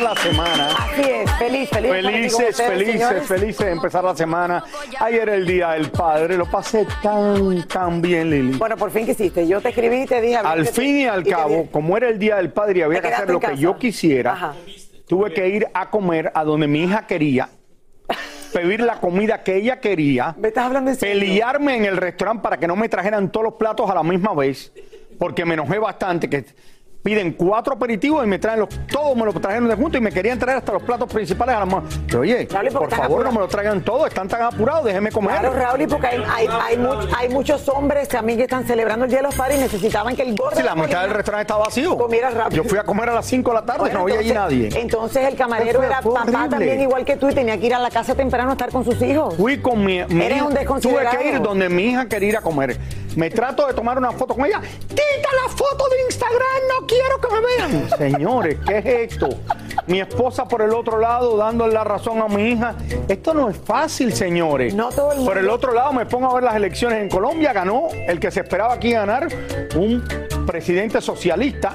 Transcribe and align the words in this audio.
la 0.00 0.14
semana. 0.16 0.68
Así 0.78 1.02
es, 1.02 1.30
feliz, 1.38 1.68
feliz. 1.70 1.90
de 1.92 2.02
Felices, 2.02 2.32
ustedes, 2.34 2.56
felices, 2.56 2.92
señores. 2.92 3.26
felices 3.26 3.66
de 3.66 3.72
empezar 3.72 4.04
la 4.04 4.14
semana. 4.14 4.64
Ayer 5.00 5.28
el 5.30 5.46
Día 5.46 5.70
del 5.70 5.90
Padre, 5.90 6.36
lo 6.36 6.46
pasé 6.46 6.86
tan, 7.02 7.66
tan 7.66 8.00
bien, 8.02 8.30
Lili. 8.30 8.56
Bueno, 8.58 8.76
por 8.76 8.90
fin 8.90 9.04
que 9.06 9.12
hiciste. 9.12 9.46
Yo 9.48 9.60
te 9.60 9.70
escribí 9.70 10.02
y 10.02 10.06
te 10.06 10.20
dije. 10.20 10.36
Al 10.36 10.64
te- 10.66 10.72
fin 10.72 10.98
y 11.00 11.06
al 11.06 11.24
cabo, 11.24 11.66
como 11.70 11.96
era 11.96 12.08
el 12.08 12.18
Día 12.18 12.36
del 12.36 12.50
Padre 12.52 12.80
y 12.80 12.82
había 12.82 13.00
que 13.00 13.08
hacer 13.08 13.30
lo 13.30 13.40
que 13.40 13.56
yo 13.56 13.76
quisiera, 13.78 14.32
Ajá. 14.32 14.54
tuve 15.08 15.32
que 15.32 15.48
ir 15.48 15.66
a 15.74 15.90
comer 15.90 16.30
a 16.34 16.44
donde 16.44 16.66
mi 16.68 16.84
hija 16.84 17.06
quería, 17.06 17.48
pedir 18.52 18.80
la 18.80 19.00
comida 19.00 19.42
que 19.42 19.56
ella 19.56 19.80
quería, 19.80 20.34
¿Me 20.38 20.48
estás 20.48 20.66
hablando 20.66 20.94
serio? 20.94 21.20
pelearme 21.20 21.76
en 21.76 21.84
el 21.84 21.96
restaurante 21.96 22.42
para 22.42 22.56
que 22.58 22.66
no 22.66 22.76
me 22.76 22.88
trajeran 22.88 23.30
todos 23.30 23.44
los 23.44 23.54
platos 23.54 23.90
a 23.90 23.94
la 23.94 24.02
misma 24.02 24.34
vez, 24.34 24.72
porque 25.18 25.44
me 25.44 25.54
enojé 25.54 25.78
bastante 25.78 26.28
que 26.30 26.44
piden 27.08 27.32
cuatro 27.32 27.72
aperitivos 27.72 28.22
y 28.22 28.28
me 28.28 28.38
traen 28.38 28.60
los, 28.60 28.68
todos 28.86 29.16
me 29.16 29.24
los 29.24 29.34
trajeron 29.40 29.66
de 29.66 29.74
junto 29.76 29.96
y 29.96 30.00
me 30.02 30.12
querían 30.12 30.38
traer 30.38 30.58
hasta 30.58 30.72
los 30.72 30.82
platos 30.82 31.10
principales 31.10 31.54
a 31.54 31.60
la 31.60 31.64
mano. 31.64 31.84
Pero, 32.06 32.20
Oye, 32.20 32.46
Raúl, 32.50 32.66
¿y 32.68 32.70
por 32.70 32.90
favor 32.94 33.24
no 33.24 33.32
me 33.32 33.38
lo 33.38 33.48
traigan 33.48 33.80
todos, 33.82 34.08
están 34.08 34.28
tan 34.28 34.42
apurados, 34.42 34.84
déjeme 34.84 35.10
comer. 35.10 35.38
Claro, 35.40 35.54
Raúl, 35.54 35.80
y 35.80 35.86
porque 35.86 36.06
hay, 36.06 36.22
hay, 36.30 36.46
hay, 36.66 36.76
much- 36.76 37.08
hay 37.16 37.28
muchos 37.30 37.66
hombres 37.70 38.08
también 38.08 38.36
que 38.36 38.44
están 38.44 38.66
celebrando 38.66 39.06
el 39.06 39.10
Día 39.10 39.20
de 39.20 39.22
los 39.24 39.34
Padres 39.34 39.56
y 39.58 39.60
necesitaban 39.62 40.14
que 40.14 40.20
el 40.22 40.36
gordo. 40.36 40.54
Si 40.58 40.62
la 40.62 40.74
mitad 40.74 41.00
del 41.00 41.12
restaurante 41.12 41.50
está 41.50 41.56
vacío. 41.56 41.96
Comiera 41.96 42.28
rápido. 42.28 42.62
Yo 42.62 42.68
fui 42.68 42.78
a 42.78 42.82
comer 42.82 43.08
a 43.08 43.14
las 43.14 43.24
5 43.24 43.50
de 43.50 43.54
la 43.54 43.64
tarde, 43.64 43.80
Bueno, 43.80 43.94
no 44.00 44.02
había 44.04 44.18
allí 44.18 44.32
nadie. 44.32 44.68
Entonces 44.78 45.26
el 45.26 45.34
camarero 45.34 45.82
era 45.82 46.02
papá 46.02 46.20
horrible. 46.24 46.48
también 46.50 46.80
igual 46.82 47.06
que 47.06 47.16
tú 47.16 47.30
y 47.30 47.34
tenía 47.34 47.58
que 47.58 47.64
ir 47.68 47.74
a 47.74 47.78
la 47.78 47.88
casa 47.90 48.14
temprano 48.14 48.50
a 48.50 48.52
estar 48.52 48.70
con 48.70 48.84
sus 48.84 49.00
hijos. 49.00 49.34
Fui 49.34 49.58
con 49.62 49.82
mi, 49.82 50.04
mi 50.04 50.24
Eres 50.26 50.42
un 50.42 50.54
tuve 50.80 51.06
que 51.16 51.28
ir 51.30 51.40
donde 51.40 51.70
mi 51.70 51.84
hija 51.84 52.06
quería 52.06 52.28
ir 52.28 52.36
a 52.36 52.42
comer. 52.42 52.76
Me 53.18 53.30
trato 53.30 53.66
de 53.66 53.74
tomar 53.74 53.98
una 53.98 54.12
foto 54.12 54.32
con 54.34 54.46
ella. 54.46 54.60
¡Quita 54.60 55.28
la 55.42 55.48
foto 55.48 55.88
de 55.88 56.02
Instagram! 56.06 56.38
¡No 56.68 56.86
quiero 56.86 57.20
que 57.20 57.28
me 57.34 57.40
vean! 57.40 57.90
Señores, 57.98 58.58
¿qué 58.64 58.78
es 58.78 59.12
esto? 59.12 59.28
Mi 59.88 60.00
esposa 60.00 60.46
por 60.46 60.62
el 60.62 60.72
otro 60.72 61.00
lado 61.00 61.36
dándole 61.36 61.72
la 61.74 61.82
razón 61.82 62.22
a 62.22 62.28
mi 62.28 62.50
hija. 62.52 62.76
Esto 63.08 63.34
no 63.34 63.50
es 63.50 63.56
fácil, 63.56 64.12
señores. 64.14 64.72
No 64.72 64.90
todo 64.90 65.10
el 65.10 65.16
mundo- 65.18 65.32
Por 65.32 65.38
el 65.40 65.50
otro 65.50 65.72
lado 65.72 65.92
me 65.92 66.06
pongo 66.06 66.30
a 66.30 66.34
ver 66.34 66.44
las 66.44 66.54
elecciones 66.54 67.02
en 67.02 67.08
Colombia. 67.08 67.52
Ganó 67.52 67.88
el 67.92 68.20
que 68.20 68.30
se 68.30 68.38
esperaba 68.38 68.74
aquí 68.74 68.92
ganar, 68.92 69.26
un 69.74 70.00
presidente 70.46 71.00
socialista. 71.00 71.74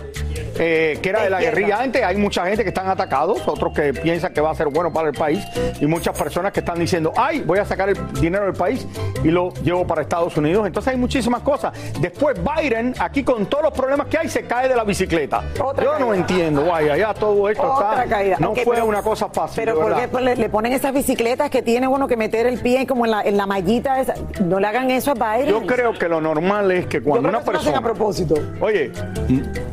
Eh, 0.60 1.00
que 1.02 1.10
era 1.10 1.20
De 1.20 1.26
de 1.26 1.30
la 1.32 1.40
guerrilla 1.42 1.80
antes, 1.82 2.04
hay 2.04 2.18
mucha 2.18 2.46
gente 2.46 2.64
que 2.64 2.70
están 2.70 2.88
atacados, 2.90 3.42
otros 3.48 3.74
que 3.74 3.94
piensan 3.94 4.34
que 4.34 4.42
va 4.42 4.52
a 4.52 4.56
ser 4.56 4.68
bueno 4.68 4.92
para 4.94 5.10
el 5.10 5.16
país 5.16 5.44
y 5.80 5.86
muchas 5.88 6.18
personas 6.18 6.52
que 6.52 6.60
están 6.60 6.80
diciendo, 6.80 7.12
ay, 7.16 7.42
voy 7.42 7.60
a 7.60 7.66
sacar 7.66 7.90
el 7.90 8.14
dinero 8.14 8.46
del 8.46 8.54
país 8.54 8.86
y 9.24 9.30
lo 9.30 9.54
llevo 9.64 9.86
para 9.88 10.02
Estados 10.02 10.36
Unidos. 10.38 10.66
Entonces 10.68 10.94
hay 10.94 11.00
muchísimas 11.00 11.42
cosas. 11.42 11.74
Después 12.00 12.38
Biden, 12.44 12.94
aquí 13.00 13.24
con 13.24 13.46
todos 13.48 13.64
los 13.64 13.74
problemas 13.74 14.08
que 14.08 14.18
hay, 14.18 14.30
se 14.30 14.44
cae 14.44 14.68
de 14.68 14.76
la 14.76 14.84
bicicleta. 14.84 15.44
Otra 15.64 15.84
Yo 15.84 16.00
no 16.00 16.14
entiendo, 16.14 16.66
vaya, 16.66 16.96
ya 16.98 17.14
todo 17.14 17.50
esto 17.50 17.64
Otra 17.64 18.04
está... 18.04 18.16
caída. 18.16 18.38
No 18.40 18.54
fue 18.56 18.76
pero- 18.76 18.86
una 18.86 19.02
cosa 19.02 19.30
fácil. 19.30 19.56
Pero 19.64 19.74
de 19.76 19.78
¿por 19.82 19.88
qué 19.90 19.94
verdad. 19.96 20.10
pues, 20.12 20.24
le, 20.24 20.36
le 20.36 20.50
ponen 20.50 20.74
esas 20.74 20.94
bicicletas 20.94 21.50
que 21.50 21.62
tiene 21.62 21.88
uno 21.88 22.08
que 22.08 22.18
meter 22.18 22.46
el 22.48 22.60
pie 22.60 22.86
como 22.86 23.06
en 23.06 23.12
la, 23.12 23.22
en 23.24 23.38
la 23.38 23.46
mallita 23.46 24.00
esa? 24.00 24.14
No 24.44 24.60
le 24.60 24.68
hagan 24.68 24.92
eso 24.92 25.12
a 25.12 25.14
Biden. 25.38 25.50
Yo 25.50 25.66
creo 25.66 25.94
que 25.94 26.08
lo 26.08 26.22
normal 26.22 26.72
es 26.72 26.86
que 26.88 26.98
Yo 27.00 27.04
cuando 27.06 27.30
creo 27.30 27.40
una 27.40 27.46
que 27.46 27.52
lo 27.52 27.58
hacen 27.60 27.74
persona... 27.74 27.78
a 27.78 27.94
propósito. 27.94 28.36
Oye, 28.62 28.92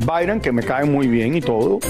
Byron, 0.07 0.41
que 0.41 0.53
me 0.53 0.63
cae 0.71 0.85
muy 0.85 1.09
bien 1.09 1.35
y 1.35 1.41
todo, 1.41 1.81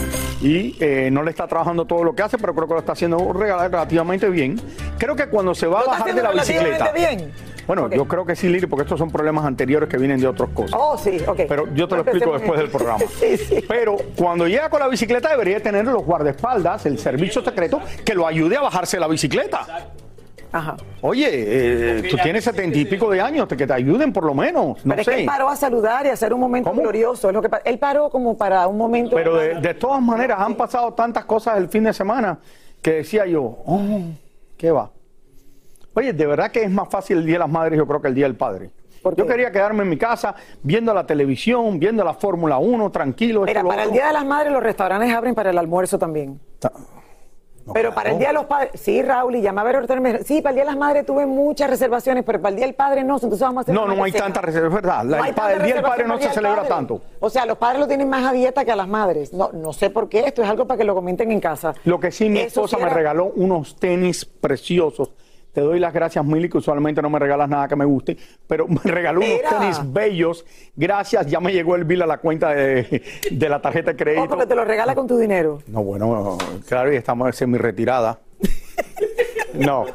y 0.40 0.74
eh, 0.80 1.10
no 1.12 1.22
le 1.22 1.28
está 1.28 1.46
trabajando 1.46 1.84
todo 1.84 2.02
lo 2.02 2.14
que 2.14 2.22
hace, 2.22 2.38
pero 2.38 2.54
creo 2.54 2.66
que 2.66 2.72
lo 2.72 2.80
está 2.80 2.92
haciendo 2.92 3.30
relativamente 3.34 4.30
bien. 4.30 4.58
Creo 4.96 5.14
que 5.14 5.26
cuando 5.26 5.54
se 5.54 5.66
va 5.66 5.80
a 5.80 5.84
¿Lo 5.84 5.92
está 5.92 5.98
bajar 5.98 6.14
de 6.14 6.22
la 6.22 6.30
bicicleta. 6.30 6.90
bien? 6.92 7.30
Bueno, 7.66 7.90
yo 7.90 8.08
creo 8.08 8.24
que 8.24 8.34
sí, 8.34 8.48
Lili, 8.48 8.66
porque 8.66 8.84
estos 8.84 8.98
son 8.98 9.10
problemas 9.10 9.44
anteriores 9.44 9.86
que 9.86 9.98
vienen 9.98 10.18
de 10.18 10.26
otras 10.26 10.48
cosas. 10.54 10.80
Oh, 10.80 10.96
sí, 10.96 11.18
ok. 11.26 11.40
Pero 11.46 11.66
yo 11.74 11.86
te 11.86 11.94
lo 11.94 12.00
explico 12.00 12.32
después 12.32 12.58
del 12.58 12.70
programa. 12.72 13.04
sí, 13.20 13.36
sí. 13.36 13.62
Pero 13.68 13.98
cuando 14.16 14.48
llega 14.48 14.70
con 14.70 14.80
la 14.80 14.88
bicicleta 14.88 15.28
debería 15.28 15.62
tener 15.62 15.84
los 15.84 16.02
guardaespaldas, 16.02 16.86
el 16.86 16.98
servicio 16.98 17.44
secreto, 17.44 17.82
que 18.02 18.14
lo 18.14 18.26
ayude 18.26 18.56
a 18.56 18.62
bajarse 18.62 18.98
la 18.98 19.08
bicicleta. 19.08 19.90
Ajá. 20.52 20.76
Oye, 21.02 21.28
eh, 21.30 22.02
tú 22.10 22.16
tienes 22.22 22.42
setenta 22.44 22.76
y 22.76 22.84
pico 22.84 23.08
de 23.10 23.20
años, 23.20 23.46
te- 23.46 23.56
que 23.56 23.66
te 23.66 23.72
ayuden 23.72 24.12
por 24.12 24.24
lo 24.24 24.34
menos. 24.34 24.84
No 24.84 24.90
Pero 24.94 25.00
es 25.00 25.04
sé. 25.04 25.10
que 25.14 25.20
él 25.20 25.26
paró 25.26 25.48
a 25.48 25.56
saludar 25.56 26.06
y 26.06 26.08
a 26.08 26.12
hacer 26.14 26.32
un 26.34 26.40
momento 26.40 26.70
¿Cómo? 26.70 26.82
glorioso. 26.82 27.28
Es 27.28 27.34
lo 27.34 27.40
que 27.42 27.48
pa- 27.48 27.62
él 27.64 27.78
paró 27.78 28.10
como 28.10 28.36
para 28.36 28.66
un 28.66 28.76
momento. 28.76 29.14
Pero 29.16 29.36
de, 29.36 29.60
de 29.60 29.74
todas 29.74 30.02
maneras 30.02 30.38
han 30.40 30.54
pasado 30.56 30.92
tantas 30.94 31.24
cosas 31.24 31.56
el 31.58 31.68
fin 31.68 31.84
de 31.84 31.92
semana 31.92 32.38
que 32.82 32.94
decía 32.94 33.26
yo, 33.26 33.42
oh, 33.64 34.00
¿qué 34.56 34.70
va? 34.70 34.90
Oye, 35.94 36.12
de 36.12 36.26
verdad 36.26 36.50
que 36.50 36.62
es 36.64 36.70
más 36.70 36.88
fácil 36.88 37.18
el 37.18 37.26
Día 37.26 37.34
de 37.34 37.40
las 37.40 37.48
Madres, 37.50 37.76
yo 37.78 37.86
creo 37.86 38.00
que 38.00 38.08
el 38.08 38.14
Día 38.14 38.26
del 38.26 38.36
Padre. 38.36 38.70
¿Por 39.02 39.16
Yo 39.16 39.26
quería 39.26 39.50
quedarme 39.50 39.82
en 39.82 39.88
mi 39.88 39.96
casa 39.96 40.34
viendo 40.62 40.92
la 40.92 41.06
televisión, 41.06 41.78
viendo 41.78 42.04
la 42.04 42.12
Fórmula 42.14 42.58
1, 42.58 42.90
tranquilo. 42.90 43.42
Mira, 43.46 43.62
para 43.64 43.84
el. 43.84 43.92
Día 43.92 44.08
de 44.08 44.12
las 44.12 44.26
Madres 44.26 44.52
los 44.52 44.62
restaurantes 44.62 45.10
abren 45.14 45.34
para 45.34 45.50
el 45.50 45.56
almuerzo 45.58 45.98
también. 45.98 46.38
Ta- 46.58 46.70
No, 47.70 47.74
Pero 47.74 47.94
para 47.94 48.10
el. 48.10 48.18
Día 48.18 48.28
de 48.28 48.34
los 48.34 48.46
Padres, 48.46 48.70
sí, 48.74 49.00
Raúl, 49.00 49.36
y 49.36 49.40
llamé 49.42 49.60
a 49.60 49.64
ver 49.64 49.76
restaurantes. 49.76 50.26
Sí, 50.26 50.42
para 50.42 50.50
el 50.50 50.54
Día 50.56 50.64
de 50.64 50.70
las 50.70 50.76
Madres 50.76 51.06
tuve 51.06 51.24
muchas 51.26 51.70
reservaciones, 51.70 52.24
pero 52.24 52.40
para 52.40 52.50
el 52.50 52.56
Día 52.56 52.66
del 52.66 52.74
Padre 52.74 53.04
no, 53.04 53.14
entonces 53.14 53.40
vamos 53.40 53.58
a 53.58 53.60
hacer 53.62 53.74
No, 53.74 53.86
no 53.86 54.02
hay 54.04 54.12
tantas 54.12 54.44
reservas, 54.44 54.68
es 54.70 54.74
verdad. 54.74 55.04
La- 55.04 55.16
No 55.18 55.22
hay 55.22 55.28
el, 55.30 55.34
pa- 55.36 55.42
tanta 55.48 55.56
el 55.58 55.62
Día 55.64 55.74
del 55.76 55.84
Padre 55.84 56.04
no 56.08 56.18
se 56.18 56.24
el 56.26 56.32
celebra 56.32 56.56
Padre. 56.56 56.68
tanto. 56.68 57.00
O 57.20 57.30
sea, 57.30 57.46
los 57.46 57.58
padres 57.58 57.80
lo 57.80 57.86
tienen 57.88 58.08
más 58.08 58.24
a 58.24 58.32
dieta 58.32 58.64
que 58.64 58.72
a 58.72 58.76
las 58.76 58.88
madres. 58.88 59.32
No, 59.32 59.50
no 59.52 59.72
sé 59.72 59.90
por 59.90 60.08
qué, 60.08 60.20
esto 60.26 60.42
es 60.42 60.48
algo 60.48 60.66
para 60.66 60.78
que 60.78 60.84
lo 60.84 60.94
comenten 60.94 61.30
en 61.30 61.40
casa. 61.40 61.72
Lo 61.84 62.00
que 62.00 62.10
sí, 62.10 62.28
mi 62.28 62.40
Eso 62.40 62.64
esposa 62.64 62.76
sí 62.78 62.82
me 62.82 62.90
regaló 62.90 63.26
unos 63.36 63.76
tenis 63.76 64.24
preciosos. 64.24 65.10
Te 65.52 65.60
doy 65.60 65.80
las 65.80 65.92
gracias, 65.92 66.24
Mili, 66.24 66.48
que 66.48 66.58
usualmente 66.58 67.02
no 67.02 67.10
me 67.10 67.18
regalas 67.18 67.48
nada 67.48 67.66
que 67.66 67.74
me 67.76 67.84
guste, 67.84 68.16
pero 68.46 68.68
me 68.68 68.80
regaló 68.84 69.20
Mira. 69.20 69.48
unos 69.48 69.60
tenis 69.60 69.92
bellos. 69.92 70.46
Gracias, 70.76 71.26
ya 71.26 71.40
me 71.40 71.52
llegó 71.52 71.74
el 71.76 71.84
bill 71.84 72.02
a 72.02 72.06
la 72.06 72.18
cuenta 72.18 72.50
de, 72.50 73.02
de 73.30 73.48
la 73.48 73.60
tarjeta 73.60 73.92
de 73.92 73.94
Oh, 73.94 73.96
crédito. 74.04 74.28
porque 74.28 74.46
te 74.46 74.54
lo 74.54 74.64
regala 74.64 74.94
con 74.94 75.06
tu 75.08 75.18
dinero. 75.18 75.60
No, 75.66 75.82
bueno, 75.82 76.38
claro, 76.68 76.92
y 76.92 76.96
estamos 76.96 77.40
en 77.42 77.50
mi 77.50 77.58
retirada. 77.58 78.18
No. 79.54 79.86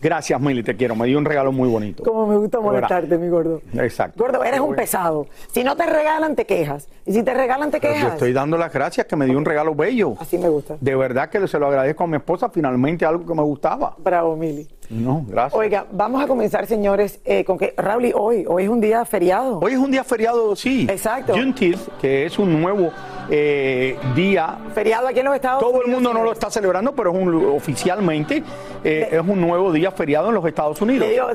Gracias, 0.00 0.38
Mili, 0.38 0.62
te 0.62 0.76
quiero. 0.76 0.94
Me 0.94 1.06
dio 1.06 1.16
un 1.16 1.24
regalo 1.24 1.50
muy 1.50 1.66
bonito. 1.66 2.02
Como 2.04 2.26
me 2.26 2.36
gusta 2.36 2.60
molestarte, 2.60 3.16
mi 3.16 3.28
gordo. 3.30 3.62
Exacto. 3.72 4.22
Gordo, 4.22 4.44
eres 4.44 4.60
un 4.60 4.74
pesado. 4.76 5.26
Si 5.50 5.64
no 5.64 5.76
te 5.76 5.86
regalan, 5.86 6.36
te 6.36 6.44
quejas. 6.44 6.88
Y 7.06 7.12
si 7.12 7.22
te 7.22 7.34
regalan, 7.34 7.70
te 7.70 7.80
Pero 7.80 7.92
yo 7.92 7.98
quejas. 8.00 8.12
estoy 8.14 8.32
dando 8.32 8.56
las 8.56 8.72
gracias 8.72 9.06
que 9.06 9.14
me 9.14 9.26
dio 9.26 9.36
un 9.36 9.44
regalo 9.44 9.74
bello. 9.74 10.14
Así 10.18 10.38
me 10.38 10.48
gusta. 10.48 10.76
De 10.80 10.96
verdad 10.96 11.28
que 11.28 11.46
se 11.46 11.58
lo 11.58 11.66
agradezco 11.66 12.04
a 12.04 12.06
mi 12.06 12.16
esposa, 12.16 12.48
finalmente 12.48 13.04
algo 13.04 13.26
que 13.26 13.34
me 13.34 13.42
gustaba. 13.42 13.94
Bravo, 13.98 14.36
Mili. 14.36 14.66
No, 14.90 15.24
gracias. 15.26 15.58
Oiga, 15.58 15.86
vamos 15.92 16.22
a 16.22 16.26
comenzar, 16.26 16.66
señores, 16.66 17.20
eh, 17.24 17.44
con 17.44 17.56
que, 17.58 17.74
Raúl, 17.76 18.12
hoy, 18.14 18.44
hoy 18.46 18.64
es 18.64 18.68
un 18.68 18.80
día 18.80 19.04
feriado. 19.04 19.58
Hoy 19.60 19.72
es 19.72 19.78
un 19.78 19.90
día 19.90 20.04
feriado, 20.04 20.54
sí. 20.56 20.86
Exacto. 20.90 21.34
Juneteenth, 21.34 21.88
que 22.00 22.26
es 22.26 22.38
un 22.38 22.60
nuevo 22.60 22.90
eh, 23.30 23.96
día. 24.14 24.58
Feriado 24.74 25.08
aquí 25.08 25.20
en 25.20 25.24
los 25.26 25.34
Estados 25.34 25.60
Todo 25.60 25.70
Unidos. 25.70 25.88
el 25.88 25.94
mundo 25.94 26.12
no 26.12 26.22
lo 26.22 26.32
está 26.32 26.50
celebrando, 26.50 26.94
pero 26.94 27.12
es 27.12 27.18
un, 27.18 27.46
oficialmente 27.56 28.42
eh, 28.82 29.08
es 29.10 29.20
un 29.20 29.40
nuevo 29.40 29.72
día 29.72 29.90
feriado 29.90 30.28
en 30.28 30.34
los 30.34 30.44
Estados 30.44 30.80
Unidos. 30.82 31.08
Digo, 31.08 31.28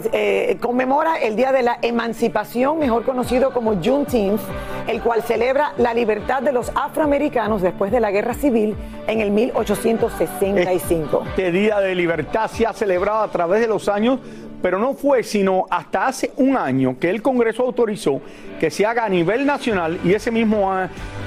conmemora 0.60 1.18
el 1.18 1.36
Día 1.36 1.52
de 1.52 1.64
la 1.64 1.80
Emancipación, 1.82 2.78
mejor 2.78 3.04
conocido 3.04 3.52
como 3.52 3.82
Juneteenth, 3.84 4.42
el 4.88 5.02
cual 5.02 5.24
celebra 5.24 5.59
la 5.78 5.94
libertad 5.94 6.42
de 6.42 6.52
los 6.52 6.72
afroamericanos 6.76 7.62
después 7.62 7.92
de 7.92 8.00
la 8.00 8.12
Guerra 8.12 8.34
Civil 8.34 8.76
en 9.08 9.22
el 9.22 9.32
1865. 9.32 11.24
Este 11.30 11.52
día 11.52 11.80
de 11.80 11.96
libertad 11.96 12.50
se 12.50 12.66
ha 12.66 12.74
celebrado 12.74 13.24
a 13.24 13.32
través 13.32 13.62
de 13.62 13.68
los 13.68 13.88
años 13.90 14.20
pero 14.62 14.80
no 14.80 14.94
fue 14.94 15.24
sino 15.24 15.66
hasta 15.70 16.08
hace 16.08 16.32
un 16.38 16.58
año 16.58 16.98
que 17.00 17.10
el 17.10 17.22
Congreso 17.22 17.64
autorizó 17.64 18.22
que 18.60 18.70
se 18.70 18.86
haga 18.86 19.06
a 19.06 19.10
nivel 19.10 19.46
nacional 19.46 20.00
y 20.04 20.14
ese 20.14 20.32
mismo, 20.32 20.72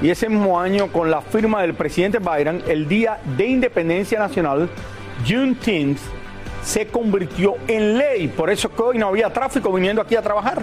y 0.03 0.11
ese 0.11 0.29
mismo 0.29 0.61
año 0.61 0.89
con 0.89 1.11
la 1.11 1.23
firma 1.23 1.63
del 1.63 1.75
presidente 1.75 2.19
Biden, 2.19 2.63
el 2.69 2.89
Día 2.89 3.19
de 3.37 3.47
Independencia 3.47 4.19
Nacional, 4.19 4.69
Juneteenth, 5.27 5.99
se 6.63 6.87
convirtió 6.87 7.55
en 7.67 7.99
ley. 7.99 8.29
Por 8.29 8.51
eso 8.51 8.69
es 8.69 8.75
que 8.75 8.83
hoy 8.83 8.99
no 8.99 9.09
había 9.09 9.33
tráfico 9.33 9.73
viniendo 9.73 10.03
aquí 10.03 10.15
a 10.15 10.23
trabajar. 10.23 10.63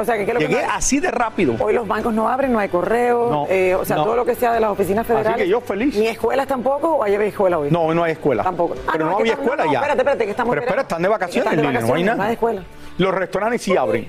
O 0.00 0.04
sea, 0.04 0.16
que 0.16 0.24
¿qué 0.24 0.30
es 0.30 0.34
lo 0.34 0.40
que 0.40 0.48
Llegué 0.48 0.64
así 0.64 0.98
de 0.98 1.10
rápido. 1.10 1.54
Hoy 1.60 1.74
los 1.74 1.86
bancos 1.86 2.14
no 2.14 2.28
abren, 2.28 2.52
no 2.52 2.58
hay 2.58 2.68
correo, 2.68 3.30
No, 3.30 3.46
eh, 3.50 3.74
o 3.74 3.84
sea, 3.84 3.96
no. 3.96 4.04
todo 4.04 4.16
lo 4.16 4.24
que 4.24 4.34
sea 4.34 4.52
de 4.52 4.60
las 4.60 4.70
oficinas 4.70 5.06
federales. 5.06 5.36
que 5.36 5.48
yo 5.48 5.60
feliz. 5.60 5.94
Ni 5.96 6.06
escuelas 6.06 6.46
tampoco, 6.46 6.96
o 6.96 7.02
hay 7.04 7.14
escuela 7.14 7.58
hoy. 7.58 7.70
No, 7.70 7.82
hoy 7.82 7.94
no 7.94 8.02
hay 8.04 8.12
escuela. 8.12 8.42
Tampoco. 8.42 8.74
Ah, 8.86 8.90
Pero 8.92 9.04
no, 9.04 9.10
no, 9.10 9.10
es 9.12 9.16
que 9.16 9.22
había 9.22 9.32
estamos- 9.32 9.44
escuela 9.50 9.64
no, 9.66 9.72
ya. 9.72 9.78
espérate, 9.78 10.00
espérate, 10.00 10.24
que 10.24 10.30
estamos 10.30 10.50
Pero 10.52 10.62
en 10.62 10.68
espera, 10.68 10.82
están 10.82 11.02
de 11.02 11.08
vacaciones, 11.08 11.44
Están 11.52 11.56
de 11.56 11.62
Lili, 11.62 11.72
no 11.72 11.78
hay 11.78 11.82
vacaciones, 11.84 12.06
nada. 12.06 12.16
no 12.16 12.24
hay 12.24 12.32
escuela. 12.32 12.62
Los 12.98 13.14
restaurantes 13.14 13.62
sí 13.62 13.76
abren. 13.76 14.08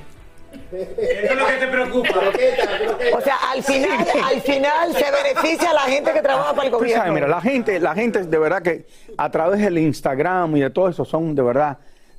O 3.15 3.21
sea, 3.21 3.35
al 3.53 3.63
final, 3.63 4.05
al 4.23 4.41
final 4.41 4.93
se 4.93 5.05
beneficia 5.11 5.69
a 5.71 5.73
la 5.73 5.79
gente 5.81 6.13
que 6.13 6.21
trabaja 6.21 6.53
para 6.53 6.65
el 6.67 6.71
gobierno. 6.73 6.97
sabes, 7.03 7.13
mira, 7.13 7.27
la 7.27 7.41
gente, 7.41 7.79
la 7.79 7.93
gente 7.95 8.23
de 8.23 8.37
verdad 8.37 8.61
que 8.61 8.85
a 9.17 9.29
través 9.29 9.59
del 9.61 9.77
Instagram 9.77 10.55
y 10.57 10.61
de 10.61 10.69
todo 10.69 10.89
eso 10.89 11.05
son 11.05 11.35
de 11.35 11.41
verdad, 11.41 11.77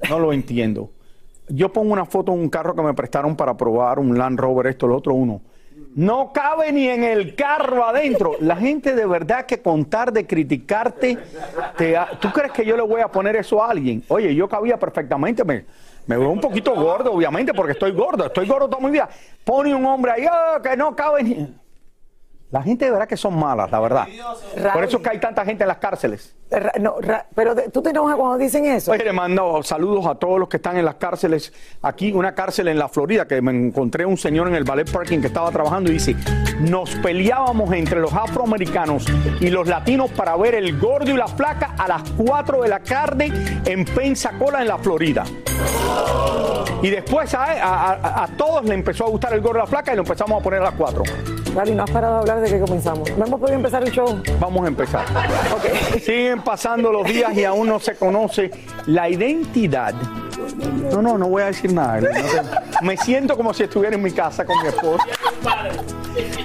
no 0.09 0.19
lo 0.19 0.33
entiendo. 0.33 0.91
Yo 1.54 1.70
pongo 1.70 1.93
una 1.93 2.06
foto 2.06 2.32
de 2.32 2.38
un 2.38 2.49
carro 2.49 2.75
que 2.75 2.81
me 2.81 2.94
prestaron 2.94 3.37
para 3.37 3.54
probar, 3.56 3.99
un 3.99 4.16
Land 4.16 4.40
Rover, 4.40 4.69
esto, 4.69 4.87
lo 4.87 4.96
otro, 4.96 5.12
uno. 5.12 5.43
No 5.94 6.32
cabe 6.32 6.72
ni 6.72 6.88
en 6.88 7.04
el 7.04 7.34
carro 7.34 7.84
adentro. 7.84 8.32
La 8.40 8.56
gente 8.56 8.94
de 8.94 9.04
verdad 9.04 9.44
que 9.44 9.60
contar 9.60 10.14
de 10.14 10.26
criticarte, 10.26 11.19
te 11.76 11.94
¿tú 12.20 12.31
crees 12.32 12.52
que 12.52 12.64
yo 12.64 12.75
le 12.75 12.82
voy 12.82 13.02
a 13.02 13.08
poner 13.08 13.37
eso 13.37 13.62
a 13.62 13.70
alguien? 13.70 14.02
Oye, 14.08 14.34
yo 14.34 14.49
cabía 14.49 14.78
perfectamente, 14.78 15.44
me, 15.44 15.66
me 16.06 16.16
veo 16.16 16.31
un 16.31 16.40
poquito 16.40 16.75
gordo, 16.75 17.12
obviamente, 17.12 17.52
porque 17.52 17.72
estoy 17.72 17.93
gordo, 17.93 18.25
estoy 18.25 18.49
gordo 18.49 18.70
toda 18.70 18.82
mi 18.82 18.90
vida. 18.90 19.10
Pone 19.44 19.75
un 19.75 19.84
hombre 19.84 20.12
ahí, 20.12 20.25
"Oh, 20.26 20.62
que 20.62 20.75
no 20.75 20.96
cabe 20.96 21.22
ni... 21.22 21.54
La 22.50 22.62
gente 22.62 22.87
de 22.87 22.90
verdad 22.93 23.08
que 23.08 23.16
son 23.16 23.38
malas, 23.38 23.70
la 23.70 23.81
verdad. 23.81 24.06
Por 24.72 24.84
eso 24.84 24.96
es 24.99 25.02
que 25.02 25.10
hay 25.10 25.20
tanta 25.20 25.44
gente 25.44 25.64
en 25.64 25.69
las 25.69 25.78
cárceles. 25.78 26.34
No, 26.81 26.96
pero 27.34 27.54
tú 27.72 27.82
te 27.82 27.90
enojas 27.90 28.16
cuando 28.16 28.38
dicen 28.38 28.64
eso. 28.66 28.93
Oye, 28.93 29.04
le 29.04 29.12
mando 29.12 29.62
saludos 29.62 30.06
a 30.06 30.14
todos 30.14 30.38
los 30.38 30.49
que 30.49 30.56
están 30.58 30.76
en 30.76 30.84
las 30.84 30.96
cárceles. 30.96 31.52
Aquí, 31.82 32.12
una 32.12 32.34
cárcel 32.34 32.69
en 32.69 32.78
la 32.78 32.88
Florida, 32.88 33.26
que 33.26 33.40
me 33.40 33.52
encontré 33.52 34.04
un 34.06 34.16
señor 34.16 34.49
en 34.49 34.54
el 34.54 34.64
ballet 34.64 34.90
parking 34.90 35.20
que 35.20 35.28
estaba 35.28 35.50
trabajando 35.50 35.90
y 35.90 35.94
dice, 35.94 36.16
nos 36.60 36.94
peleábamos 36.96 37.72
entre 37.72 38.00
los 38.00 38.12
afroamericanos 38.12 39.06
y 39.40 39.49
los 39.50 39.66
latinos 39.69 40.10
para 40.10 40.37
ver 40.37 40.54
el 40.54 40.78
gordo 40.78 41.10
y 41.10 41.16
la 41.16 41.28
flaca 41.28 41.75
a 41.78 41.88
las 41.88 42.02
4 42.16 42.62
de 42.62 42.69
la 42.69 42.81
tarde 42.81 43.32
en 43.64 43.84
Pensacola, 43.84 44.60
en 44.62 44.69
la 44.69 44.78
Florida. 44.78 45.25
Y 46.82 46.90
después 46.90 47.32
a, 47.34 47.44
a- 47.44 47.93
a- 47.93 48.25
a 48.25 48.26
todos 48.37 48.64
le 48.64 48.75
empezó 48.75 49.06
a 49.06 49.08
gustar 49.08 49.32
el 49.32 49.40
gordo 49.40 49.58
y 49.58 49.62
la 49.62 49.66
flaca 49.66 49.93
y 49.93 49.96
lo 49.96 50.02
empezamos 50.02 50.40
a 50.40 50.43
poner 50.43 50.60
a 50.60 50.64
las 50.64 50.75
4. 50.75 51.02
Lali, 51.54 51.75
no 51.75 51.84
has 51.84 51.90
parado 51.90 52.14
de 52.14 52.20
hablar 52.20 52.40
de 52.40 52.49
que 52.50 52.58
comenzamos. 52.60 53.10
No 53.16 53.26
hemos 53.26 53.38
podido 53.38 53.56
empezar 53.56 53.82
el 53.84 53.93
show. 53.93 54.20
Vamos 54.40 54.64
a 54.64 54.69
empezar. 54.69 55.04
Siguen 56.00 56.42
pasando 56.43 56.93
los 56.93 57.06
días 57.06 57.37
y 57.37 57.44
aún 57.44 57.69
no 57.69 57.81
se 57.81 57.94
conoce 57.97 58.50
la 58.87 59.09
identidad. 59.09 59.94
No, 60.91 61.00
no, 61.00 61.19
no 61.19 61.29
voy 61.29 61.43
a 61.43 61.47
decir 61.47 61.73
nada. 61.73 62.00
Me 62.83 62.97
siento 62.97 63.37
como 63.37 63.55
si 63.55 63.65
estuviera 63.65 63.97
en 63.97 64.03
mi 64.03 64.11
casa 64.11 64.44
con 64.44 64.61
mi 64.62 64.69
esposa. 64.69 65.05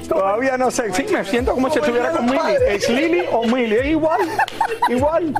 Todavía 0.07 0.57
no 0.57 0.71
sé. 0.71 0.93
Sí, 0.93 1.05
me 1.11 1.25
siento 1.25 1.53
como 1.53 1.69
si 1.69 1.79
estuviera 1.79 2.11
con 2.11 2.25
Milly. 2.25 2.55
¿Es 2.67 2.89
Lili 2.89 3.23
o 3.31 3.43
Milly? 3.43 3.89
Igual. 3.89 4.21
Igual. 4.89 5.33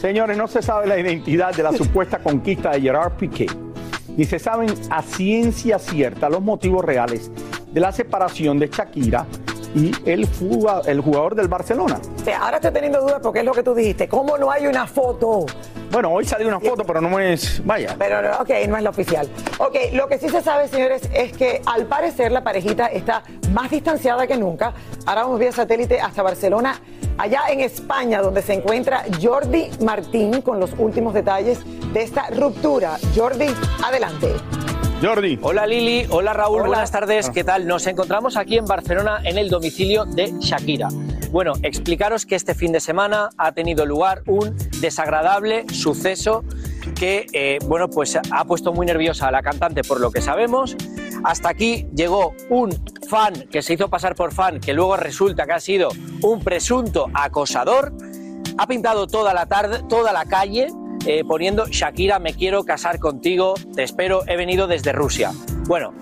Señores, 0.00 0.36
no 0.36 0.48
se 0.48 0.62
sabe 0.62 0.86
la 0.86 0.98
identidad 0.98 1.54
de 1.54 1.62
la 1.62 1.72
supuesta 1.72 2.18
conquista 2.18 2.70
de 2.70 2.80
Gerard 2.80 3.12
Piqué. 3.12 3.46
Ni 4.16 4.24
se 4.24 4.38
saben 4.38 4.74
a 4.90 5.00
ciencia 5.02 5.78
cierta 5.78 6.28
los 6.28 6.42
motivos 6.42 6.84
reales 6.84 7.30
de 7.72 7.80
la 7.80 7.92
separación 7.92 8.58
de 8.58 8.68
Shakira 8.68 9.26
y 9.74 9.92
el, 10.08 10.26
fuga- 10.26 10.82
el 10.86 11.00
jugador 11.00 11.34
del 11.34 11.48
Barcelona. 11.48 11.98
O 12.20 12.24
sea, 12.24 12.42
ahora 12.44 12.56
estoy 12.56 12.72
teniendo 12.72 13.00
dudas 13.00 13.20
porque 13.22 13.40
es 13.40 13.44
lo 13.44 13.52
que 13.52 13.62
tú 13.62 13.74
dijiste. 13.74 14.08
¿Cómo 14.08 14.36
no 14.38 14.50
hay 14.50 14.66
una 14.66 14.86
foto? 14.86 15.46
Bueno, 15.90 16.10
hoy 16.10 16.24
salió 16.24 16.48
una 16.48 16.60
foto, 16.60 16.84
pero 16.84 17.00
no 17.00 17.18
es. 17.18 17.64
Vaya. 17.64 17.94
Pero, 17.98 18.22
no, 18.22 18.30
ok, 18.38 18.50
no 18.68 18.76
es 18.76 18.82
la 18.82 18.90
oficial. 18.90 19.28
Ok, 19.58 19.76
lo 19.92 20.08
que 20.08 20.18
sí 20.18 20.28
se 20.28 20.40
sabe, 20.42 20.68
señores, 20.68 21.02
es 21.14 21.32
que 21.32 21.60
al 21.66 21.86
parecer 21.86 22.32
la 22.32 22.42
parejita 22.42 22.86
está 22.86 23.22
más 23.52 23.70
distanciada 23.70 24.26
que 24.26 24.36
nunca. 24.36 24.72
Ahora 25.06 25.22
vamos 25.24 25.38
vía 25.38 25.52
satélite 25.52 26.00
hasta 26.00 26.22
Barcelona, 26.22 26.80
allá 27.18 27.42
en 27.50 27.60
España, 27.60 28.22
donde 28.22 28.40
se 28.42 28.54
encuentra 28.54 29.04
Jordi 29.22 29.70
Martín 29.84 30.40
con 30.40 30.58
los 30.60 30.70
últimos 30.78 31.12
detalles 31.12 31.60
de 31.92 32.02
esta 32.02 32.28
ruptura. 32.30 32.96
Jordi, 33.14 33.48
adelante. 33.84 34.28
Jordi. 35.02 35.36
Hola 35.42 35.66
Lili, 35.66 36.06
hola 36.10 36.32
Raúl, 36.32 36.60
Hola. 36.60 36.68
buenas 36.68 36.92
tardes, 36.92 37.28
¿qué 37.30 37.42
tal? 37.42 37.66
Nos 37.66 37.88
encontramos 37.88 38.36
aquí 38.36 38.56
en 38.56 38.66
Barcelona 38.66 39.20
en 39.24 39.36
el 39.36 39.50
domicilio 39.50 40.04
de 40.04 40.32
Shakira. 40.38 40.90
Bueno, 41.32 41.54
explicaros 41.64 42.24
que 42.24 42.36
este 42.36 42.54
fin 42.54 42.70
de 42.70 42.78
semana 42.78 43.30
ha 43.36 43.50
tenido 43.50 43.84
lugar 43.84 44.22
un 44.26 44.56
desagradable 44.80 45.66
suceso 45.72 46.44
que, 46.94 47.26
eh, 47.32 47.58
bueno, 47.64 47.90
pues 47.90 48.16
ha 48.16 48.44
puesto 48.44 48.72
muy 48.72 48.86
nerviosa 48.86 49.26
a 49.26 49.32
la 49.32 49.42
cantante 49.42 49.82
por 49.82 49.98
lo 49.98 50.12
que 50.12 50.20
sabemos. 50.20 50.76
Hasta 51.24 51.48
aquí 51.48 51.88
llegó 51.96 52.34
un 52.48 52.70
fan 53.08 53.48
que 53.50 53.60
se 53.62 53.74
hizo 53.74 53.90
pasar 53.90 54.14
por 54.14 54.32
fan, 54.32 54.60
que 54.60 54.72
luego 54.72 54.96
resulta 54.96 55.46
que 55.46 55.52
ha 55.52 55.60
sido 55.60 55.88
un 56.22 56.44
presunto 56.44 57.08
acosador. 57.12 57.92
Ha 58.56 58.66
pintado 58.68 59.08
toda 59.08 59.34
la 59.34 59.46
tarde, 59.46 59.82
toda 59.88 60.12
la 60.12 60.26
calle, 60.26 60.68
eh, 61.06 61.24
poniendo 61.26 61.66
Shakira, 61.66 62.18
me 62.18 62.34
quiero 62.34 62.64
casar 62.64 62.98
contigo, 62.98 63.54
te 63.74 63.82
espero, 63.82 64.22
he 64.28 64.36
venido 64.36 64.66
desde 64.66 64.92
Rusia. 64.92 65.32
Bueno, 65.66 65.94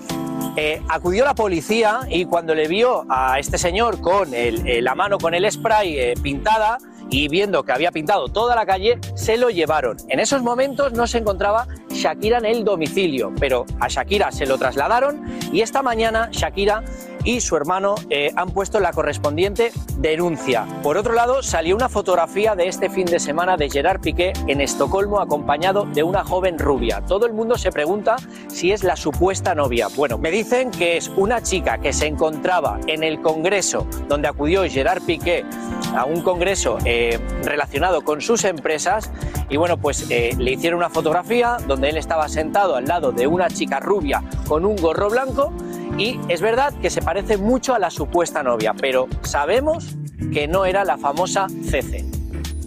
eh, 0.56 0.82
acudió 0.88 1.24
la 1.24 1.34
policía 1.34 2.00
y 2.08 2.26
cuando 2.26 2.54
le 2.54 2.68
vio 2.68 3.06
a 3.08 3.38
este 3.38 3.56
señor 3.56 4.00
con 4.00 4.34
eh, 4.34 4.80
la 4.82 4.94
mano 4.94 5.18
con 5.18 5.34
el 5.34 5.50
spray 5.50 6.14
pintada 6.22 6.78
y 7.08 7.28
viendo 7.28 7.64
que 7.64 7.72
había 7.72 7.90
pintado 7.92 8.28
toda 8.28 8.54
la 8.54 8.66
calle, 8.66 8.98
se 9.14 9.36
lo 9.36 9.50
llevaron. 9.50 9.96
En 10.08 10.20
esos 10.20 10.42
momentos 10.42 10.92
no 10.92 11.06
se 11.06 11.18
encontraba 11.18 11.66
Shakira 11.90 12.38
en 12.38 12.44
el 12.44 12.64
domicilio, 12.64 13.32
pero 13.40 13.66
a 13.80 13.88
Shakira 13.88 14.30
se 14.32 14.46
lo 14.46 14.58
trasladaron 14.58 15.24
y 15.52 15.62
esta 15.62 15.82
mañana 15.82 16.28
Shakira 16.30 16.84
y 17.24 17.40
su 17.40 17.56
hermano 17.56 17.94
eh, 18.08 18.32
han 18.36 18.50
puesto 18.50 18.80
la 18.80 18.92
correspondiente 18.92 19.72
denuncia. 19.98 20.66
Por 20.82 20.96
otro 20.96 21.12
lado, 21.12 21.42
salió 21.42 21.76
una 21.76 21.88
fotografía 21.88 22.54
de 22.54 22.68
este 22.68 22.88
fin 22.90 23.06
de 23.06 23.20
semana 23.20 23.56
de 23.56 23.68
Gerard 23.68 24.00
Piqué 24.00 24.32
en 24.46 24.60
Estocolmo 24.60 25.20
acompañado 25.20 25.84
de 25.84 26.02
una 26.02 26.24
joven 26.24 26.58
rubia. 26.58 27.02
Todo 27.06 27.26
el 27.26 27.32
mundo 27.32 27.58
se 27.58 27.70
pregunta 27.70 28.16
si 28.48 28.72
es 28.72 28.84
la 28.84 28.96
supuesta 28.96 29.54
novia. 29.54 29.88
Bueno, 29.96 30.18
me 30.18 30.30
dicen 30.30 30.70
que 30.70 30.96
es 30.96 31.08
una 31.16 31.42
chica 31.42 31.78
que 31.78 31.92
se 31.92 32.06
encontraba 32.06 32.78
en 32.86 33.02
el 33.02 33.20
congreso 33.20 33.86
donde 34.08 34.28
acudió 34.28 34.64
Gerard 34.68 35.02
Piqué 35.02 35.44
a 35.94 36.04
un 36.04 36.22
congreso 36.22 36.78
eh, 36.84 37.18
relacionado 37.44 38.02
con 38.02 38.20
sus 38.20 38.44
empresas 38.44 39.10
y 39.48 39.56
bueno, 39.56 39.76
pues 39.76 40.06
eh, 40.10 40.34
le 40.38 40.52
hicieron 40.52 40.78
una 40.78 40.90
fotografía 40.90 41.56
donde 41.66 41.90
él 41.90 41.96
estaba 41.96 42.28
sentado 42.28 42.76
al 42.76 42.84
lado 42.84 43.12
de 43.12 43.26
una 43.26 43.48
chica 43.48 43.80
rubia 43.80 44.22
con 44.46 44.64
un 44.64 44.76
gorro 44.76 45.10
blanco 45.10 45.52
y 45.98 46.20
es 46.28 46.40
verdad 46.40 46.72
que 46.80 46.90
se 46.90 47.02
parece 47.02 47.36
mucho 47.36 47.74
a 47.74 47.78
la 47.78 47.90
supuesta 47.90 48.42
novia, 48.42 48.74
pero 48.74 49.08
sabemos 49.22 49.96
que 50.32 50.48
no 50.48 50.64
era 50.64 50.84
la 50.84 50.98
famosa 50.98 51.46
Cece. 51.64 52.04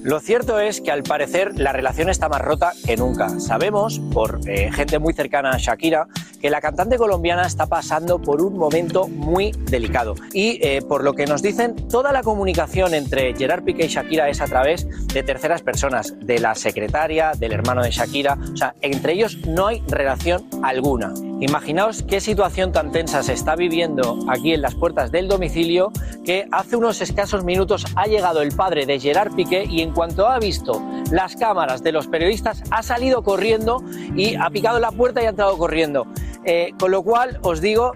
Lo 0.03 0.19
cierto 0.19 0.59
es 0.59 0.81
que 0.81 0.91
al 0.91 1.01
parecer 1.01 1.57
la 1.57 1.71
relación 1.71 2.09
está 2.09 2.27
más 2.27 2.41
rota 2.41 2.73
que 2.85 2.97
nunca. 2.97 3.39
Sabemos, 3.39 4.01
por 4.11 4.41
eh, 4.47 4.69
gente 4.73 4.99
muy 4.99 5.13
cercana 5.13 5.51
a 5.51 5.57
Shakira, 5.57 6.07
que 6.41 6.49
la 6.49 6.59
cantante 6.59 6.97
colombiana 6.97 7.47
está 7.47 7.67
pasando 7.67 8.21
por 8.21 8.41
un 8.41 8.57
momento 8.57 9.07
muy 9.07 9.51
delicado. 9.51 10.15
Y 10.33 10.59
eh, 10.61 10.81
por 10.81 11.05
lo 11.05 11.13
que 11.13 11.25
nos 11.25 11.41
dicen, 11.41 11.87
toda 11.87 12.11
la 12.11 12.21
comunicación 12.21 12.93
entre 12.93 13.33
Gerard 13.33 13.63
Piqué 13.63 13.85
y 13.85 13.87
Shakira 13.87 14.27
es 14.27 14.41
a 14.41 14.45
través 14.45 14.85
de 15.07 15.23
terceras 15.23 15.61
personas, 15.61 16.13
de 16.19 16.39
la 16.39 16.53
secretaria, 16.53 17.31
del 17.39 17.53
hermano 17.53 17.81
de 17.81 17.91
Shakira. 17.91 18.37
O 18.53 18.57
sea, 18.57 18.75
entre 18.81 19.13
ellos 19.13 19.37
no 19.47 19.67
hay 19.67 19.81
relación 19.87 20.45
alguna. 20.63 21.13
Imaginaos 21.39 22.03
qué 22.03 22.21
situación 22.21 22.71
tan 22.71 22.91
tensa 22.91 23.21
se 23.23 23.33
está 23.33 23.55
viviendo 23.55 24.19
aquí 24.29 24.53
en 24.53 24.61
las 24.61 24.75
puertas 24.75 25.11
del 25.11 25.27
domicilio 25.27 25.91
que 26.23 26.45
hace 26.51 26.75
unos 26.75 27.01
escasos 27.01 27.43
minutos 27.43 27.85
ha 27.95 28.05
llegado 28.05 28.41
el 28.41 28.55
padre 28.55 28.85
de 28.85 28.99
Gerard 28.99 29.33
Piqué 29.35 29.65
y 29.69 29.81
en 29.81 29.91
cuanto 29.91 30.27
ha 30.27 30.39
visto 30.39 30.81
las 31.11 31.35
cámaras 31.35 31.83
de 31.83 31.91
los 31.91 32.07
periodistas 32.07 32.63
ha 32.71 32.81
salido 32.83 33.23
corriendo 33.23 33.83
y 34.15 34.35
ha 34.35 34.49
picado 34.49 34.79
la 34.79 34.91
puerta 34.91 35.21
y 35.21 35.25
ha 35.25 35.29
entrado 35.29 35.57
corriendo. 35.57 36.07
Eh, 36.45 36.73
con 36.77 36.91
lo 36.91 37.03
cual 37.03 37.39
os 37.41 37.61
digo 37.61 37.93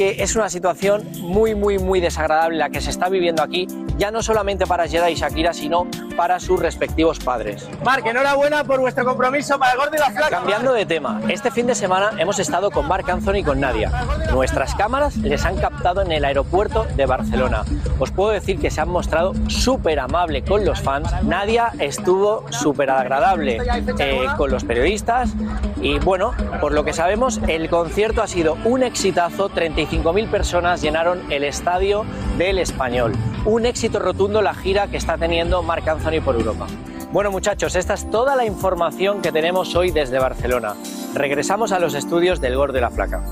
que 0.00 0.22
es 0.22 0.34
una 0.34 0.48
situación 0.48 1.06
muy, 1.20 1.54
muy, 1.54 1.78
muy 1.78 2.00
desagradable 2.00 2.56
la 2.56 2.70
que 2.70 2.80
se 2.80 2.88
está 2.88 3.10
viviendo 3.10 3.42
aquí, 3.42 3.66
ya 3.98 4.10
no 4.10 4.22
solamente 4.22 4.66
para 4.66 4.88
Gerard 4.88 5.10
y 5.10 5.14
Shakira, 5.14 5.52
sino 5.52 5.86
para 6.16 6.40
sus 6.40 6.58
respectivos 6.58 7.18
padres. 7.18 7.68
Marc, 7.84 8.06
enhorabuena 8.06 8.64
por 8.64 8.80
vuestro 8.80 9.04
compromiso 9.04 9.58
para 9.58 9.72
el 9.72 9.78
Gordo 9.78 9.96
y 9.96 9.98
la 9.98 10.10
Flaca. 10.10 10.30
Cambiando 10.30 10.72
de 10.72 10.86
tema, 10.86 11.20
este 11.28 11.50
fin 11.50 11.66
de 11.66 11.74
semana 11.74 12.12
hemos 12.16 12.38
estado 12.38 12.70
con 12.70 12.88
Marc 12.88 13.10
Anthony 13.10 13.34
y 13.34 13.44
con 13.44 13.60
Nadia. 13.60 13.90
Nuestras 14.32 14.74
cámaras 14.74 15.18
les 15.18 15.44
han 15.44 15.58
captado 15.58 16.00
en 16.00 16.12
el 16.12 16.24
aeropuerto 16.24 16.86
de 16.96 17.04
Barcelona. 17.04 17.66
Os 17.98 18.10
puedo 18.10 18.30
decir 18.30 18.58
que 18.58 18.70
se 18.70 18.80
han 18.80 18.88
mostrado 18.88 19.34
súper 19.48 20.00
amable 20.00 20.42
con 20.42 20.64
los 20.64 20.80
fans. 20.80 21.10
Nadia 21.24 21.72
estuvo 21.78 22.46
súper 22.48 22.88
agradable 22.88 23.58
eh, 23.98 24.26
con 24.38 24.50
los 24.50 24.64
periodistas 24.64 25.34
y 25.82 25.98
bueno, 25.98 26.32
por 26.62 26.72
lo 26.72 26.86
que 26.86 26.94
sabemos, 26.94 27.38
el 27.48 27.68
concierto 27.68 28.22
ha 28.22 28.26
sido 28.26 28.56
un 28.64 28.82
exitazo. 28.82 29.50
35.000 29.90 30.30
personas 30.30 30.80
llenaron 30.82 31.20
el 31.32 31.42
estadio 31.42 32.04
del 32.38 32.58
Español. 32.58 33.12
Un 33.44 33.66
éxito 33.66 33.98
rotundo 33.98 34.40
la 34.40 34.54
gira 34.54 34.86
que 34.86 34.96
está 34.96 35.18
teniendo 35.18 35.62
Marc 35.62 35.86
Anthony 35.88 36.20
por 36.24 36.36
Europa. 36.36 36.66
Bueno 37.12 37.32
muchachos, 37.32 37.74
esta 37.74 37.94
es 37.94 38.08
toda 38.08 38.36
la 38.36 38.44
información 38.44 39.20
que 39.20 39.32
tenemos 39.32 39.74
hoy 39.74 39.90
desde 39.90 40.18
Barcelona. 40.20 40.74
Regresamos 41.14 41.72
a 41.72 41.80
los 41.80 41.94
estudios 41.94 42.40
del 42.40 42.56
Gordo 42.56 42.78
y 42.78 42.80
la 42.80 42.90
Flaca. 42.90 43.24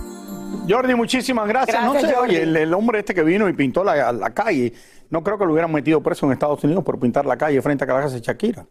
Jordi, 0.68 0.94
muchísimas 0.94 1.46
gracias. 1.46 1.80
Gracias, 1.80 2.02
no 2.02 2.08
sé, 2.08 2.14
Jordi. 2.14 2.34
oye, 2.34 2.42
el, 2.42 2.56
el 2.56 2.74
hombre 2.74 2.98
este 2.98 3.14
que 3.14 3.22
vino 3.22 3.48
y 3.48 3.52
pintó 3.52 3.84
la, 3.84 4.12
la 4.12 4.30
calle, 4.30 4.72
no 5.10 5.22
creo 5.22 5.38
que 5.38 5.44
lo 5.44 5.52
hubieran 5.52 5.72
metido 5.72 6.02
preso 6.02 6.26
en 6.26 6.32
Estados 6.32 6.62
Unidos 6.64 6.82
por 6.82 6.98
pintar 6.98 7.24
la 7.24 7.36
calle 7.36 7.62
frente 7.62 7.84
a 7.84 7.86
la 7.86 8.02
casa 8.02 8.16
de 8.16 8.20
Shakira. 8.20 8.66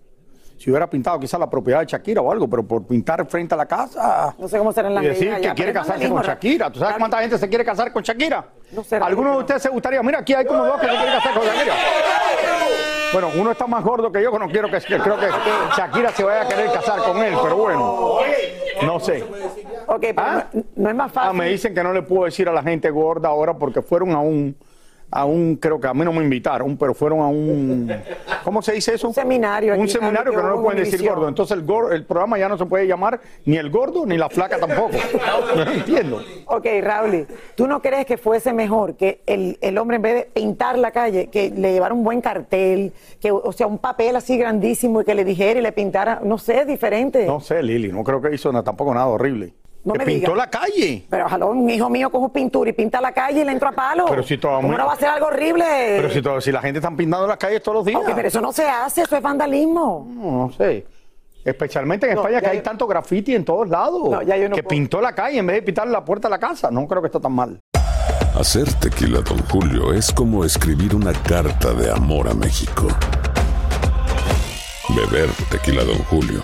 Si 0.58 0.72
hubiera 0.72 0.90
pintado 0.90 1.20
quizás 1.20 1.40
la 1.40 1.50
propiedad 1.50 1.82
de 1.82 1.86
Shakira 1.86 2.20
o 2.22 2.32
algo, 2.32 2.48
pero 2.50 2.64
por 2.64 2.84
pintar 2.86 3.24
frente 3.28 3.54
a 3.54 3.58
la 3.58 3.66
casa. 3.68 4.34
No 4.40 4.48
sé 4.48 4.58
cómo 4.58 4.72
serán 4.74 4.96
las 4.96 5.04
y 5.04 5.08
decir 5.08 5.30
que 5.30 5.36
allá, 5.36 5.54
quiere 5.54 5.72
casarse 5.74 6.10
con 6.10 6.22
Shakira. 6.24 6.72
¿Tú 6.72 6.80
sabes 6.80 6.90
Claro. 6.96 7.00
cuánta 7.00 7.20
gente 7.20 7.38
se 7.38 7.48
quiere 7.48 7.64
casar 7.64 7.94
con 7.94 8.02
Shakira? 8.02 8.44
No 8.72 8.84
sé, 8.84 8.96
¿Alguno 8.98 9.34
de 9.34 9.38
ustedes 9.38 9.62
se 9.62 9.70
gustaría? 9.70 10.02
Mira, 10.02 10.20
aquí 10.20 10.34
hay 10.34 10.46
como 10.46 10.66
dos 10.66 10.80
que 10.82 10.88
se 10.88 10.92
quieren 10.96 11.14
casar 11.14 11.34
con 11.36 11.44
Shakira. 11.46 11.74
Bueno, 13.14 13.30
uno 13.40 13.52
está 13.52 13.68
más 13.68 13.84
gordo 13.84 14.12
que 14.12 14.22
yo, 14.22 14.32
que 14.32 14.40
no 14.40 14.48
quiero 14.50 14.70
que, 14.70 14.80
que 14.80 14.98
creo 15.00 15.18
que 15.18 15.28
Shakira 15.78 16.12
se 16.12 16.24
vaya 16.24 16.42
a 16.42 16.48
querer 16.48 16.72
casar 16.72 17.00
con 17.04 17.18
él, 17.24 17.36
pero 17.42 17.56
bueno, 17.56 18.18
no 18.84 19.00
sé. 19.00 19.24
Ok, 19.86 20.00
pero 20.02 20.14
¿Ah? 20.18 20.46
no, 20.54 20.64
no 20.76 20.90
es 20.90 20.96
más 20.96 21.12
Ah, 21.12 21.14
fácil. 21.14 21.38
me 21.40 21.48
dicen 21.50 21.74
que 21.74 21.84
no 21.84 21.94
le 21.94 22.02
puedo 22.02 22.26
decir 22.26 22.50
a 22.50 22.52
la 22.52 22.62
gente 22.64 22.90
gorda 22.90 23.30
ahora 23.30 23.54
porque 23.54 23.82
fueron 23.82 24.12
a 24.12 24.20
un, 24.20 24.58
a 25.10 25.24
un, 25.26 25.56
creo 25.56 25.80
que 25.80 25.88
a 25.88 25.94
mí 25.94 26.04
no 26.04 26.12
me 26.12 26.22
invitaron, 26.24 26.76
pero 26.76 26.94
fueron 26.94 27.20
a 27.22 27.28
un, 27.28 27.90
¿cómo 28.44 28.62
se 28.62 28.74
dice 28.74 28.94
eso? 28.96 29.08
Un 29.08 29.14
seminario 29.14 29.74
Un 29.78 29.88
seminario 29.88 30.32
que 30.32 30.38
que 30.38 30.44
no 30.44 30.56
en 30.56 30.62
pueden 30.64 30.84
decir 30.84 31.08
gordo. 31.08 31.28
Entonces 31.30 31.58
el, 31.58 31.66
gor- 31.66 31.94
el 31.94 32.04
programa 32.06 32.38
ya 32.38 32.50
no 32.50 32.58
se 32.58 32.66
puede 32.66 32.88
llamar 32.88 33.22
ni 33.46 33.56
el 33.58 33.70
gordo 33.70 34.06
ni 34.06 34.18
la 34.18 34.30
flaca 34.30 34.60
tampoco. 34.60 34.92
No 35.56 35.62
entiendo. 35.72 36.22
Ok, 36.48 36.66
Raúl, 36.82 37.26
¿tú 37.56 37.68
no 37.68 37.82
crees 37.82 38.06
que 38.06 38.18
fuese 38.18 38.52
mejor 38.52 38.96
que 38.96 39.22
el, 39.26 39.58
el 39.62 39.78
hombre 39.78 39.96
en 39.96 40.02
vez 40.02 40.14
de 40.16 40.24
pintar 40.26 40.78
la 40.78 40.92
calle, 40.92 41.28
que 41.28 41.52
le 41.52 41.72
llevara 41.72 41.94
un 41.94 42.04
buen 42.04 42.20
cartel, 42.20 42.92
que, 43.22 43.32
o 43.32 43.52
sea, 43.54 43.66
un 43.68 43.78
papel 43.78 44.16
así 44.18 44.38
grandísimo 44.38 45.02
y 45.02 45.06
que 45.06 45.16
le 45.16 45.24
dijera 45.24 45.60
y 45.60 45.64
le 45.64 45.72
pintara, 45.72 46.20
no 46.24 46.38
sé, 46.38 46.66
diferente? 46.66 47.26
No 47.26 47.40
sé, 47.40 47.64
Lili, 47.64 47.92
no 47.94 48.04
creo 48.04 48.22
que 48.22 48.36
hizo 48.36 48.52
na- 48.52 48.64
tampoco 48.64 48.94
nada 48.94 49.08
horrible. 49.08 49.54
No 49.84 49.94
que 49.94 50.00
me 50.00 50.06
pintó 50.06 50.36
la 50.36 50.50
calle. 50.50 51.06
Pero 51.10 51.26
ojalá 51.26 51.46
un 51.46 51.70
hijo 51.70 51.90
mío 51.90 52.10
coja 52.10 52.28
pintura 52.34 52.70
y 52.70 52.74
pinta 52.74 53.00
la 53.00 53.14
calle 53.14 53.42
y 53.42 53.46
le 53.46 53.52
entra 53.54 53.70
a 53.70 53.72
palo. 53.72 54.06
Pero 54.10 54.22
si 54.24 54.38
todo 54.38 54.58
¿Cómo 54.58 54.68
muy- 54.70 54.78
no 54.78 54.86
va 54.86 54.94
a 54.94 54.98
ser 54.98 55.08
algo 55.10 55.28
horrible? 55.28 55.64
Pero 55.66 56.10
si, 56.10 56.22
todo- 56.22 56.42
si 56.42 56.52
la 56.52 56.62
gente 56.62 56.80
está 56.80 56.92
pintando 56.96 57.26
las 57.26 57.38
calles 57.38 57.62
todos 57.64 57.78
los 57.78 57.86
días. 57.86 58.02
Pero 58.14 58.28
eso 58.28 58.42
no 58.42 58.52
se 58.52 58.68
hace, 58.68 59.04
eso 59.04 59.16
es 59.16 59.22
vandalismo. 59.22 60.06
No, 60.10 60.32
no 60.48 60.52
sé. 60.52 60.86
Especialmente 61.46 62.06
en 62.10 62.16
No, 62.16 62.22
España 62.22 62.42
que 62.42 62.48
hay 62.48 62.58
yo- 62.58 62.64
tanto 62.64 62.86
graffiti 62.88 63.34
en 63.34 63.46
todos 63.46 63.70
lados. 63.70 64.10
No, 64.10 64.22
ya 64.22 64.36
yo 64.36 64.50
no 64.50 64.56
que 64.56 64.64
puedo. 64.64 64.70
pintó 64.72 65.00
la 65.00 65.14
calle 65.14 65.38
en 65.40 65.48
vez 65.48 65.56
de 65.58 65.62
pintar 65.62 65.88
la 65.88 66.04
puerta 66.04 66.28
de 66.28 66.32
la 66.32 66.40
casa. 66.40 66.70
No 66.70 66.86
creo 66.86 67.02
que 67.02 67.08
está 67.08 67.22
tan 67.22 67.32
mal. 67.32 67.58
Hacer 68.38 68.72
tequila, 68.74 69.22
Don 69.22 69.40
Julio, 69.50 69.94
es 69.94 70.12
como 70.12 70.44
escribir 70.44 70.94
una 70.94 71.14
carta 71.14 71.74
de 71.74 71.90
amor 71.90 72.28
a 72.28 72.34
México. 72.34 72.88
Beber 74.90 75.30
tequila, 75.50 75.84
Don 75.84 75.98
Julio, 76.06 76.44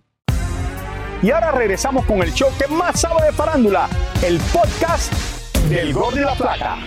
Y 1.21 1.29
ahora 1.31 1.51
regresamos 1.51 2.05
con 2.05 2.21
el 2.21 2.33
show 2.33 2.49
que 2.57 2.67
más 2.67 2.99
sabe 3.01 3.25
de 3.27 3.31
farándula, 3.31 3.87
el 4.25 4.39
podcast 4.51 5.13
del 5.69 5.93
Gordo 5.93 6.17
y 6.19 6.23
la 6.23 6.35
Flaca. 6.35 6.77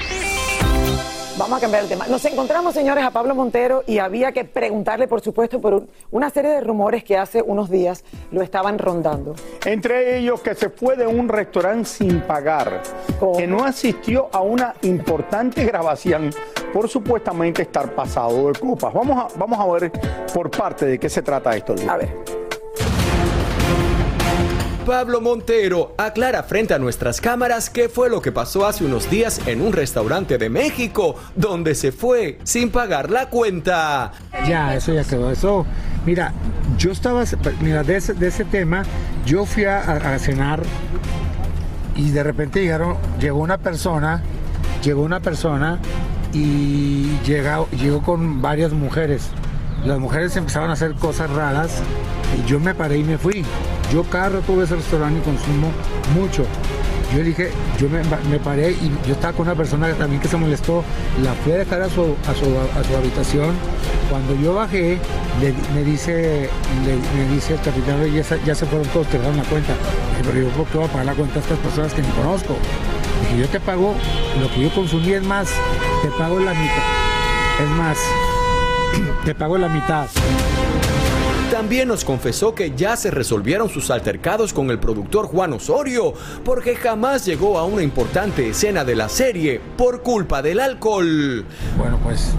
Vamos 1.36 1.58
a 1.58 1.60
cambiar 1.60 1.82
el 1.82 1.88
tema. 1.88 2.06
Nos 2.06 2.24
encontramos, 2.26 2.74
señores, 2.74 3.04
a 3.04 3.10
Pablo 3.10 3.34
Montero 3.34 3.82
y 3.88 3.98
había 3.98 4.30
que 4.30 4.44
preguntarle, 4.44 5.08
por 5.08 5.20
supuesto, 5.20 5.60
por 5.60 5.74
un- 5.74 5.88
una 6.12 6.30
serie 6.30 6.50
de 6.52 6.60
rumores 6.60 7.02
que 7.02 7.16
hace 7.16 7.42
unos 7.42 7.68
días 7.70 8.04
lo 8.30 8.40
estaban 8.42 8.78
rondando. 8.78 9.34
Entre 9.64 10.16
ellos 10.18 10.40
que 10.40 10.54
se 10.54 10.70
fue 10.70 10.96
de 10.96 11.06
un 11.08 11.28
restaurante 11.28 11.86
sin 11.88 12.20
pagar, 12.20 12.82
¿Cómo? 13.18 13.36
que 13.36 13.48
no 13.48 13.64
asistió 13.64 14.28
a 14.32 14.40
una 14.42 14.74
importante 14.82 15.64
grabación 15.64 16.30
por 16.72 16.88
supuestamente 16.88 17.62
estar 17.62 17.92
pasado 17.94 18.48
de 18.52 18.58
copas. 18.58 18.92
Vamos 18.94 19.32
a, 19.32 19.38
vamos 19.38 19.58
a 19.58 19.66
ver 19.80 19.92
por 20.32 20.50
parte 20.52 20.86
de 20.86 20.98
qué 21.00 21.08
se 21.08 21.22
trata 21.22 21.56
esto. 21.56 21.74
Luis. 21.74 21.88
A 21.88 21.96
ver. 21.96 22.33
Pablo 24.86 25.20
Montero 25.22 25.94
aclara 25.96 26.42
frente 26.42 26.74
a 26.74 26.78
nuestras 26.78 27.20
cámaras 27.20 27.70
qué 27.70 27.88
fue 27.88 28.10
lo 28.10 28.20
que 28.20 28.32
pasó 28.32 28.66
hace 28.66 28.84
unos 28.84 29.08
días 29.10 29.40
en 29.46 29.62
un 29.62 29.72
restaurante 29.72 30.36
de 30.36 30.50
México, 30.50 31.16
donde 31.34 31.74
se 31.74 31.90
fue 31.90 32.38
sin 32.44 32.70
pagar 32.70 33.10
la 33.10 33.30
cuenta. 33.30 34.12
Ya, 34.46 34.74
eso 34.76 34.92
ya 34.92 35.02
quedó. 35.04 35.30
Eso, 35.30 35.64
mira, 36.04 36.32
yo 36.76 36.92
estaba, 36.92 37.24
mira, 37.60 37.82
de 37.82 37.96
ese, 37.96 38.12
de 38.12 38.28
ese 38.28 38.44
tema, 38.44 38.82
yo 39.24 39.46
fui 39.46 39.64
a, 39.64 39.78
a- 39.80 40.18
cenar 40.18 40.62
y 41.96 42.10
de 42.10 42.22
repente 42.22 42.60
llegaron, 42.60 42.96
llegó 43.18 43.38
una 43.40 43.56
persona, 43.58 44.22
llegó 44.82 45.02
una 45.02 45.20
persona 45.20 45.78
y 46.34 47.16
llega- 47.24 47.64
llegó 47.70 48.02
con 48.02 48.42
varias 48.42 48.72
mujeres. 48.72 49.28
Las 49.86 49.98
mujeres 49.98 50.36
empezaron 50.36 50.68
a 50.70 50.74
hacer 50.74 50.92
cosas 50.94 51.30
raras 51.30 51.70
y 52.38 52.48
yo 52.48 52.60
me 52.60 52.74
paré 52.74 52.98
y 52.98 53.04
me 53.04 53.16
fui. 53.16 53.44
Yo 53.94 54.02
cada 54.02 54.28
rato 54.28 54.52
voy 54.52 54.64
ese 54.64 54.74
restaurante 54.74 55.20
y 55.20 55.22
consumo 55.22 55.70
mucho. 56.16 56.44
Yo 57.14 57.22
dije, 57.22 57.52
yo 57.78 57.88
me, 57.88 58.02
me 58.28 58.40
paré 58.40 58.72
y 58.72 58.90
yo 59.06 59.12
estaba 59.12 59.32
con 59.32 59.46
una 59.46 59.54
persona 59.54 59.86
que 59.86 59.94
también 59.94 60.20
que 60.20 60.26
se 60.26 60.36
molestó, 60.36 60.82
la 61.22 61.32
fui 61.32 61.52
a 61.52 61.58
dejar 61.58 61.80
a 61.80 61.88
su, 61.88 62.02
a 62.02 62.34
su, 62.34 62.44
a 62.76 62.82
su 62.82 62.96
habitación. 62.96 63.54
Cuando 64.10 64.34
yo 64.34 64.54
bajé, 64.54 64.98
me 65.72 65.84
dice 65.84 66.50
me 67.16 67.34
dice 67.34 67.54
el 67.54 67.60
capitán, 67.60 68.00
"Oye, 68.00 68.20
ya, 68.20 68.36
ya 68.44 68.54
se 68.56 68.66
fueron 68.66 68.88
todos, 68.88 69.06
te 69.06 69.18
dieron 69.18 69.36
la 69.36 69.44
cuenta. 69.44 69.74
Pero 70.24 70.40
yo 70.40 70.48
por 70.48 70.66
qué 70.66 70.78
voy 70.78 70.86
a 70.88 70.90
pagar 70.90 71.06
la 71.06 71.14
cuenta 71.14 71.38
a 71.38 71.42
estas 71.42 71.58
personas 71.58 71.94
que 71.94 72.02
ni 72.02 72.08
conozco. 72.08 72.56
Dije, 73.20 73.42
yo 73.42 73.48
te 73.48 73.60
pago 73.60 73.94
lo 74.40 74.50
que 74.50 74.62
yo 74.62 74.74
consumí, 74.74 75.12
es 75.12 75.22
más, 75.22 75.50
te 76.02 76.08
pago 76.18 76.40
la 76.40 76.52
mitad. 76.52 76.82
Es 77.62 77.68
más, 77.70 77.98
te 79.24 79.36
pago 79.36 79.56
la 79.56 79.68
mitad. 79.68 80.08
También 81.50 81.88
nos 81.88 82.04
confesó 82.04 82.54
que 82.54 82.72
ya 82.74 82.96
se 82.96 83.10
resolvieron 83.10 83.68
sus 83.68 83.90
altercados 83.90 84.52
con 84.52 84.70
el 84.70 84.78
productor 84.78 85.26
Juan 85.26 85.52
Osorio, 85.52 86.14
porque 86.44 86.74
jamás 86.74 87.24
llegó 87.24 87.58
a 87.58 87.64
una 87.64 87.82
importante 87.82 88.48
escena 88.48 88.84
de 88.84 88.96
la 88.96 89.08
serie 89.08 89.60
por 89.76 90.02
culpa 90.02 90.42
del 90.42 90.58
alcohol. 90.58 91.44
Bueno, 91.78 91.98
pues 92.02 92.30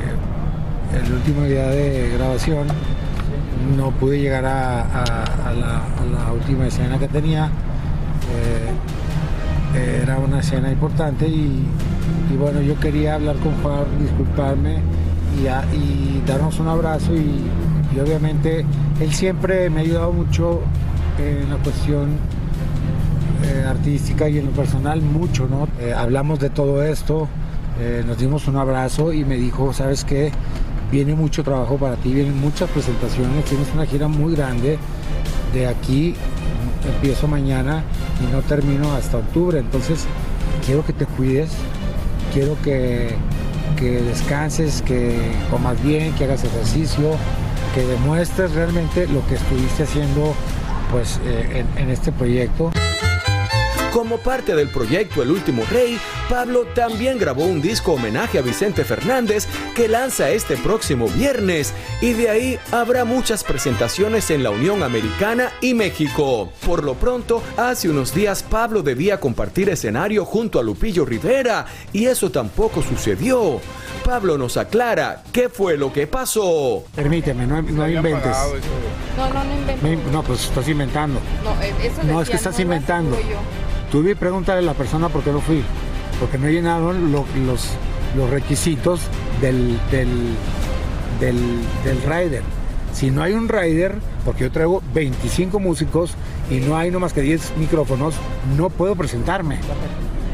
eh, 0.00 1.04
el 1.04 1.12
último 1.12 1.44
día 1.44 1.68
de 1.68 2.10
grabación 2.14 2.66
no 3.76 3.90
pude 3.92 4.18
llegar 4.20 4.44
a, 4.44 5.54
la, 5.54 6.32
última 6.32 6.66
escena 6.66 6.98
que 6.98 7.06
tenía. 7.06 7.50
Eh, 9.76 10.02
era 10.02 10.18
una 10.18 10.40
escena 10.40 10.72
importante 10.72 11.28
y, 11.28 11.64
bueno, 12.38 12.60
yo 12.60 12.78
quería 12.80 13.14
hablar 13.14 13.36
con 13.36 13.54
Juan, 13.62 13.84
disculparme 14.00 14.78
y, 15.36 15.46
y 15.76 16.22
darnos 16.26 16.58
un 16.58 16.68
abrazo 16.68 17.14
y, 17.14 17.44
y 17.94 17.98
obviamente 17.98 18.64
él 19.00 19.12
siempre 19.12 19.70
me 19.70 19.80
ha 19.80 19.82
ayudado 19.82 20.12
mucho 20.12 20.60
en 21.18 21.50
la 21.50 21.56
cuestión 21.56 22.18
eh, 23.44 23.64
artística 23.66 24.28
y 24.28 24.38
en 24.38 24.46
lo 24.46 24.52
personal 24.52 25.00
mucho, 25.02 25.46
¿no? 25.48 25.68
Eh, 25.80 25.92
hablamos 25.92 26.38
de 26.40 26.50
todo 26.50 26.82
esto, 26.82 27.28
eh, 27.80 28.04
nos 28.06 28.18
dimos 28.18 28.46
un 28.48 28.56
abrazo 28.56 29.12
y 29.12 29.24
me 29.24 29.36
dijo, 29.36 29.72
¿sabes 29.72 30.04
qué? 30.04 30.30
Viene 30.92 31.14
mucho 31.14 31.42
trabajo 31.42 31.76
para 31.76 31.96
ti, 31.96 32.12
vienen 32.12 32.38
muchas 32.38 32.68
presentaciones, 32.70 33.44
tienes 33.44 33.68
una 33.72 33.86
gira 33.86 34.08
muy 34.08 34.34
grande. 34.34 34.78
De 35.54 35.66
aquí 35.66 36.14
empiezo 36.86 37.26
mañana 37.26 37.82
y 38.22 38.32
no 38.32 38.40
termino 38.42 38.92
hasta 38.92 39.18
octubre, 39.18 39.58
entonces 39.58 40.06
quiero 40.64 40.84
que 40.84 40.92
te 40.92 41.06
cuides, 41.06 41.50
quiero 42.32 42.56
que, 42.62 43.16
que 43.76 44.02
descanses, 44.02 44.82
que 44.82 45.16
comas 45.50 45.82
bien, 45.82 46.12
que 46.14 46.24
hagas 46.24 46.44
ejercicio, 46.44 47.16
que 47.74 47.82
demuestres 47.84 48.52
realmente 48.52 49.06
lo 49.06 49.24
que 49.26 49.34
estuviste 49.36 49.84
haciendo 49.84 50.34
pues 50.90 51.20
eh, 51.24 51.64
en- 51.76 51.82
en 51.84 51.90
este 51.90 52.10
proyecto. 52.12 52.70
Como 53.92 54.18
parte 54.18 54.54
del 54.54 54.68
proyecto 54.68 55.20
El 55.20 55.32
Último 55.32 55.64
Rey, 55.68 55.98
Pablo 56.28 56.64
también 56.76 57.18
grabó 57.18 57.44
un 57.44 57.60
disco 57.60 57.94
homenaje 57.94 58.38
a 58.38 58.42
Vicente 58.42 58.84
Fernández 58.84 59.48
que 59.74 59.88
lanza 59.88 60.30
este 60.30 60.56
próximo 60.56 61.08
viernes 61.08 61.72
y 62.00 62.12
de 62.12 62.30
ahí 62.30 62.58
habrá 62.70 63.04
muchas 63.04 63.42
presentaciones 63.42 64.30
en 64.30 64.44
la 64.44 64.50
Unión 64.50 64.84
Americana 64.84 65.50
y 65.60 65.74
México. 65.74 66.52
Por 66.64 66.84
lo 66.84 66.94
pronto, 66.94 67.42
hace 67.56 67.88
unos 67.88 68.14
días 68.14 68.44
Pablo 68.44 68.82
debía 68.84 69.18
compartir 69.18 69.68
escenario 69.68 70.24
junto 70.24 70.60
a 70.60 70.62
Lupillo 70.62 71.04
Rivera 71.04 71.66
y 71.92 72.06
eso 72.06 72.30
tampoco 72.30 72.82
sucedió. 72.82 73.60
Pablo 74.04 74.38
nos 74.38 74.56
aclara 74.56 75.24
qué 75.32 75.48
fue 75.48 75.76
lo 75.76 75.92
que 75.92 76.06
pasó. 76.06 76.84
Permíteme, 76.94 77.44
no, 77.44 77.60
no 77.60 77.88
inventes. 77.88 78.36
No, 79.16 79.28
no, 79.34 79.44
no 79.44 79.52
invento. 79.54 79.82
Me- 79.84 80.12
no, 80.12 80.22
pues 80.22 80.44
estás 80.44 80.68
inventando. 80.68 81.18
No, 81.42 81.60
eh, 81.60 81.74
eso 81.82 82.02
No, 82.04 82.22
es 82.22 82.30
que 82.30 82.36
estás 82.36 82.52
no 82.52 82.58
lo 82.58 82.62
inventando. 82.62 83.16
Tú 83.90 84.02
vi 84.02 84.14
pregúntale 84.14 84.60
a 84.60 84.62
la 84.62 84.74
persona 84.74 85.08
por 85.08 85.22
qué 85.22 85.32
no 85.32 85.40
fui. 85.40 85.62
Porque 86.18 86.38
no 86.38 86.48
llenaron 86.48 87.12
lo- 87.12 87.26
los, 87.46 87.70
los 88.16 88.30
requisitos 88.30 89.00
del, 89.40 89.78
del, 89.90 90.08
del, 91.18 91.36
del 91.84 92.02
rider. 92.02 92.42
Si 92.92 93.10
no 93.10 93.22
hay 93.22 93.32
un 93.32 93.48
rider, 93.48 93.96
porque 94.24 94.44
yo 94.44 94.50
traigo 94.52 94.82
25 94.94 95.58
músicos 95.60 96.12
y 96.50 96.56
no 96.56 96.76
hay 96.76 96.90
no 96.90 97.00
más 97.00 97.12
que 97.12 97.22
10 97.22 97.52
micrófonos, 97.58 98.14
no 98.56 98.68
puedo 98.68 98.94
presentarme. 98.96 99.58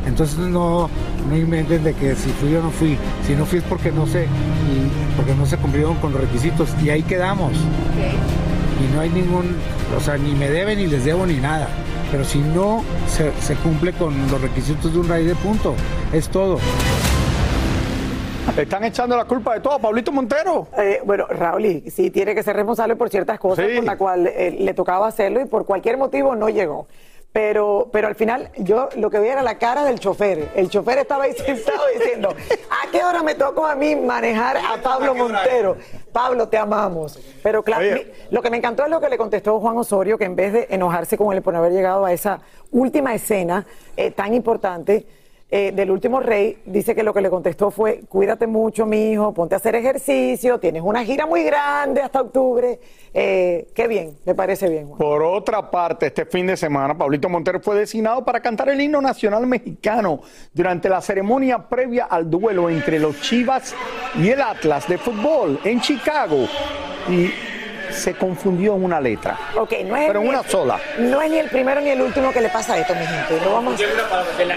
Entonces 0.07 0.39
no, 0.39 0.89
no 1.29 1.37
inventen 1.37 1.83
de 1.85 1.93
que 1.95 2.15
si 2.15 2.31
fui 2.31 2.55
o 2.55 2.63
no 2.63 2.71
fui. 2.71 2.97
Si 3.27 3.35
no 3.35 3.45
fui 3.47 3.59
es 3.59 3.65
porque 3.65 3.91
no 3.93 4.07
sé, 4.07 4.25
y 4.25 5.17
porque 5.17 5.35
no 5.35 5.47
se 5.47 5.57
cumplieron 5.57 5.97
con 5.97 6.13
los 6.13 6.21
requisitos. 6.21 6.69
Y 6.83 6.91
ahí 6.91 7.03
quedamos. 7.03 7.53
Y 7.55 8.95
no 8.95 9.01
hay 9.01 9.11
ningún, 9.11 9.57
o 9.97 10.01
sea, 10.01 10.17
ni 10.17 10.33
me 10.35 10.49
deben 10.51 10.79
ni 10.79 10.87
les 10.87 11.05
debo 11.05 11.27
ni 11.27 11.35
nada. 11.37 11.69
Pero 12.11 12.25
si 12.25 12.39
no 12.39 12.83
se, 13.09 13.33
se 13.41 13.55
cumple 13.57 13.93
con 13.93 14.15
los 14.31 14.41
requisitos 14.41 14.93
de 14.93 14.99
un 15.01 15.09
rider, 15.09 15.37
punto. 15.37 15.75
Es 16.13 16.29
todo. 16.29 16.59
Le 18.55 18.63
están 18.63 18.85
echando 18.85 19.17
la 19.17 19.25
culpa 19.25 19.55
de 19.55 19.61
todo 19.61 19.75
a 19.75 19.79
Pablito 19.79 20.13
Montero. 20.13 20.69
Eh, 20.79 21.01
bueno, 21.05 21.27
Raúl, 21.27 21.67
y 21.67 21.91
sí 21.91 22.11
tiene 22.11 22.35
que 22.35 22.43
ser 22.43 22.57
responsable 22.57 22.97
por 22.97 23.11
ciertas 23.11 23.39
cosas 23.39 23.67
por 23.75 23.85
la 23.85 23.99
cual 23.99 24.29
eh, 24.29 24.57
le 24.59 24.73
tocaba 24.73 25.09
hacerlo 25.09 25.41
y 25.41 25.45
por 25.47 25.67
cualquier 25.67 25.99
motivo 25.99 26.35
no 26.35 26.49
llegó. 26.49 26.87
Pero, 27.41 27.91
pero 27.93 28.09
al 28.09 28.15
final 28.15 28.49
yo 28.57 28.89
lo 28.97 29.11
que 29.11 29.19
veía 29.19 29.33
era 29.35 29.43
la 29.43 29.59
cara 29.59 29.85
del 29.85 30.01
chofer. 30.01 30.49
El 30.55 30.71
chofer 30.71 31.01
estaba 31.01 31.25
ahí 31.25 31.33
sentado 31.37 31.83
diciendo, 31.93 32.31
¿a 32.31 32.91
qué 32.91 33.05
hora 33.05 33.23
me 33.23 33.35
tocó 33.35 33.67
a 33.67 33.75
mí 33.75 33.95
manejar 33.95 34.57
a 34.57 34.81
Pablo 34.83 35.15
Montero? 35.15 35.77
Pablo, 36.15 36.49
te 36.49 36.57
amamos. 36.57 37.19
Pero 37.43 37.63
claro, 37.63 37.85
mi- 37.95 38.07
lo 38.31 38.41
que 38.41 38.49
me 38.49 38.57
encantó 38.57 38.85
es 38.85 38.91
lo 38.91 39.03
que 39.03 39.11
le 39.11 39.19
contestó 39.19 39.61
Juan 39.61 39.77
Osorio, 39.77 40.17
que 40.17 40.25
en 40.25 40.35
vez 40.35 40.55
de 40.55 40.67
enojarse 40.71 41.19
con 41.19 41.31
él 41.37 41.43
por 41.43 41.55
haber 41.55 41.73
llegado 41.73 42.07
a 42.07 42.13
esa 42.15 42.41
última 42.71 43.15
escena 43.15 43.67
eh, 43.99 44.11
tan 44.13 44.33
importante, 44.33 45.07
eh, 45.49 45.71
del 45.73 45.93
último 45.93 46.19
rey, 46.19 46.59
dice 46.67 46.93
que 46.97 47.05
lo 47.05 47.15
que 47.15 47.21
le 47.21 47.31
contestó 47.31 47.71
fue, 47.71 48.01
cuídate 48.09 48.49
mucho, 48.49 48.85
mi 48.85 49.13
hijo, 49.13 49.33
ponte 49.33 49.55
a 49.55 49.59
hacer 49.59 49.77
ejercicio, 49.77 50.59
tienes 50.59 50.83
una 50.83 51.05
gira 51.05 51.25
muy 51.25 51.45
grande 51.45 52.01
hasta 52.01 52.21
octubre. 52.21 52.81
Eh, 53.15 53.69
qué 53.73 53.87
bien, 53.87 54.17
me 54.25 54.35
parece 54.35 54.69
bien. 54.69 54.91
Por 54.99 55.23
otra 55.23 55.71
parte, 55.71 56.07
este 56.07 56.27
fin 56.27 56.49
de 56.49 56.57
semana, 56.57 56.99
Pablito 56.99 57.29
Montero 57.29 57.61
fue 57.61 57.77
designado 57.77 58.25
para 58.25 58.41
cantar 58.41 58.71
el 58.71 58.81
himno 58.81 59.01
nacional 59.01 59.47
mexicano 59.47 60.21
durante 60.53 60.89
la 60.89 61.01
ceremonia 61.01 61.69
previa 61.69 62.07
al 62.07 62.29
duelo 62.29 62.69
entre 62.69 62.99
los 62.99 63.21
Chivas 63.21 63.73
y 64.21 64.29
el 64.31 64.43
Atlas 64.43 64.89
de 64.89 64.99
fútbol 64.99 65.61
en 65.63 65.81
Chicago. 65.81 66.49
Y 67.09 67.31
se 67.97 68.15
confundió 68.15 68.75
en 68.77 68.85
una 68.85 69.01
letra. 69.01 69.39
Ok, 69.57 69.73
no 69.85 69.97
es 69.97 70.07
Pero 70.07 70.21
en 70.21 70.29
una 70.29 70.43
sola. 70.43 70.79
No 70.99 71.21
es 71.21 71.31
ni 71.31 71.39
el 71.39 71.49
primero 71.49 71.81
ni 71.81 71.91
el 71.91 72.01
último 72.01 72.33
que 72.33 72.41
le 72.41 72.49
pasa 72.49 72.75
a 72.75 72.79
esto, 72.79 72.95
mi 72.95 73.07
gente. 73.07 73.41
No 73.45 73.53
vamos 73.53 73.81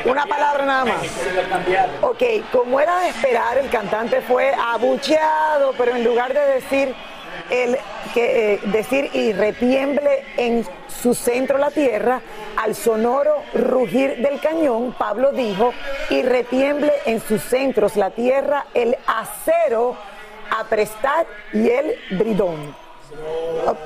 Una 0.06 0.26
palabra 0.26 0.66
nada 0.66 0.86
más. 0.86 0.98
Ok, 2.02 2.24
como 2.52 2.80
era 2.80 3.00
de 3.02 3.10
esperar, 3.10 3.58
el 3.58 3.70
cantante 3.70 4.22
fue 4.22 4.54
abucheado, 4.54 5.74
pero 5.78 5.96
en 5.96 6.04
lugar 6.04 6.34
de 6.34 6.46
decir 6.54 6.94
el 7.50 7.78
que 8.14 8.54
eh, 8.54 8.60
decir 8.66 9.10
y 9.14 9.34
retiemble 9.34 10.24
en 10.38 10.66
su 11.02 11.14
centro 11.14 11.58
la 11.58 11.72
tierra, 11.72 12.22
al 12.58 12.76
sonoro 12.76 13.44
rugir 13.54 14.18
del 14.18 14.40
cañón, 14.40 14.94
Pablo 14.98 15.32
dijo 15.32 15.74
y 16.10 16.22
retiemble 16.24 16.92
en 17.06 17.22
sus 17.22 17.42
centros 17.42 17.96
la 17.96 18.12
tierra 18.12 18.66
el 18.74 18.98
acero, 19.08 19.96
aprestar 20.58 21.26
y 21.54 21.70
el 21.70 21.96
bridón. 22.12 22.89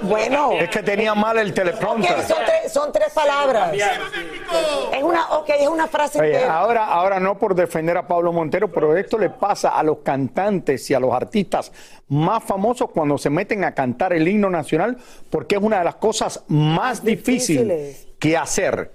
Bueno. 0.02 0.52
Es 0.54 0.70
que 0.70 0.84
tenía 0.84 1.14
mal 1.16 1.38
el 1.38 1.54
teleprompter. 1.54 2.24
Son, 2.24 2.38
tres, 2.46 2.72
son 2.72 2.92
tres 2.92 3.12
palabras. 3.14 3.74
Es 3.74 5.04
una, 5.04 5.32
ok, 5.34 5.50
es 5.60 5.68
una 5.68 5.88
frase 5.88 6.20
Oye, 6.20 6.34
entera. 6.34 6.58
ahora, 6.58 6.86
ahora 6.86 7.20
no 7.20 7.38
por 7.38 7.56
defender 7.56 7.98
a 7.98 8.08
Pablo 8.08 8.32
Montero, 8.32 8.72
pero 8.72 8.96
esto 8.96 9.18
le 9.18 9.30
pasa 9.30 9.70
a 9.70 9.84
los 9.84 10.00
cantantes 10.00 10.90
y 10.90 10.94
a 10.94 11.00
los 11.00 11.14
artistas 11.14 11.72
más 12.10 12.44
famosos 12.44 12.90
cuando 12.92 13.18
se 13.18 13.30
meten 13.30 13.64
a 13.64 13.74
cantar 13.74 14.14
el 14.14 14.28
himno 14.28 14.50
nacional, 14.50 14.98
porque 15.30 15.56
es 15.56 15.62
una 15.62 15.80
de 15.80 15.86
las 15.86 15.96
cosas 15.96 16.44
más 16.48 17.04
difíciles 17.04 18.08
que 18.20 18.38
hacer. 18.38 18.92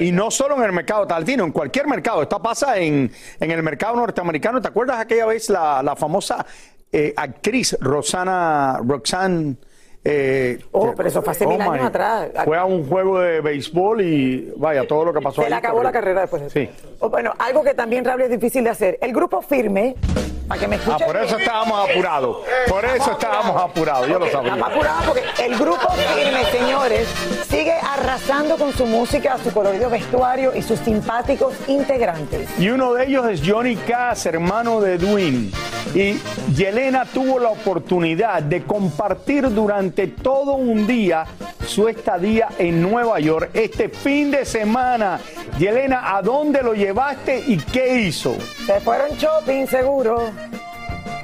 Y 0.00 0.10
no 0.10 0.30
solo 0.30 0.56
en 0.56 0.64
el 0.64 0.72
mercado 0.72 1.06
taltino, 1.06 1.44
en 1.44 1.52
cualquier 1.52 1.86
mercado. 1.86 2.22
Esto 2.22 2.40
pasa 2.42 2.76
en, 2.78 3.12
en 3.38 3.50
el 3.50 3.62
mercado 3.62 3.94
norteamericano. 3.96 4.60
¿Te 4.60 4.68
acuerdas 4.68 4.98
aquella 4.98 5.26
vez 5.26 5.48
la, 5.48 5.82
la 5.82 5.94
famosa 5.94 6.44
eh, 6.90 7.12
actriz 7.16 7.76
Rosana, 7.80 8.80
Roxanne? 8.84 9.56
Eh, 10.04 10.58
Oh, 10.72 10.92
pero 10.96 11.08
eso 11.08 11.22
fue 11.22 11.32
hace 11.32 11.44
oh 11.44 11.50
mil 11.50 11.60
años 11.60 11.86
atrás. 11.86 12.28
Fue 12.44 12.56
a 12.56 12.64
un 12.64 12.88
juego 12.88 13.18
de 13.20 13.40
béisbol 13.40 14.00
y 14.00 14.52
vaya, 14.56 14.86
todo 14.86 15.04
lo 15.04 15.12
que 15.12 15.20
pasó 15.20 15.36
Se 15.36 15.46
ahí 15.46 15.50
le 15.50 15.56
acabó 15.56 15.82
la 15.82 15.92
carrera 15.92 16.22
después 16.22 16.42
de 16.42 16.48
eso. 16.48 16.74
Sí. 16.78 16.86
O, 17.00 17.08
bueno, 17.10 17.32
algo 17.38 17.62
que 17.62 17.74
también, 17.74 18.04
Raúl, 18.04 18.22
es 18.22 18.30
difícil 18.30 18.64
de 18.64 18.70
hacer. 18.70 18.98
El 19.02 19.12
grupo 19.12 19.42
firme, 19.42 19.96
para 20.48 20.60
que 20.60 20.68
me 20.68 20.76
Ah, 20.76 20.78
escuchen. 20.78 21.06
por 21.06 21.16
eso 21.16 21.38
estábamos 21.38 21.90
apurados. 21.90 22.36
Por 22.68 22.84
eso 22.84 23.12
estábamos 23.12 23.62
apurados, 23.62 24.08
yo 24.08 24.18
lo 24.18 24.26
sabía. 24.30 24.54
Estamos 24.54 24.72
apurados 24.74 25.04
porque 25.04 25.22
el 25.44 25.54
grupo 25.56 25.88
firme, 25.90 26.44
señores, 26.50 27.06
sigue 27.48 27.72
arrasando 27.74 28.56
con 28.56 28.72
su 28.72 28.86
música, 28.86 29.36
su 29.44 29.52
colorido 29.52 29.90
vestuario 29.90 30.52
y 30.54 30.62
sus 30.62 30.78
simpáticos 30.80 31.52
integrantes. 31.68 32.48
Y 32.58 32.70
uno 32.70 32.94
de 32.94 33.04
ellos 33.06 33.28
es 33.28 33.42
Johnny 33.46 33.76
Cass, 33.76 34.26
hermano 34.26 34.80
de 34.80 34.94
Edwin. 34.94 35.52
Y 35.94 36.20
Yelena 36.54 37.04
tuvo 37.04 37.38
la 37.38 37.48
oportunidad 37.50 38.42
de 38.42 38.62
compartir 38.64 39.48
durante 39.52 39.89
todo 39.90 40.54
un 40.54 40.86
día 40.86 41.26
su 41.66 41.88
estadía 41.88 42.48
en 42.58 42.82
Nueva 42.82 43.20
York 43.20 43.50
este 43.54 43.88
fin 43.88 44.30
de 44.30 44.44
semana. 44.44 45.20
Yelena, 45.58 46.16
¿a 46.16 46.22
dónde 46.22 46.62
lo 46.62 46.74
llevaste 46.74 47.42
y 47.46 47.56
qué 47.58 48.00
hizo? 48.00 48.36
Se 48.66 48.80
fueron 48.80 49.10
shopping, 49.16 49.66
seguro. 49.66 50.30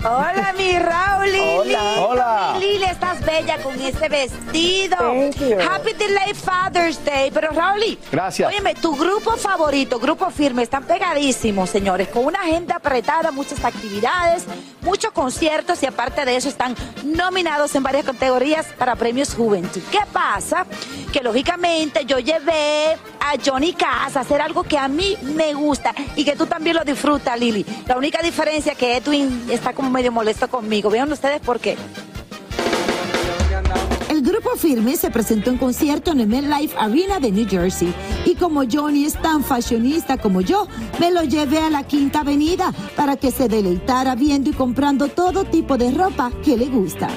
Hola, 0.05 0.55
mi 0.57 0.79
Rauli. 0.79 1.41
Hola. 1.41 1.95
Hola. 1.99 2.57
Lili, 2.61 2.85
estás 2.85 3.25
bella 3.25 3.59
con 3.59 3.81
ese 3.81 4.09
vestido. 4.09 4.97
Thank 4.97 5.37
you. 5.41 5.59
Happy 5.59 5.93
Delayed 5.95 6.37
Father's 6.37 7.05
Day. 7.05 7.31
Pero, 7.31 7.51
Rauli. 7.51 7.99
Gracias. 8.13 8.49
Óyeme, 8.51 8.75
tu 8.75 8.95
grupo 8.97 9.37
favorito, 9.37 9.99
grupo 9.99 10.31
firme, 10.31 10.63
están 10.63 10.85
pegadísimos, 10.85 11.71
señores, 11.71 12.09
con 12.09 12.25
una 12.25 12.41
agenda 12.41 12.77
apretada, 12.77 13.31
muchas 13.31 13.65
actividades, 13.65 14.45
muchos 14.83 15.13
conciertos 15.13 15.83
y 15.83 15.87
aparte 15.87 16.25
de 16.25 16.37
eso 16.37 16.49
están 16.49 16.75
nominados 17.05 17.75
en 17.75 17.83
varias 17.83 18.05
categorías 18.05 18.67
para 18.79 18.97
premios 18.97 19.35
Juventud. 19.35 19.83
¿Qué 19.91 20.01
pasa? 20.13 20.67
Que 21.17 21.23
lógicamente 21.23 22.05
yo 22.05 22.19
llevé 22.19 22.93
a 23.21 23.37
Johnny 23.43 23.73
Cass 23.73 24.19
a 24.19 24.21
hacer 24.21 24.43
algo 24.43 24.65
que 24.65 24.77
a 24.77 24.87
mí 24.87 25.17
me 25.23 25.55
gusta 25.55 25.95
y 26.15 26.27
que 26.27 26.37
tú 26.37 26.45
también 26.45 26.77
lo 26.77 26.85
disfrutas, 26.85 27.41
Lili. 27.41 27.65
La 27.87 27.97
única 27.97 28.21
diferencia 28.21 28.73
es 28.73 28.79
que 28.79 28.99
Edwin 28.99 29.47
está 29.51 29.73
como 29.73 29.89
medio 29.89 30.13
molesto 30.13 30.47
conmigo. 30.47 30.91
Vean 30.91 31.11
ustedes 31.11 31.41
por 31.41 31.59
qué. 31.59 31.79
El 34.11 34.21
grupo 34.21 34.51
Firme 34.57 34.95
se 34.99 35.11
presentó 35.11 35.49
en 35.49 35.57
concierto 35.57 36.11
en 36.11 36.21
el 36.21 36.27
MetLife 36.27 36.77
Arena 36.79 37.19
de 37.19 37.33
New 37.33 37.49
Jersey. 37.49 37.95
Y 38.27 38.35
como 38.35 38.65
Johnny 38.71 39.07
es 39.07 39.15
tan 39.15 39.43
fashionista 39.43 40.19
como 40.19 40.43
yo, 40.43 40.69
me 41.01 41.11
lo 41.11 41.23
llevé 41.23 41.61
a 41.61 41.71
la 41.71 41.85
Quinta 41.85 42.21
Avenida 42.21 42.75
para 42.95 43.17
que 43.17 43.31
se 43.31 43.49
deleitara 43.49 44.15
viendo 44.17 44.51
y 44.51 44.53
comprando 44.53 45.09
todo 45.09 45.45
tipo 45.45 45.79
de 45.79 45.93
ropa 45.93 46.31
que 46.45 46.59
le 46.59 46.67
gusta. 46.67 47.09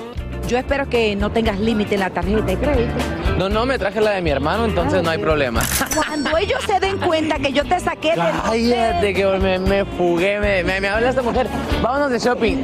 Yo 0.50 0.58
espero 0.58 0.90
que 0.90 1.16
no 1.16 1.32
tengas 1.32 1.60
límite 1.60 1.94
en 1.94 2.00
la 2.00 2.10
tarjeta 2.10 2.42
de 2.42 2.58
crédito. 2.58 2.92
No, 3.38 3.50
no, 3.50 3.68
me 3.68 3.78
traje 3.78 4.02
la 4.02 4.12
de 4.14 4.22
mi 4.24 4.32
hermano, 4.32 4.66
entonces 4.66 5.04
no 5.04 5.12
hay 5.12 5.20
problema. 5.20 5.62
Cuando 5.94 6.36
ellos 6.40 6.60
se 6.66 6.80
den 6.80 6.98
cuenta 6.98 7.38
que 7.38 7.54
yo 7.54 7.64
te 7.64 7.80
saqué 7.80 8.16
del 8.16 8.32
Cállate 8.44 9.14
que 9.14 9.26
me, 9.26 9.60
me 9.60 9.86
fugué, 9.86 10.40
me, 10.40 10.64
me, 10.64 10.82
me 10.82 10.88
habla 10.88 11.10
esta 11.10 11.22
mujer. 11.22 11.48
Vámonos 11.84 12.10
de 12.10 12.18
shopping. 12.18 12.64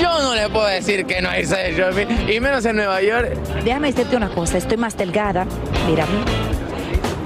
Yo 0.00 0.22
no 0.22 0.36
le 0.36 0.48
puedo 0.50 0.68
decir 0.68 1.04
que 1.04 1.20
no 1.20 1.36
irse 1.36 1.56
de 1.56 1.74
shopping, 1.74 2.30
y 2.30 2.38
menos 2.38 2.64
en 2.64 2.76
Nueva 2.76 3.02
York. 3.02 3.34
Déjame 3.64 3.88
decirte 3.88 4.16
una 4.16 4.28
cosa, 4.28 4.58
estoy 4.58 4.76
más 4.76 4.96
delgada. 4.96 5.46
Mírame. 5.88 6.49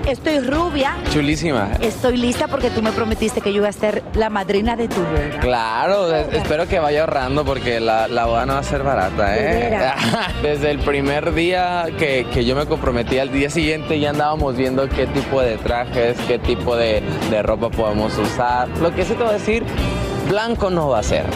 Estoy 0.07 0.41
rubia. 0.41 0.97
Chulísima. 1.11 1.71
Estoy 1.81 2.19
lista 2.19 2.47
porque 2.47 2.69
tú 2.71 2.83
me 2.83 2.93
prometiste 2.93 3.41
que 3.41 3.51
yo 3.53 3.59
iba 3.61 3.69
a 3.69 3.73
ser 3.73 4.03
la 4.15 4.29
madrina 4.29 4.77
de 4.77 4.87
tu 4.89 4.97
boda. 5.01 5.41
Claro, 5.41 6.15
es- 6.15 6.29
espero 6.35 6.69
que 6.69 6.79
vaya 6.79 7.01
ahorrando 7.01 7.43
porque 7.45 7.81
la, 7.81 8.07
la 8.09 8.27
boda 8.27 8.45
no 8.45 8.53
va 8.55 8.59
a 8.59 8.63
ser 8.65 8.83
barata, 8.83 9.31
¿De 9.31 9.69
¿eh? 9.69 9.79
Desde 10.43 10.71
el 10.71 10.79
primer 10.81 11.33
día 11.33 11.87
que, 11.99 12.27
que 12.33 12.45
yo 12.45 12.55
me 12.55 12.67
comprometí, 12.67 13.19
al 13.19 13.33
día 13.33 13.49
siguiente 13.49 13.99
ya 13.99 14.11
andábamos 14.11 14.57
viendo 14.57 14.87
qué 14.91 15.07
tipo 15.07 15.41
de 15.41 15.57
trajes, 15.57 16.19
qué 16.29 16.39
tipo 16.39 16.77
de, 16.77 17.03
de 17.31 17.43
ropa 17.43 17.71
podemos 17.71 18.17
usar. 18.19 18.69
Lo 18.83 18.95
que 18.95 19.05
sí 19.05 19.15
te 19.15 19.23
voy 19.23 19.31
a 19.31 19.39
decir, 19.39 19.65
blanco 20.25 20.71
no 20.71 20.89
va 20.89 20.99
a 20.99 21.03
ser. 21.03 21.27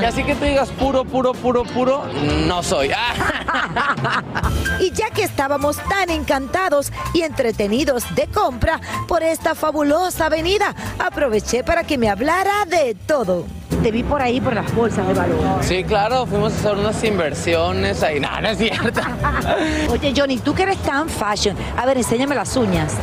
Y 0.00 0.04
así 0.04 0.24
que 0.24 0.34
tú 0.34 0.44
digas 0.44 0.70
puro, 0.70 1.04
puro, 1.04 1.32
puro, 1.32 1.64
puro, 1.64 2.04
no 2.46 2.62
soy. 2.62 2.90
Y 4.80 4.92
ya 4.92 5.10
que 5.10 5.24
estábamos 5.24 5.76
tan 5.88 6.08
encantados 6.08 6.92
y 7.12 7.22
entretenidos 7.22 8.04
de 8.14 8.28
compra 8.28 8.80
por 9.08 9.24
esta 9.24 9.56
fabulosa 9.56 10.26
avenida, 10.26 10.72
aproveché 11.00 11.64
para 11.64 11.82
que 11.82 11.98
me 11.98 12.08
hablara 12.08 12.64
de 12.64 12.94
todo. 12.94 13.44
Te 13.82 13.90
vi 13.90 14.04
por 14.04 14.22
ahí 14.22 14.40
por 14.40 14.54
las 14.54 14.72
bolsas 14.74 15.06
de 15.06 15.14
valor. 15.14 15.62
Sí, 15.62 15.82
claro, 15.84 16.26
fuimos 16.26 16.52
a 16.52 16.56
hacer 16.56 16.74
unas 16.74 17.02
inversiones 17.04 18.02
ahí. 18.02 18.20
No, 18.20 18.40
no 18.40 18.48
es 18.48 18.58
cierto. 18.58 19.00
Oye, 19.90 20.12
Johnny, 20.16 20.38
tú 20.38 20.54
que 20.54 20.62
eres 20.62 20.78
tan 20.78 21.08
fashion. 21.08 21.56
A 21.76 21.84
ver, 21.84 21.96
enséñame 21.96 22.34
las 22.34 22.56
uñas. 22.56 22.94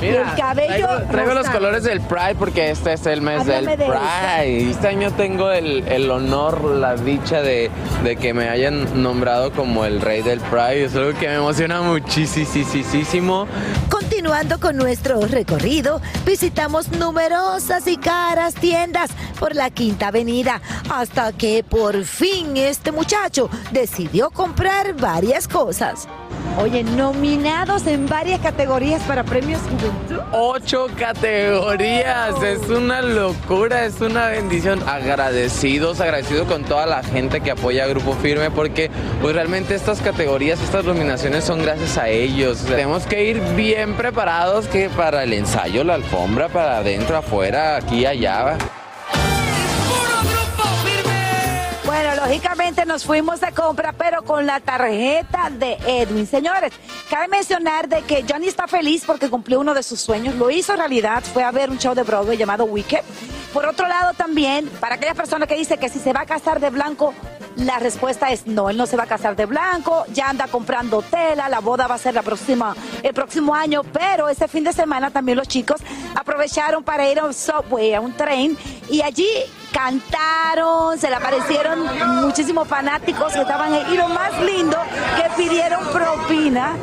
Mira, 0.00 0.30
el 0.32 0.38
cabello 0.38 0.86
traigo, 0.86 1.10
traigo 1.10 1.34
los 1.34 1.48
colores 1.48 1.82
del 1.84 2.00
Pride 2.00 2.34
porque 2.38 2.70
este 2.70 2.92
es 2.92 3.06
el 3.06 3.22
mes 3.22 3.46
del 3.46 3.64
de 3.64 3.76
Pride. 3.76 4.70
Este 4.70 4.88
año 4.88 5.10
tengo 5.12 5.50
el, 5.50 5.86
el 5.88 6.10
honor, 6.10 6.62
la 6.64 6.96
dicha 6.96 7.40
de, 7.40 7.70
de 8.02 8.16
que 8.16 8.34
me 8.34 8.48
hayan 8.48 9.02
nombrado 9.02 9.52
como 9.52 9.84
el 9.84 10.00
rey 10.00 10.22
del 10.22 10.40
Pride. 10.40 10.84
Es 10.84 10.94
algo 10.94 11.18
que 11.18 11.28
me 11.28 11.34
emociona 11.34 11.80
muchísimo. 11.80 13.46
Continuando 13.88 14.60
con 14.60 14.76
nuestro 14.76 15.20
recorrido, 15.22 16.00
visitamos 16.26 16.90
numerosas 16.92 17.86
y 17.86 17.96
caras 17.96 18.54
tiendas 18.54 19.10
por 19.38 19.54
la 19.54 19.70
Quinta 19.70 20.08
Avenida, 20.08 20.60
hasta 20.90 21.32
que 21.32 21.64
por 21.68 22.04
fin 22.04 22.56
este 22.56 22.92
muchacho 22.92 23.48
decidió 23.72 24.30
comprar 24.30 24.94
varias 24.94 25.48
cosas. 25.48 26.08
Oye, 26.56 26.84
nominados 26.84 27.86
en 27.88 28.06
varias 28.06 28.40
categorías 28.40 29.02
para 29.02 29.24
premios 29.24 29.60
Juventud. 29.62 30.20
Ocho 30.30 30.86
categorías, 30.96 32.40
es 32.42 32.68
una 32.70 33.02
locura, 33.02 33.84
es 33.84 34.00
una 34.00 34.28
bendición. 34.28 34.80
Agradecidos, 34.88 36.00
agradecidos 36.00 36.46
con 36.46 36.62
toda 36.62 36.86
la 36.86 37.02
gente 37.02 37.40
que 37.40 37.50
apoya 37.50 37.86
Grupo 37.88 38.12
Firme 38.14 38.52
porque 38.52 38.88
pues 39.20 39.34
realmente 39.34 39.74
estas 39.74 40.00
categorías, 40.00 40.60
estas 40.60 40.84
nominaciones 40.84 41.42
son 41.42 41.60
gracias 41.60 41.98
a 41.98 42.08
ellos. 42.08 42.58
Tenemos 42.58 43.04
que 43.04 43.24
ir 43.24 43.40
bien 43.56 43.94
preparados 43.94 44.68
que 44.68 44.88
para 44.90 45.24
el 45.24 45.32
ensayo, 45.32 45.82
la 45.82 45.94
alfombra, 45.94 46.48
para 46.48 46.78
adentro, 46.78 47.16
afuera, 47.16 47.76
aquí 47.76 48.06
allá. 48.06 48.56
Lógicamente 52.24 52.86
nos 52.86 53.04
fuimos 53.04 53.40
de 53.40 53.52
compra, 53.52 53.92
pero 53.92 54.22
con 54.22 54.46
la 54.46 54.58
tarjeta 54.58 55.50
de 55.50 55.76
Edwin. 55.86 56.26
Señores, 56.26 56.72
cabe 57.10 57.28
mencionar 57.28 57.86
de 57.86 58.00
que 58.02 58.24
Johnny 58.26 58.48
está 58.48 58.66
feliz 58.66 59.04
porque 59.06 59.28
cumplió 59.28 59.60
uno 59.60 59.74
de 59.74 59.82
sus 59.82 60.00
sueños. 60.00 60.34
Lo 60.36 60.50
hizo 60.50 60.74
realidad, 60.74 61.22
fue 61.22 61.44
a 61.44 61.50
ver 61.50 61.68
un 61.68 61.78
show 61.78 61.94
de 61.94 62.02
Broadway 62.02 62.38
llamado 62.38 62.64
Wicked. 62.64 63.02
Por 63.52 63.66
otro 63.66 63.86
lado 63.86 64.14
también, 64.14 64.70
para 64.80 64.94
aquellas 64.94 65.16
personas 65.16 65.48
que 65.48 65.54
dicen 65.54 65.78
que 65.78 65.90
si 65.90 65.98
se 65.98 66.14
va 66.14 66.22
a 66.22 66.26
casar 66.26 66.60
de 66.60 66.70
blanco, 66.70 67.12
la 67.56 67.78
respuesta 67.78 68.30
es 68.30 68.46
no, 68.46 68.70
él 68.70 68.76
no 68.76 68.86
se 68.86 68.96
va 68.96 69.04
a 69.04 69.06
casar 69.06 69.36
de 69.36 69.46
blanco, 69.46 70.04
ya 70.12 70.28
anda 70.28 70.48
comprando 70.48 71.02
tela, 71.02 71.48
la 71.48 71.60
boda 71.60 71.86
va 71.86 71.94
a 71.94 71.98
ser 71.98 72.14
la 72.14 72.22
próxima, 72.22 72.74
el 73.02 73.14
próximo 73.14 73.54
año, 73.54 73.82
pero 73.84 74.28
ese 74.28 74.48
fin 74.48 74.64
de 74.64 74.72
semana 74.72 75.10
también 75.10 75.38
los 75.38 75.48
chicos 75.48 75.80
aprovecharon 76.14 76.82
para 76.82 77.08
ir 77.10 77.18
a 77.18 77.24
un 77.24 77.34
subway, 77.34 77.94
a 77.94 78.00
un 78.00 78.12
tren, 78.12 78.56
y 78.90 79.02
allí 79.02 79.28
cantaron, 79.72 80.98
se 80.98 81.08
le 81.08 81.16
aparecieron 81.16 81.86
muchísimos 82.22 82.66
fanáticos 82.68 83.32
que 83.32 83.40
estaban 83.40 83.72
ahí, 83.72 83.84
y 83.92 83.96
lo 83.96 84.08
más 84.08 84.38
lindo, 84.40 84.76
que 85.16 85.42
pidieron 85.42 85.84
propina. 85.88 86.76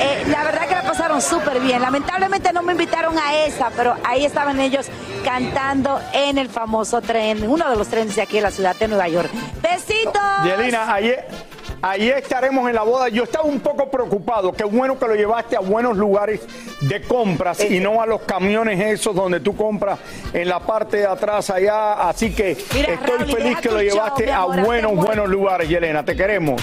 Eh, 0.00 0.24
la 0.28 0.44
verdad 0.44 0.66
que 0.66 0.74
la 0.74 0.82
pasaron 0.82 1.20
súper 1.20 1.60
bien. 1.60 1.82
Lamentablemente 1.82 2.52
no 2.52 2.62
me 2.62 2.72
invitaron 2.72 3.18
a 3.18 3.44
esa, 3.44 3.70
pero 3.76 3.94
ahí 4.04 4.24
estaban 4.24 4.58
ellos 4.60 4.86
cantando 5.24 6.00
en 6.14 6.38
el 6.38 6.48
famoso 6.48 7.02
tren, 7.02 7.46
uno 7.46 7.68
de 7.68 7.76
los 7.76 7.88
trenes 7.88 8.16
de 8.16 8.22
aquí 8.22 8.38
en 8.38 8.44
la 8.44 8.50
ciudad 8.50 8.74
de 8.76 8.88
Nueva 8.88 9.08
York. 9.08 9.30
Besitos. 9.62 10.22
Yelina, 10.44 10.92
ayer, 10.94 11.26
ayer 11.82 12.16
estaremos 12.18 12.66
en 12.68 12.74
la 12.74 12.82
boda. 12.82 13.08
Yo 13.10 13.24
estaba 13.24 13.44
un 13.44 13.60
poco 13.60 13.90
preocupado. 13.90 14.52
Qué 14.52 14.64
bueno 14.64 14.98
que 14.98 15.06
lo 15.06 15.14
llevaste 15.14 15.56
a 15.56 15.60
buenos 15.60 15.96
lugares 15.98 16.40
de 16.80 17.02
compras 17.02 17.62
y 17.62 17.78
no 17.78 18.00
a 18.00 18.06
los 18.06 18.22
camiones 18.22 18.80
esos 18.80 19.14
donde 19.14 19.40
tú 19.40 19.54
compras 19.54 19.98
en 20.32 20.48
la 20.48 20.60
parte 20.60 20.98
de 20.98 21.06
atrás 21.06 21.50
allá. 21.50 22.08
Así 22.08 22.34
que 22.34 22.56
Mira, 22.74 22.94
estoy 22.94 23.18
Raúl, 23.18 23.32
feliz 23.32 23.58
que 23.58 23.68
lo 23.68 23.82
show, 23.82 23.90
llevaste 23.90 24.32
a 24.32 24.44
buenos, 24.44 24.94
buenos 24.94 25.28
lugares, 25.28 25.68
Yelena. 25.68 26.02
Te 26.04 26.16
queremos. 26.16 26.62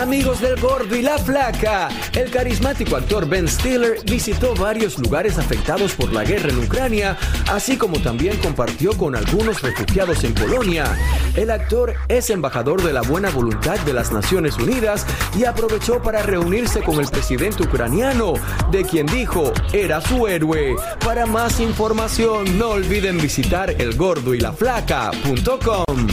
Amigos 0.00 0.40
del 0.40 0.58
Gordo 0.58 0.96
y 0.96 1.02
la 1.02 1.18
Flaca, 1.18 1.88
el 2.14 2.30
carismático 2.30 2.96
actor 2.96 3.28
Ben 3.28 3.46
Stiller 3.46 3.98
visitó 4.04 4.54
varios 4.54 4.98
lugares 4.98 5.38
afectados 5.38 5.92
por 5.94 6.12
la 6.12 6.24
guerra 6.24 6.48
en 6.48 6.58
Ucrania, 6.58 7.16
así 7.50 7.76
como 7.76 8.00
también 8.00 8.36
compartió 8.38 8.96
con 8.96 9.14
algunos 9.14 9.60
refugiados 9.62 10.24
en 10.24 10.34
Polonia. 10.34 10.96
El 11.36 11.50
actor 11.50 11.94
es 12.08 12.30
embajador 12.30 12.82
de 12.82 12.92
la 12.92 13.02
buena 13.02 13.30
voluntad 13.30 13.78
de 13.80 13.92
las 13.92 14.10
Naciones 14.12 14.56
Unidas 14.56 15.06
y 15.38 15.44
aprovechó 15.44 16.02
para 16.02 16.22
reunirse 16.22 16.80
con 16.80 16.98
el 16.98 17.06
presidente 17.06 17.62
ucraniano, 17.62 18.34
de 18.70 18.84
quien 18.84 19.06
dijo 19.06 19.52
era 19.72 20.00
su 20.00 20.26
héroe. 20.26 20.74
Para 21.04 21.26
más 21.26 21.60
información, 21.60 22.58
no 22.58 22.70
olviden 22.70 23.20
visitar 23.20 23.70
elgordoylaflaca.com. 23.70 26.08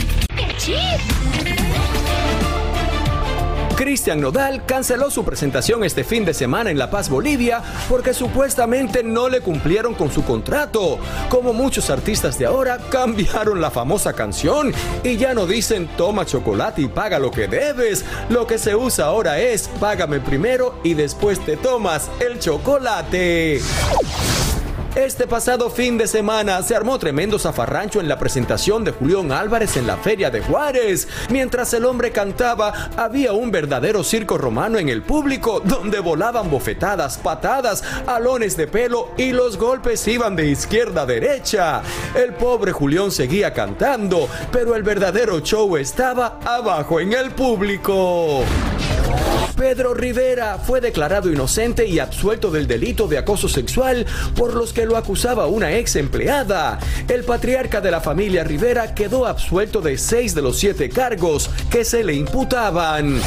Cristian 3.80 4.20
Nodal 4.20 4.66
canceló 4.66 5.10
su 5.10 5.24
presentación 5.24 5.84
este 5.84 6.04
fin 6.04 6.26
de 6.26 6.34
semana 6.34 6.70
en 6.70 6.76
La 6.76 6.90
Paz, 6.90 7.08
Bolivia, 7.08 7.62
porque 7.88 8.12
supuestamente 8.12 9.02
no 9.02 9.30
le 9.30 9.40
cumplieron 9.40 9.94
con 9.94 10.12
su 10.12 10.22
contrato. 10.22 10.98
Como 11.30 11.54
muchos 11.54 11.88
artistas 11.88 12.38
de 12.38 12.44
ahora, 12.44 12.76
cambiaron 12.90 13.58
la 13.58 13.70
famosa 13.70 14.12
canción 14.12 14.74
y 15.02 15.16
ya 15.16 15.32
no 15.32 15.46
dicen 15.46 15.88
toma 15.96 16.26
chocolate 16.26 16.82
y 16.82 16.88
paga 16.88 17.18
lo 17.18 17.30
que 17.30 17.48
debes. 17.48 18.04
Lo 18.28 18.46
que 18.46 18.58
se 18.58 18.76
usa 18.76 19.06
ahora 19.06 19.40
es 19.40 19.68
págame 19.80 20.20
primero 20.20 20.78
y 20.84 20.92
después 20.92 21.42
te 21.42 21.56
tomas 21.56 22.10
el 22.20 22.38
chocolate. 22.38 23.62
Este 24.96 25.28
pasado 25.28 25.70
fin 25.70 25.96
de 25.98 26.08
semana 26.08 26.60
se 26.64 26.74
armó 26.74 26.98
tremendo 26.98 27.38
zafarrancho 27.38 28.00
en 28.00 28.08
la 28.08 28.18
presentación 28.18 28.82
de 28.82 28.90
Julián 28.90 29.30
Álvarez 29.30 29.76
en 29.76 29.86
la 29.86 29.96
Feria 29.96 30.30
de 30.30 30.40
Juárez. 30.40 31.06
Mientras 31.30 31.72
el 31.74 31.84
hombre 31.84 32.10
cantaba, 32.10 32.90
había 32.96 33.32
un 33.32 33.52
verdadero 33.52 34.02
circo 34.02 34.36
romano 34.36 34.78
en 34.78 34.88
el 34.88 35.02
público 35.02 35.60
donde 35.64 36.00
volaban 36.00 36.50
bofetadas, 36.50 37.18
patadas, 37.18 37.84
alones 38.08 38.56
de 38.56 38.66
pelo 38.66 39.10
y 39.16 39.30
los 39.30 39.58
golpes 39.58 40.06
iban 40.08 40.34
de 40.34 40.48
izquierda 40.48 41.02
a 41.02 41.06
derecha. 41.06 41.82
El 42.16 42.34
pobre 42.34 42.72
Julián 42.72 43.12
seguía 43.12 43.54
cantando, 43.54 44.28
pero 44.50 44.74
el 44.74 44.82
verdadero 44.82 45.38
show 45.38 45.76
estaba 45.76 46.40
abajo 46.44 46.98
en 46.98 47.12
el 47.12 47.30
público. 47.30 48.42
Pedro 49.56 49.92
Rivera 49.94 50.58
fue 50.58 50.80
declarado 50.80 51.30
inocente 51.30 51.86
y 51.86 51.98
absuelto 51.98 52.50
del 52.50 52.66
delito 52.66 53.06
de 53.08 53.18
acoso 53.18 53.48
sexual 53.48 54.06
por 54.34 54.54
los 54.54 54.72
que 54.72 54.86
lo 54.86 54.96
acusaba 54.96 55.46
una 55.46 55.72
ex 55.72 55.96
empleada. 55.96 56.78
El 57.08 57.24
patriarca 57.24 57.80
de 57.80 57.90
la 57.90 58.00
familia 58.00 58.42
Rivera 58.42 58.94
quedó 58.94 59.26
absuelto 59.26 59.80
de 59.80 59.98
seis 59.98 60.34
de 60.34 60.42
los 60.42 60.58
siete 60.58 60.88
cargos 60.88 61.50
que 61.70 61.84
se 61.84 62.02
le 62.02 62.14
imputaban. 62.14 63.20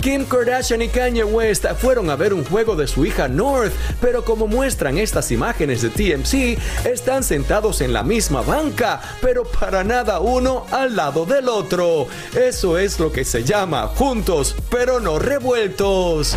Kim 0.00 0.24
Kardashian 0.24 0.82
y 0.82 0.88
Kanye 0.88 1.24
West 1.24 1.64
fueron 1.78 2.10
a 2.10 2.16
ver 2.16 2.34
un 2.34 2.44
juego 2.44 2.74
de 2.74 2.86
su 2.86 3.04
hija 3.06 3.28
North, 3.28 3.72
pero 4.00 4.24
como 4.24 4.46
muestran 4.46 4.98
estas 4.98 5.30
imágenes 5.30 5.82
de 5.82 5.90
TMC, 5.90 6.58
están 6.86 7.22
sentados 7.22 7.80
en 7.80 7.92
la 7.92 8.02
misma 8.02 8.42
banca, 8.42 9.00
pero 9.20 9.44
para 9.44 9.84
nada 9.84 10.20
uno 10.20 10.66
al 10.70 10.96
lado 10.96 11.24
del 11.24 11.48
otro. 11.48 12.06
Eso 12.34 12.78
es 12.78 12.98
lo 12.98 13.12
que 13.12 13.24
se 13.24 13.44
llama 13.44 13.86
juntos, 13.88 14.56
pero 14.70 15.00
no 15.00 15.18
revueltos. 15.18 16.36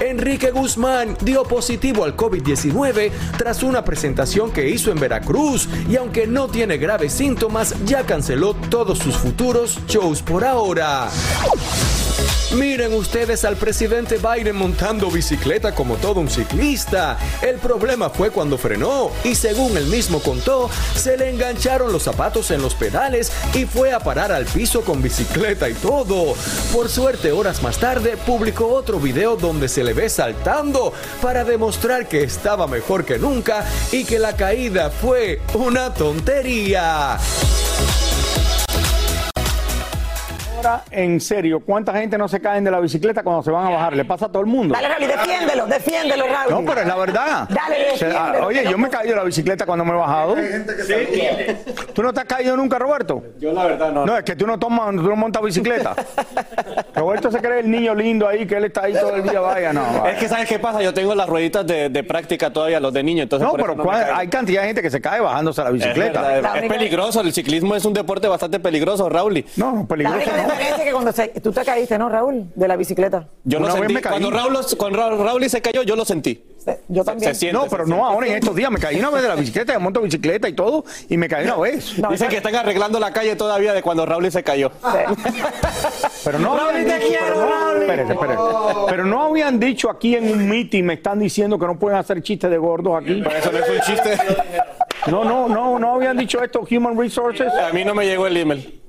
Enrique 0.00 0.50
Guzmán 0.50 1.16
dio 1.22 1.44
positivo 1.44 2.04
al 2.04 2.16
COVID-19 2.16 3.10
tras 3.38 3.62
una 3.62 3.84
presentación 3.84 4.52
que 4.52 4.68
hizo 4.68 4.90
en 4.90 5.00
Veracruz 5.00 5.68
y 5.88 5.96
aunque 5.96 6.26
no 6.26 6.48
tiene 6.48 6.76
graves 6.76 7.12
síntomas, 7.12 7.74
ya 7.84 8.04
canceló 8.04 8.54
todos 8.54 8.98
sus 8.98 9.16
futuros 9.16 9.78
shows 9.88 10.22
por 10.22 10.44
ahora. 10.44 11.08
Miren 12.54 12.94
ustedes 12.94 13.44
al 13.44 13.56
presidente 13.56 14.18
Biden 14.18 14.56
montando 14.56 15.10
bicicleta 15.10 15.74
como 15.74 15.96
todo 15.96 16.20
un 16.20 16.30
ciclista. 16.30 17.18
El 17.42 17.56
problema 17.56 18.08
fue 18.08 18.30
cuando 18.30 18.56
frenó 18.56 19.10
y 19.24 19.34
según 19.34 19.76
él 19.76 19.86
mismo 19.86 20.20
contó, 20.20 20.70
se 20.94 21.16
le 21.16 21.30
engancharon 21.30 21.92
los 21.92 22.04
zapatos 22.04 22.50
en 22.50 22.62
los 22.62 22.74
pedales 22.74 23.32
y 23.52 23.64
fue 23.64 23.92
a 23.92 24.00
parar 24.00 24.32
al 24.32 24.46
piso 24.46 24.82
con 24.82 25.02
bicicleta 25.02 25.68
y 25.68 25.74
todo. 25.74 26.34
Por 26.72 26.88
suerte, 26.88 27.32
horas 27.32 27.62
más 27.62 27.78
tarde, 27.78 28.16
publicó 28.16 28.68
otro 28.68 29.00
video 29.00 29.36
donde 29.36 29.68
se 29.68 29.84
le 29.84 29.92
ve 29.92 30.08
saltando 30.08 30.92
para 31.20 31.44
demostrar 31.44 32.08
que 32.08 32.22
estaba 32.22 32.66
mejor 32.66 33.04
que 33.04 33.18
nunca 33.18 33.66
y 33.92 34.04
que 34.04 34.18
la 34.18 34.36
caída 34.36 34.90
fue 34.90 35.40
una 35.54 35.92
tontería. 35.92 37.18
Ahora, 40.56 40.82
en 40.90 41.20
serio, 41.20 41.60
¿cuánta 41.60 41.92
gente 41.92 42.16
no 42.16 42.28
se 42.28 42.40
caen 42.40 42.64
de 42.64 42.70
la 42.70 42.80
bicicleta 42.80 43.22
cuando 43.22 43.42
se 43.42 43.50
van 43.50 43.66
a 43.66 43.70
bajar? 43.70 43.94
Le 43.94 44.04
pasa 44.04 44.26
a 44.26 44.28
todo 44.28 44.40
el 44.40 44.46
mundo. 44.46 44.74
Dale, 44.74 44.88
Raúl, 44.88 45.06
defiéndelo, 45.06 45.66
defiéndelo, 45.66 46.24
Raúl. 46.26 46.50
No, 46.64 46.64
pero 46.70 46.80
es 46.80 46.86
la 46.86 46.96
verdad. 46.96 47.48
Dale, 47.50 47.78
defiéndelo. 47.92 48.46
oye, 48.46 48.64
yo 48.70 48.78
me 48.78 48.88
he 48.88 48.90
caído 48.90 49.10
de 49.14 49.16
la 49.20 49.24
bicicleta 49.24 49.66
cuando 49.66 49.84
me 49.84 49.92
he 49.92 49.94
bajado. 49.94 50.34
¿Tú 51.92 52.02
no 52.02 52.12
te 52.12 52.20
has 52.20 52.26
caído 52.26 52.56
nunca, 52.56 52.78
Roberto? 52.78 53.22
Yo 53.38 53.52
la 53.52 53.66
verdad 53.66 53.92
no. 53.92 54.06
No, 54.06 54.16
es 54.16 54.24
que 54.24 54.34
tú 54.34 54.46
no 54.46 54.58
tomas, 54.58 54.90
tú 54.96 55.02
no 55.02 55.16
montas 55.16 55.42
bicicleta. 55.42 55.94
Roberto 56.94 57.30
se 57.30 57.38
cree 57.40 57.60
el 57.60 57.70
niño 57.70 57.94
lindo 57.94 58.26
ahí, 58.26 58.46
que 58.46 58.56
él 58.56 58.64
está 58.64 58.84
ahí 58.84 58.94
todo 58.94 59.14
el 59.14 59.22
día, 59.24 59.40
vaya, 59.40 59.72
no. 59.74 59.82
vaya. 60.00 60.12
Es 60.12 60.18
que 60.18 60.28
¿sabes 60.28 60.48
qué 60.48 60.58
pasa? 60.58 60.80
Yo 60.82 60.94
tengo 60.94 61.14
las 61.14 61.28
rueditas 61.28 61.66
de, 61.66 61.90
de 61.90 62.02
práctica 62.04 62.50
todavía, 62.50 62.80
los 62.80 62.92
de 62.94 63.02
niño, 63.02 63.22
entonces 63.24 63.46
No, 63.46 63.54
pero 63.54 63.76
me 63.76 63.82
¿cuál- 63.84 64.00
caigo. 64.04 64.16
hay 64.18 64.28
cantidad 64.28 64.62
de 64.62 64.66
gente 64.68 64.82
que 64.82 64.90
se 64.90 65.00
cae 65.02 65.20
bajándose 65.20 65.60
a 65.60 65.64
la 65.64 65.70
Es, 65.70 65.74
bicicleta. 65.76 66.22
verdad, 66.22 66.56
es 66.64 66.70
peligroso, 66.72 67.20
el 67.20 67.32
ciclismo 67.34 67.76
es 67.76 67.84
un 67.84 67.92
deporte 67.92 68.26
bastante 68.26 68.58
peligroso, 68.58 69.08
Raúl. 69.10 69.44
No, 69.56 69.86
no, 69.88 69.96
La 69.96 70.16
es 70.52 70.82
que 70.84 70.92
cuando 70.92 71.12
se- 71.12 71.28
tú 71.42 71.52
te 71.52 71.64
caíste, 71.64 71.98
¿no, 71.98 72.08
Raúl? 72.08 72.46
De 72.54 72.68
la 72.68 72.76
bicicleta. 72.76 73.28
Yo 73.44 73.58
vez 73.74 73.80
sentí. 73.80 73.94
me 73.94 74.00
caí. 74.00 74.10
Cuando 74.12 74.30
Raúl, 74.30 74.58
cuando 74.76 74.98
Ra- 74.98 75.16
Raúl 75.16 75.48
se 75.50 75.60
cayó, 75.62 75.82
yo 75.82 75.96
lo 75.96 76.04
sentí. 76.04 76.42
Yo 76.88 77.04
también. 77.04 77.32
Se, 77.32 77.38
siente, 77.38 77.56
no, 77.56 77.64
se 77.64 77.70
pero 77.70 77.84
siente. 77.84 78.02
no 78.02 78.06
ahora 78.08 78.26
en 78.26 78.34
estos 78.34 78.56
días. 78.56 78.70
Me 78.72 78.80
caí 78.80 78.98
una 78.98 79.10
vez 79.10 79.22
de 79.22 79.28
la 79.28 79.36
bicicleta, 79.36 79.72
yo 79.72 79.78
monto 79.80 80.00
bicicleta 80.00 80.48
y 80.48 80.52
todo, 80.52 80.84
y 81.08 81.16
me 81.16 81.28
caí 81.28 81.44
una 81.44 81.56
vez. 81.58 81.94
Dicen 82.10 82.28
que 82.28 82.38
están 82.38 82.56
arreglando 82.56 82.98
la 82.98 83.12
calle 83.12 83.36
todavía 83.36 83.72
de 83.72 83.82
cuando 83.82 84.04
Raúl 84.04 84.28
se 84.32 84.42
cayó. 84.42 84.72
Pero 86.24 86.38
no 86.40 86.56
Raúl, 86.56 86.84
te 86.84 86.98
quiero, 86.98 87.24
pero 87.26 87.36
no- 87.36 87.46
Raúl. 87.46 87.82
espérate, 87.82 88.12
espérate. 88.12 88.42
Pero 88.88 89.04
no 89.06 89.22
habían 89.22 89.60
dicho 89.60 89.88
aquí 89.90 90.16
en 90.16 90.30
un 90.30 90.48
meeting, 90.48 90.82
me 90.82 90.94
están 90.94 91.20
diciendo 91.20 91.56
que 91.58 91.66
no 91.66 91.78
pueden 91.78 91.98
hacer 91.98 92.20
chistes 92.22 92.50
de 92.50 92.58
gordos 92.58 93.00
aquí. 93.00 93.22
Pero 93.22 93.36
eso 93.36 93.52
no 93.52 93.58
es 93.58 93.68
un 93.70 93.80
chiste. 93.80 94.18
No, 95.06 95.24
no, 95.24 95.48
no, 95.48 95.78
no 95.78 95.94
habían 95.94 96.16
dicho 96.16 96.42
esto 96.42 96.64
Human 96.68 96.98
Resources. 96.98 97.52
A 97.52 97.72
mí 97.72 97.84
no 97.84 97.94
me 97.94 98.04
llegó 98.06 98.26
el 98.26 98.36
email. 98.36 98.82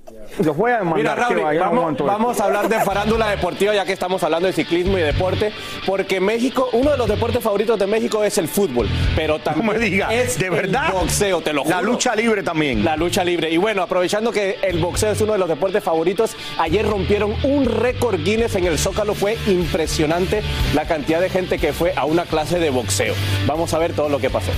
Los 0.43 0.55
voy 0.55 0.71
a 0.71 0.79
Mira, 0.83 1.15
mandar 1.15 1.27
que 1.29 1.33
Raúl, 1.35 1.57
vamos, 1.59 1.91
esto. 1.91 2.03
vamos 2.05 2.39
a 2.39 2.43
hablar 2.45 2.69
de 2.69 2.79
farándula 2.81 3.27
deportiva 3.29 3.73
ya 3.73 3.85
que 3.85 3.93
estamos 3.93 4.21
hablando 4.23 4.47
de 4.47 4.53
ciclismo 4.53 4.97
y 4.97 5.01
deporte, 5.01 5.51
porque 5.85 6.19
México, 6.19 6.69
uno 6.73 6.91
de 6.91 6.97
los 6.97 7.07
deportes 7.07 7.41
favoritos 7.43 7.79
de 7.79 7.87
México 7.87 8.23
es 8.23 8.37
el 8.37 8.47
fútbol, 8.47 8.87
pero 9.15 9.39
también 9.39 9.65
No 9.65 9.73
me 9.73 9.79
diga, 9.79 10.13
es 10.13 10.37
¿de 10.37 10.49
verdad? 10.49 10.87
el 10.87 10.93
boxeo, 10.93 11.41
te 11.41 11.53
lo 11.53 11.63
juro. 11.63 11.75
La 11.75 11.81
lucha 11.81 12.15
libre 12.15 12.43
también. 12.43 12.85
La 12.85 12.95
lucha 12.95 13.23
libre. 13.23 13.49
Y 13.49 13.57
bueno, 13.57 13.81
aprovechando 13.81 14.31
que 14.31 14.59
el 14.61 14.79
boxeo 14.79 15.11
es 15.11 15.21
uno 15.21 15.33
de 15.33 15.39
los 15.39 15.49
deportes 15.49 15.83
favoritos, 15.83 16.35
ayer 16.59 16.85
rompieron 16.87 17.33
un 17.43 17.65
récord 17.65 18.19
Guinness 18.23 18.55
en 18.55 18.65
el 18.65 18.77
Zócalo. 18.77 19.15
Fue 19.15 19.37
impresionante 19.47 20.43
la 20.75 20.85
cantidad 20.85 21.19
de 21.19 21.29
gente 21.29 21.57
que 21.57 21.73
fue 21.73 21.93
a 21.95 22.05
una 22.05 22.23
clase 22.25 22.59
de 22.59 22.69
boxeo. 22.69 23.15
Vamos 23.47 23.73
a 23.73 23.79
ver 23.79 23.93
todo 23.93 24.09
lo 24.09 24.19
que 24.19 24.29
pasó. 24.29 24.51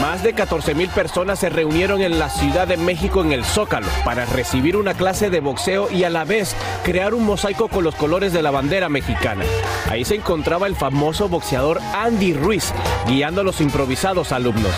Más 0.00 0.22
de 0.22 0.32
14 0.32 0.74
mil 0.74 0.88
personas 0.90 1.40
se 1.40 1.48
reunieron 1.48 2.02
en 2.02 2.18
la 2.18 2.30
Ciudad 2.30 2.68
de 2.68 2.76
México 2.76 3.20
en 3.22 3.32
el 3.32 3.44
Zócalo 3.44 3.88
para 4.04 4.26
recibir 4.26 4.76
una 4.76 4.94
clase 4.94 5.28
de 5.28 5.40
boxeo 5.40 5.90
y 5.90 6.04
a 6.04 6.10
la 6.10 6.24
vez 6.24 6.54
crear 6.84 7.14
un 7.14 7.24
mosaico 7.24 7.68
con 7.68 7.82
los 7.82 7.96
colores 7.96 8.32
de 8.32 8.42
la 8.42 8.52
bandera 8.52 8.88
mexicana. 8.88 9.44
Ahí 9.90 10.04
se 10.04 10.14
encontraba 10.14 10.68
el 10.68 10.76
famoso 10.76 11.28
boxeador 11.28 11.80
Andy 11.94 12.32
Ruiz 12.32 12.72
guiando 13.08 13.40
a 13.40 13.44
los 13.44 13.60
improvisados 13.60 14.30
alumnos. 14.30 14.72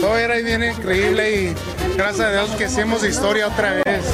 Todo 0.00 0.16
era 0.16 0.36
bien 0.36 0.62
increíble 0.62 1.42
y 1.42 1.54
gracias 1.96 2.28
a 2.28 2.30
Dios 2.30 2.50
que 2.50 2.64
hicimos 2.64 3.04
historia 3.04 3.48
otra 3.48 3.82
vez. 3.84 4.04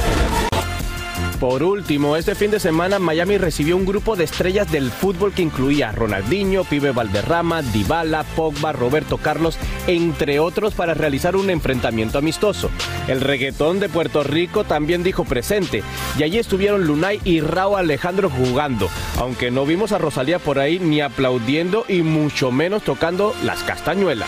Por 1.39 1.63
último, 1.63 2.17
este 2.17 2.35
fin 2.35 2.51
de 2.51 2.59
semana 2.59 2.99
Miami 2.99 3.37
recibió 3.37 3.77
un 3.77 3.85
grupo 3.85 4.17
de 4.17 4.25
estrellas 4.25 4.69
del 4.69 4.91
fútbol 4.91 5.31
que 5.31 5.41
incluía 5.41 5.93
Ronaldinho, 5.93 6.65
Pibe 6.65 6.91
Valderrama, 6.91 7.61
Dybala, 7.61 8.23
Pogba, 8.35 8.73
Roberto 8.73 9.17
Carlos, 9.17 9.57
entre 9.87 10.41
otros 10.41 10.73
para 10.73 10.93
realizar 10.93 11.37
un 11.37 11.49
enfrentamiento 11.49 12.17
amistoso. 12.17 12.69
El 13.07 13.21
reggaetón 13.21 13.79
de 13.79 13.87
Puerto 13.87 14.21
Rico 14.21 14.65
también 14.65 15.01
dijo 15.01 15.23
presente 15.23 15.81
y 16.17 16.23
allí 16.23 16.39
estuvieron 16.39 16.85
Lunay 16.85 17.21
y 17.23 17.39
Raúl 17.39 17.79
Alejandro 17.79 18.29
jugando, 18.29 18.89
aunque 19.17 19.49
no 19.49 19.65
vimos 19.65 19.93
a 19.93 19.97
Rosalía 19.97 20.39
por 20.39 20.59
ahí 20.59 20.77
ni 20.79 20.99
aplaudiendo 20.99 21.85
y 21.87 22.01
mucho 22.01 22.51
menos 22.51 22.83
tocando 22.83 23.33
las 23.45 23.63
castañuelas. 23.63 24.27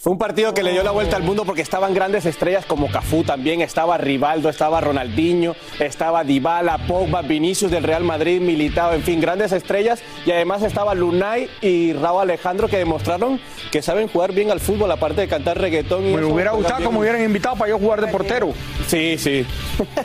Fue 0.00 0.12
un 0.12 0.18
partido 0.18 0.54
que 0.54 0.62
le 0.62 0.70
dio 0.70 0.84
la 0.84 0.92
vuelta 0.92 1.16
al 1.16 1.24
mundo 1.24 1.44
porque 1.44 1.60
estaban 1.60 1.92
grandes 1.92 2.24
estrellas 2.24 2.64
como 2.64 2.88
Cafú 2.88 3.24
también, 3.24 3.60
estaba 3.62 3.98
Rivaldo, 3.98 4.48
estaba 4.48 4.80
Ronaldinho, 4.80 5.56
estaba 5.80 6.22
Dybala, 6.22 6.78
Pogba, 6.86 7.20
Vinicius 7.22 7.72
del 7.72 7.82
Real 7.82 8.04
Madrid, 8.04 8.40
Militao, 8.40 8.92
en 8.92 9.02
fin, 9.02 9.20
grandes 9.20 9.50
estrellas 9.50 10.00
y 10.24 10.30
además 10.30 10.62
estaba 10.62 10.94
Lunay 10.94 11.50
y 11.62 11.94
Raúl 11.94 12.22
Alejandro 12.22 12.68
que 12.68 12.78
demostraron 12.78 13.40
que 13.72 13.82
saben 13.82 14.06
jugar 14.06 14.30
bien 14.32 14.52
al 14.52 14.60
fútbol 14.60 14.92
aparte 14.92 15.22
de 15.22 15.28
cantar 15.28 15.58
reggaetón. 15.60 16.06
y 16.06 16.14
Me 16.14 16.20
eso, 16.20 16.28
hubiera 16.28 16.50
juegan 16.52 16.56
gustado 16.70 16.88
que 16.88 16.94
me 16.94 17.00
hubieran 17.00 17.24
invitado 17.24 17.56
para 17.56 17.70
yo 17.70 17.78
jugar 17.80 18.00
de 18.00 18.06
portero. 18.06 18.52
Sí, 18.86 19.18
sí. 19.18 19.44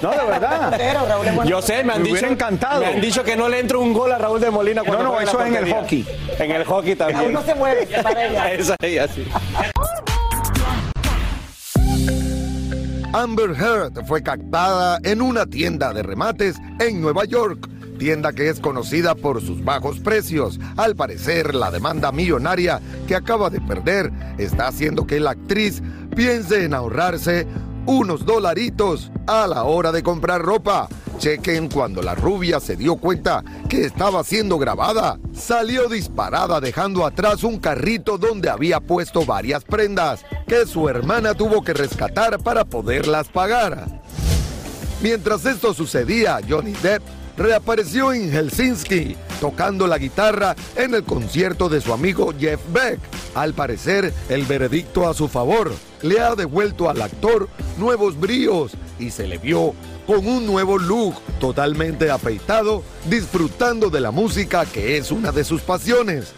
No, 0.02 0.10
de 0.10 0.26
verdad. 0.26 0.80
Yo 1.46 1.62
sé, 1.62 1.84
me 1.84 1.94
han 1.94 2.02
Me 2.02 2.10
dicho, 2.10 2.26
encantado. 2.26 2.82
me 2.82 2.88
han 2.88 3.02
dicho 3.02 3.24
que 3.24 3.36
no 3.36 3.48
le 3.48 3.60
entra 3.60 3.78
un 3.78 3.94
gol 3.94 4.12
a 4.12 4.18
Raúl 4.18 4.42
de 4.42 4.50
Molina 4.52 4.82
cuando 4.84 5.04
No, 5.04 5.12
no, 5.14 5.22
eso 5.22 5.40
es 5.40 5.48
en 5.48 5.56
el 5.56 5.72
hockey. 5.74 6.06
En 6.40 6.52
el 6.52 6.64
hockey 6.66 6.96
también. 6.96 7.20
Raúl 7.22 7.34
no 7.34 7.42
se 7.44 7.56
mueve, 7.56 7.86
para 8.02 8.26
ella. 8.28 8.52
Esa 8.54 8.76
es 8.82 9.00
así. 9.00 9.26
Amber 13.14 13.52
Heard 13.52 14.08
fue 14.08 14.24
captada 14.24 15.00
en 15.04 15.22
una 15.22 15.46
tienda 15.46 15.94
de 15.94 16.02
remates 16.02 16.56
en 16.80 17.00
Nueva 17.00 17.26
York, 17.26 17.70
tienda 18.00 18.34
que 18.34 18.50
es 18.50 18.60
conocida 18.60 19.14
por 19.14 19.40
sus 19.40 19.64
bajos 19.64 20.00
precios. 20.00 20.60
Al 20.78 20.96
parecer, 20.96 21.54
la 21.54 21.70
demanda 21.70 22.12
millonaria 22.12 22.82
que 23.08 23.16
acaba 23.16 23.52
de 23.52 23.62
perder 23.62 24.12
está 24.40 24.66
haciendo 24.66 25.06
que 25.06 25.20
la 25.20 25.32
actriz 25.32 25.84
piense 26.16 26.66
en 26.66 26.74
ahorrarse 26.74 27.46
unos 27.86 28.26
dolaritos 28.26 29.12
a 29.28 29.48
la 29.48 29.64
hora 29.64 29.92
de 29.92 30.04
comprar 30.04 30.42
ropa. 30.42 30.88
Chequen 31.18 31.70
cuando 31.70 32.02
la 32.02 32.16
rubia 32.16 32.60
se 32.60 32.76
dio 32.76 32.96
cuenta 32.96 33.44
que 33.70 33.86
estaba 33.86 34.24
siendo 34.24 34.58
grabada. 34.58 35.20
Salió 35.34 35.88
disparada 35.88 36.60
dejando 36.60 37.06
atrás 37.06 37.44
un 37.44 37.60
carrito 37.60 38.18
donde 38.18 38.50
había 38.50 38.80
puesto 38.80 39.26
varias 39.26 39.64
prendas 39.64 40.26
que 40.48 40.66
su 40.66 40.90
hermana 40.90 41.34
tuvo 41.34 41.64
que 41.64 41.74
rescatar 41.74 42.40
para 42.40 42.66
poderlas 42.66 43.28
pagar. 43.28 44.02
Mientras 45.02 45.46
esto 45.46 45.74
sucedía, 45.74 46.40
Johnny 46.48 46.74
Depp 46.82 47.04
reapareció 47.38 48.14
en 48.14 48.32
Helsinki 48.32 49.16
tocando 49.40 49.88
la 49.88 49.98
guitarra 49.98 50.56
en 50.76 50.94
el 50.94 51.04
concierto 51.04 51.68
de 51.70 51.82
su 51.82 51.94
amigo 51.94 52.34
Jeff 52.40 52.62
Beck. 52.72 53.00
Al 53.36 53.54
parecer, 53.54 54.14
el 54.30 54.46
veredicto 54.46 55.08
a 55.08 55.14
su 55.14 55.28
favor 55.28 55.74
le 56.02 56.20
ha 56.20 56.36
devuelto 56.36 56.90
al 56.90 57.02
actor 57.02 57.50
nuevos 57.78 58.20
bríos 58.20 58.72
y 59.00 59.10
se 59.10 59.28
le 59.28 59.38
vio 59.38 59.74
con 60.08 60.28
un 60.28 60.46
nuevo 60.46 60.78
look 60.78 61.16
totalmente 61.40 62.10
afeitado, 62.10 62.84
disfrutando 63.10 63.90
de 63.90 64.02
la 64.02 64.12
música 64.12 64.66
que 64.66 64.98
es 64.98 65.12
una 65.12 65.32
de 65.32 65.44
sus 65.44 65.62
pasiones. 65.62 66.34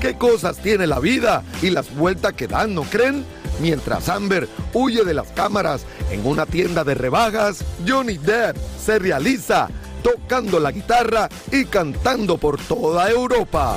¿Qué 0.00 0.18
cosas 0.18 0.58
tiene 0.58 0.86
la 0.86 0.98
vida 0.98 1.44
y 1.62 1.70
las 1.70 1.94
vueltas 1.94 2.32
que 2.32 2.48
dan, 2.48 2.74
no 2.74 2.82
creen? 2.82 3.24
Mientras 3.60 4.08
Amber 4.08 4.48
huye 4.72 5.04
de 5.04 5.14
las 5.14 5.28
cámaras 5.28 5.82
en 6.10 6.26
una 6.26 6.46
tienda 6.46 6.84
de 6.84 6.94
rebajas, 6.94 7.64
Johnny 7.86 8.18
Depp 8.18 8.56
se 8.84 8.98
realiza 8.98 9.68
tocando 10.02 10.58
la 10.60 10.70
guitarra 10.72 11.28
y 11.50 11.64
cantando 11.66 12.36
por 12.38 12.58
toda 12.60 13.08
Europa. 13.10 13.76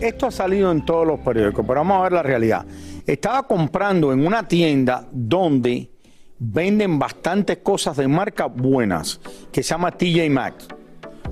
Esto 0.00 0.26
ha 0.26 0.30
salido 0.30 0.70
en 0.72 0.84
todos 0.84 1.06
los 1.06 1.20
periódicos, 1.20 1.64
pero 1.66 1.80
vamos 1.80 1.98
a 2.00 2.02
ver 2.02 2.12
la 2.12 2.22
realidad. 2.22 2.64
Estaba 3.06 3.44
comprando 3.44 4.12
en 4.12 4.26
una 4.26 4.46
tienda 4.46 5.04
donde 5.10 5.90
venden 6.38 6.98
bastantes 6.98 7.58
cosas 7.58 7.96
de 7.96 8.06
marca 8.08 8.46
buenas, 8.46 9.20
que 9.50 9.62
se 9.62 9.70
llama 9.70 9.92
TJ 9.92 10.28
Maxx. 10.28 10.68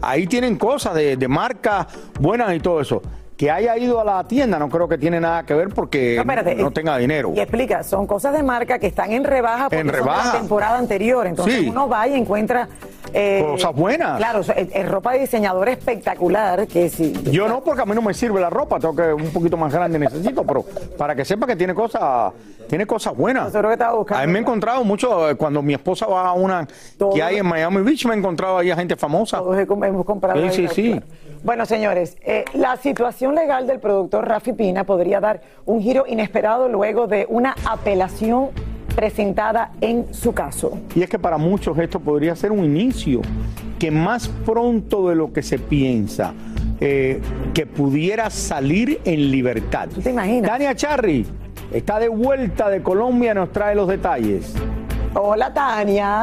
Ahí 0.00 0.26
tienen 0.26 0.56
cosas 0.56 0.94
de, 0.94 1.16
de 1.16 1.28
marca 1.28 1.86
buenas 2.20 2.54
y 2.54 2.60
todo 2.60 2.80
eso. 2.80 3.02
Que 3.36 3.50
haya 3.50 3.76
ido 3.76 4.00
a 4.00 4.04
la 4.04 4.24
tienda 4.28 4.58
no 4.60 4.68
creo 4.68 4.88
que 4.88 4.96
tiene 4.96 5.20
nada 5.20 5.44
que 5.44 5.54
ver 5.54 5.68
porque 5.70 6.14
No, 6.14 6.22
espérate, 6.22 6.54
no 6.54 6.68
eh, 6.68 6.72
tenga 6.72 6.96
dinero. 6.96 7.32
Y 7.34 7.40
explica, 7.40 7.82
son 7.82 8.06
cosas 8.06 8.32
de 8.32 8.42
marca 8.44 8.78
que 8.78 8.86
están 8.86 9.12
en 9.12 9.24
rebaja 9.24 9.64
porque 9.64 9.80
En 9.80 9.86
son 9.88 9.92
de 9.92 9.98
rebaja. 9.98 10.32
la 10.34 10.38
temporada 10.38 10.78
anterior. 10.78 11.26
Entonces 11.26 11.60
Sí. 11.60 11.68
uno 11.68 11.88
va 11.88 12.06
y 12.06 12.14
encuentra 12.14 12.68
eh, 13.14 13.42
Cosas 13.42 13.74
buenas. 13.74 14.16
Claro, 14.18 14.42
sea, 14.42 14.56
eh, 14.56 14.68
eh, 14.72 14.82
ropa 14.82 15.12
de 15.12 15.20
diseñador 15.20 15.68
espectacular 15.68 16.66
que 16.66 16.88
sí. 16.88 17.12
Yo 17.30 17.48
no, 17.48 17.62
porque 17.62 17.82
a 17.82 17.86
mí 17.86 17.94
no 17.94 18.02
me 18.02 18.12
sirve 18.12 18.40
la 18.40 18.50
ropa, 18.50 18.78
tengo 18.80 18.94
que 18.94 19.12
un 19.12 19.30
poquito 19.30 19.56
más 19.56 19.72
grande 19.72 19.98
necesito, 19.98 20.44
pero 20.44 20.64
para 20.98 21.14
que 21.14 21.24
sepa 21.24 21.46
que 21.46 21.56
tiene 21.56 21.74
cosas, 21.74 22.32
tiene 22.68 22.86
cosas 22.86 23.16
buenas. 23.16 23.52
Seguro 23.52 23.68
que 23.68 23.74
estaba 23.74 23.96
buscando. 23.96 24.22
A 24.22 24.26
mí 24.26 24.32
me 24.32 24.38
he 24.40 24.42
encontrado 24.42 24.84
mucho, 24.84 25.36
cuando 25.38 25.62
mi 25.62 25.74
esposa 25.74 26.06
va 26.06 26.28
a 26.28 26.32
una 26.32 26.66
que 27.14 27.22
hay 27.22 27.36
en 27.38 27.46
Miami 27.46 27.82
Beach, 27.82 28.04
me 28.06 28.14
he 28.14 28.18
encontrado 28.18 28.58
ahí 28.58 28.70
a 28.70 28.76
gente 28.76 28.96
famosa. 28.96 29.38
Todos 29.38 29.58
hemos 29.58 30.04
comprado 30.04 30.50
Sí, 30.50 30.68
sí, 30.68 30.68
sí. 30.68 31.00
Bueno, 31.44 31.66
señores, 31.66 32.16
eh, 32.22 32.46
la 32.54 32.76
situación 32.78 33.34
legal 33.34 33.66
del 33.66 33.78
productor 33.78 34.26
Rafi 34.26 34.54
Pina 34.54 34.84
podría 34.84 35.20
dar 35.20 35.42
un 35.66 35.82
giro 35.82 36.04
inesperado 36.08 36.70
luego 36.70 37.06
de 37.06 37.26
una 37.28 37.54
apelación 37.66 38.48
presentada 38.94 39.72
en 39.80 40.12
su 40.14 40.32
caso. 40.32 40.78
Y 40.94 41.02
es 41.02 41.10
que 41.10 41.18
para 41.18 41.38
muchos 41.38 41.78
esto 41.78 42.00
podría 42.00 42.36
ser 42.36 42.52
un 42.52 42.64
inicio, 42.64 43.20
que 43.78 43.90
más 43.90 44.28
pronto 44.28 45.08
de 45.08 45.16
lo 45.16 45.32
que 45.32 45.42
se 45.42 45.58
piensa, 45.58 46.32
eh, 46.80 47.20
que 47.52 47.66
pudiera 47.66 48.30
salir 48.30 49.00
en 49.04 49.30
libertad. 49.30 49.88
¿Tú 49.94 50.00
te 50.00 50.10
imaginas? 50.10 50.50
Tania 50.50 50.74
Charry 50.74 51.26
está 51.72 51.98
de 51.98 52.08
vuelta 52.08 52.68
de 52.70 52.82
Colombia, 52.82 53.34
nos 53.34 53.52
trae 53.52 53.74
los 53.74 53.88
detalles. 53.88 54.54
Hola, 55.14 55.52
Tania. 55.52 56.22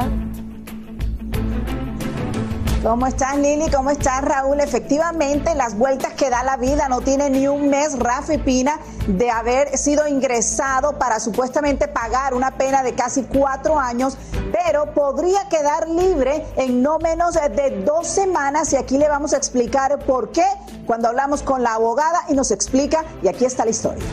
¿Cómo 2.83 3.05
estás, 3.05 3.37
Lili? 3.37 3.69
¿Cómo 3.69 3.91
estás, 3.91 4.23
Raúl? 4.23 4.59
Efectivamente, 4.59 5.53
las 5.53 5.77
vueltas 5.77 6.13
que 6.13 6.31
da 6.31 6.41
la 6.41 6.57
vida 6.57 6.89
no 6.89 7.01
tiene 7.01 7.29
ni 7.29 7.47
un 7.47 7.69
mes 7.69 7.99
Rafi 7.99 8.39
Pina 8.39 8.79
de 9.05 9.29
haber 9.29 9.77
sido 9.77 10.07
ingresado 10.07 10.97
para 10.97 11.19
supuestamente 11.19 11.87
pagar 11.87 12.33
una 12.33 12.57
pena 12.57 12.81
de 12.81 12.95
casi 12.95 13.21
cuatro 13.21 13.79
años, 13.79 14.17
pero 14.51 14.95
podría 14.95 15.47
quedar 15.47 15.89
libre 15.89 16.43
en 16.55 16.81
no 16.81 16.97
menos 16.97 17.35
de 17.35 17.83
dos 17.85 18.07
semanas 18.07 18.73
y 18.73 18.77
aquí 18.77 18.97
le 18.97 19.07
vamos 19.07 19.33
a 19.33 19.37
explicar 19.37 19.99
por 19.99 20.31
qué 20.31 20.45
cuando 20.87 21.07
hablamos 21.07 21.43
con 21.43 21.61
la 21.61 21.75
abogada 21.75 22.21
y 22.29 22.33
nos 22.33 22.49
explica, 22.49 23.05
y 23.21 23.27
aquí 23.27 23.45
está 23.45 23.63
la 23.63 23.71
historia. 23.71 24.03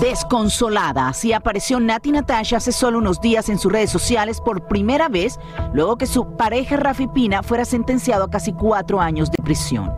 Desconsolada, 0.00 1.08
así 1.08 1.32
apareció 1.32 1.80
Nati 1.80 2.12
Natasha 2.12 2.58
hace 2.58 2.70
solo 2.70 2.98
unos 2.98 3.20
días 3.20 3.48
en 3.48 3.58
sus 3.58 3.72
redes 3.72 3.90
sociales 3.90 4.40
por 4.40 4.68
primera 4.68 5.08
vez, 5.08 5.40
luego 5.72 5.98
que 5.98 6.06
su 6.06 6.36
pareja 6.36 6.76
Rafi 6.76 7.08
Pina 7.08 7.42
fuera 7.42 7.64
sentenciado 7.64 8.24
a 8.24 8.30
casi 8.30 8.52
cuatro 8.52 9.00
años 9.00 9.28
de 9.30 9.42
prisión. 9.42 9.90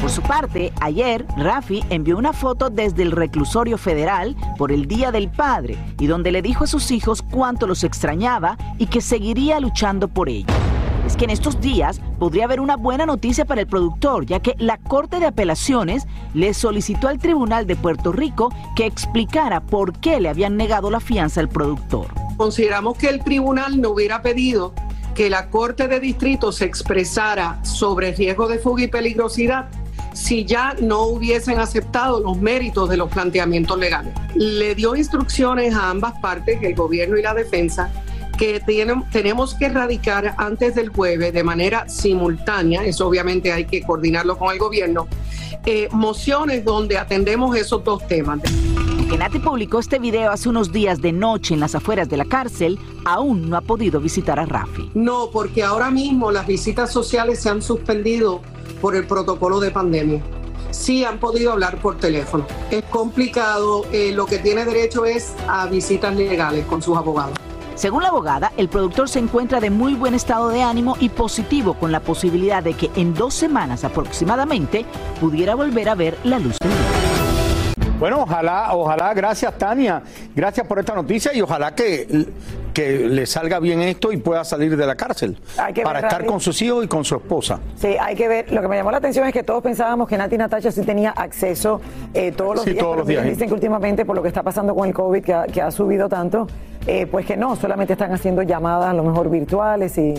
Por 0.00 0.10
su 0.10 0.22
parte, 0.22 0.72
ayer 0.80 1.26
Rafi 1.36 1.84
envió 1.90 2.18
una 2.18 2.32
foto 2.32 2.70
desde 2.70 3.02
el 3.02 3.10
reclusorio 3.10 3.78
federal 3.78 4.36
por 4.58 4.70
el 4.70 4.86
Día 4.86 5.10
del 5.10 5.28
Padre 5.28 5.76
y 5.98 6.06
donde 6.06 6.30
le 6.30 6.40
dijo 6.40 6.64
a 6.64 6.68
sus 6.68 6.92
hijos 6.92 7.20
cuánto 7.22 7.66
los 7.66 7.82
extrañaba 7.82 8.56
y 8.78 8.86
que 8.86 9.00
seguiría 9.00 9.58
luchando 9.58 10.06
por 10.06 10.28
ellos. 10.28 10.56
Es 11.06 11.16
que 11.16 11.24
en 11.24 11.30
estos 11.30 11.60
días 11.60 12.00
podría 12.18 12.44
haber 12.44 12.60
una 12.60 12.76
buena 12.76 13.06
noticia 13.06 13.44
para 13.44 13.60
el 13.60 13.66
productor, 13.66 14.24
ya 14.24 14.40
que 14.40 14.54
la 14.58 14.78
Corte 14.78 15.18
de 15.18 15.26
Apelaciones 15.26 16.06
le 16.32 16.54
solicitó 16.54 17.08
al 17.08 17.18
Tribunal 17.18 17.66
de 17.66 17.76
Puerto 17.76 18.12
Rico 18.12 18.50
que 18.76 18.86
explicara 18.86 19.60
por 19.60 19.98
qué 19.98 20.20
le 20.20 20.28
habían 20.28 20.56
negado 20.56 20.90
la 20.90 21.00
fianza 21.00 21.40
al 21.40 21.48
productor. 21.48 22.06
Consideramos 22.36 22.96
que 22.96 23.08
el 23.08 23.22
tribunal 23.22 23.80
no 23.80 23.90
hubiera 23.90 24.22
pedido 24.22 24.74
que 25.14 25.28
la 25.28 25.50
Corte 25.50 25.88
de 25.88 26.00
Distrito 26.00 26.52
se 26.52 26.64
expresara 26.64 27.62
sobre 27.64 28.12
riesgo 28.12 28.48
de 28.48 28.58
fuga 28.58 28.84
y 28.84 28.88
peligrosidad 28.88 29.68
si 30.14 30.44
ya 30.44 30.74
no 30.80 31.02
hubiesen 31.02 31.58
aceptado 31.58 32.20
los 32.20 32.38
méritos 32.38 32.88
de 32.88 32.96
los 32.96 33.10
planteamientos 33.10 33.78
legales. 33.78 34.12
Le 34.34 34.74
dio 34.74 34.94
instrucciones 34.94 35.74
a 35.74 35.90
ambas 35.90 36.18
partes, 36.20 36.58
el 36.62 36.74
gobierno 36.74 37.16
y 37.16 37.22
la 37.22 37.34
defensa, 37.34 37.90
que 38.42 38.58
tienen- 38.58 39.04
tenemos 39.12 39.54
que 39.54 39.68
radicar 39.68 40.34
antes 40.36 40.74
del 40.74 40.88
jueves 40.88 41.32
de 41.32 41.44
manera 41.44 41.88
simultánea, 41.88 42.84
eso 42.84 43.06
obviamente 43.06 43.52
hay 43.52 43.66
que 43.66 43.82
coordinarlo 43.82 44.36
con 44.36 44.52
el 44.52 44.58
gobierno, 44.58 45.06
eh, 45.64 45.86
mociones 45.92 46.64
donde 46.64 46.98
atendemos 46.98 47.56
esos 47.56 47.84
dos 47.84 48.04
temas. 48.08 48.40
Nati 49.16 49.38
publicó 49.38 49.78
este 49.78 50.00
video 50.00 50.32
hace 50.32 50.48
unos 50.48 50.72
días 50.72 51.00
de 51.00 51.12
noche 51.12 51.54
en 51.54 51.60
las 51.60 51.76
afueras 51.76 52.08
de 52.08 52.16
la 52.16 52.24
cárcel, 52.24 52.80
aún 53.04 53.48
no 53.48 53.56
ha 53.56 53.60
podido 53.60 54.00
visitar 54.00 54.40
a 54.40 54.44
Rafi. 54.44 54.90
No, 54.94 55.30
porque 55.32 55.62
ahora 55.62 55.92
mismo 55.92 56.32
las 56.32 56.44
visitas 56.44 56.90
sociales 56.90 57.38
se 57.38 57.48
han 57.48 57.62
suspendido 57.62 58.40
por 58.80 58.96
el 58.96 59.06
protocolo 59.06 59.60
de 59.60 59.70
pandemia. 59.70 60.20
Sí 60.72 61.04
han 61.04 61.20
podido 61.20 61.52
hablar 61.52 61.76
por 61.76 61.96
teléfono. 61.98 62.44
Es 62.72 62.82
complicado, 62.90 63.84
eh, 63.92 64.10
lo 64.12 64.26
que 64.26 64.38
tiene 64.38 64.64
derecho 64.64 65.04
es 65.04 65.32
a 65.46 65.66
visitas 65.66 66.16
legales 66.16 66.66
con 66.66 66.82
sus 66.82 66.96
abogados. 66.96 67.38
Según 67.74 68.02
la 68.02 68.10
abogada, 68.10 68.52
el 68.56 68.68
productor 68.68 69.08
se 69.08 69.18
encuentra 69.18 69.60
de 69.60 69.70
muy 69.70 69.94
buen 69.94 70.14
estado 70.14 70.48
de 70.48 70.62
ánimo 70.62 70.96
y 71.00 71.08
positivo 71.08 71.74
con 71.74 71.90
la 71.90 72.00
posibilidad 72.00 72.62
de 72.62 72.74
que 72.74 72.90
en 72.96 73.14
dos 73.14 73.34
semanas 73.34 73.84
aproximadamente 73.84 74.84
pudiera 75.20 75.54
volver 75.54 75.88
a 75.88 75.94
ver 75.94 76.18
la 76.24 76.38
luz 76.38 76.58
del 76.60 76.70
día. 76.70 76.78
Bueno, 77.98 78.22
ojalá, 78.22 78.74
ojalá, 78.74 79.14
gracias 79.14 79.56
Tania, 79.56 80.02
gracias 80.34 80.66
por 80.66 80.78
esta 80.78 80.94
noticia 80.94 81.32
y 81.34 81.40
ojalá 81.40 81.74
que, 81.74 82.26
que 82.72 83.08
le 83.08 83.26
salga 83.26 83.58
bien 83.60 83.80
esto 83.82 84.12
y 84.12 84.16
pueda 84.16 84.44
salir 84.44 84.76
de 84.76 84.86
la 84.86 84.94
cárcel 84.94 85.38
Hay 85.58 85.72
que 85.74 85.82
para 85.82 85.98
ver, 86.00 86.04
estar 86.06 86.20
Rafi. 86.20 86.30
con 86.30 86.40
sus 86.40 86.60
hijos 86.62 86.84
y 86.84 86.88
con 86.88 87.04
su 87.04 87.16
esposa. 87.16 87.60
Sí, 87.76 87.88
hay 88.00 88.14
que 88.16 88.28
ver. 88.28 88.52
Lo 88.52 88.60
que 88.62 88.68
me 88.68 88.76
llamó 88.76 88.90
la 88.90 88.98
atención 88.98 89.26
es 89.26 89.32
que 89.32 89.42
todos 89.42 89.62
pensábamos 89.62 90.08
que 90.08 90.16
Nati 90.16 90.36
Natasha 90.38 90.70
sí 90.72 90.82
tenía 90.82 91.10
acceso 91.10 91.80
eh, 92.14 92.32
todos 92.32 92.56
los 92.56 92.64
Sí, 92.64 92.70
días. 92.72 92.82
todos 92.82 92.96
los 92.98 93.06
días, 93.06 93.24
¿eh? 93.26 93.30
Dicen 93.30 93.48
que 93.48 93.54
últimamente, 93.54 94.04
por 94.04 94.16
lo 94.16 94.22
que 94.22 94.28
está 94.28 94.42
pasando 94.42 94.74
con 94.74 94.88
el 94.88 94.94
COVID, 94.94 95.22
que 95.22 95.34
ha, 95.34 95.44
que 95.44 95.60
ha 95.62 95.70
subido 95.70 96.08
tanto, 96.08 96.46
eh, 96.86 97.06
pues 97.06 97.26
que 97.26 97.36
no, 97.36 97.56
solamente 97.56 97.92
están 97.94 98.12
haciendo 98.12 98.42
llamadas 98.42 98.90
a 98.90 98.94
lo 98.94 99.02
mejor 99.04 99.28
virtuales 99.30 99.96
y. 99.98 100.14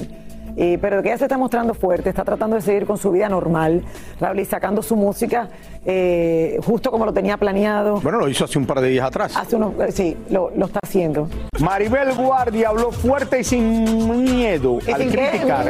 y- 0.55 0.77
pero 0.77 1.01
que 1.01 1.09
ella 1.09 1.17
se 1.17 1.25
está 1.25 1.37
mostrando 1.37 1.73
fuerte, 1.73 2.09
está 2.09 2.23
tratando 2.23 2.55
de 2.55 2.61
seguir 2.61 2.85
con 2.85 2.97
su 2.97 3.11
vida 3.11 3.29
normal, 3.29 3.83
Raúl, 4.19 4.39
y 4.39 4.45
sacando 4.45 4.81
su 4.81 4.95
música 4.95 5.49
eh, 5.85 6.59
justo 6.65 6.91
como 6.91 7.05
lo 7.05 7.11
tenía 7.13 7.35
planeado. 7.37 7.99
Bueno, 8.01 8.19
lo 8.19 8.29
hizo 8.29 8.45
hace 8.45 8.57
un 8.57 8.65
par 8.65 8.79
de 8.79 8.87
días 8.89 9.05
atrás. 9.05 9.35
Hace 9.35 9.55
unos, 9.57 9.73
eh, 9.81 9.91
sí, 9.91 10.17
lo, 10.29 10.49
lo 10.55 10.65
está 10.67 10.79
haciendo. 10.81 11.27
Maribel 11.59 12.13
Guardia 12.13 12.69
habló 12.69 12.91
fuerte 12.91 13.41
y 13.41 13.43
sin 13.43 14.23
miedo 14.23 14.79
¿Y 14.87 14.91
al 14.91 15.01
sin 15.01 15.11
qué? 15.11 15.29
criticar 15.31 15.67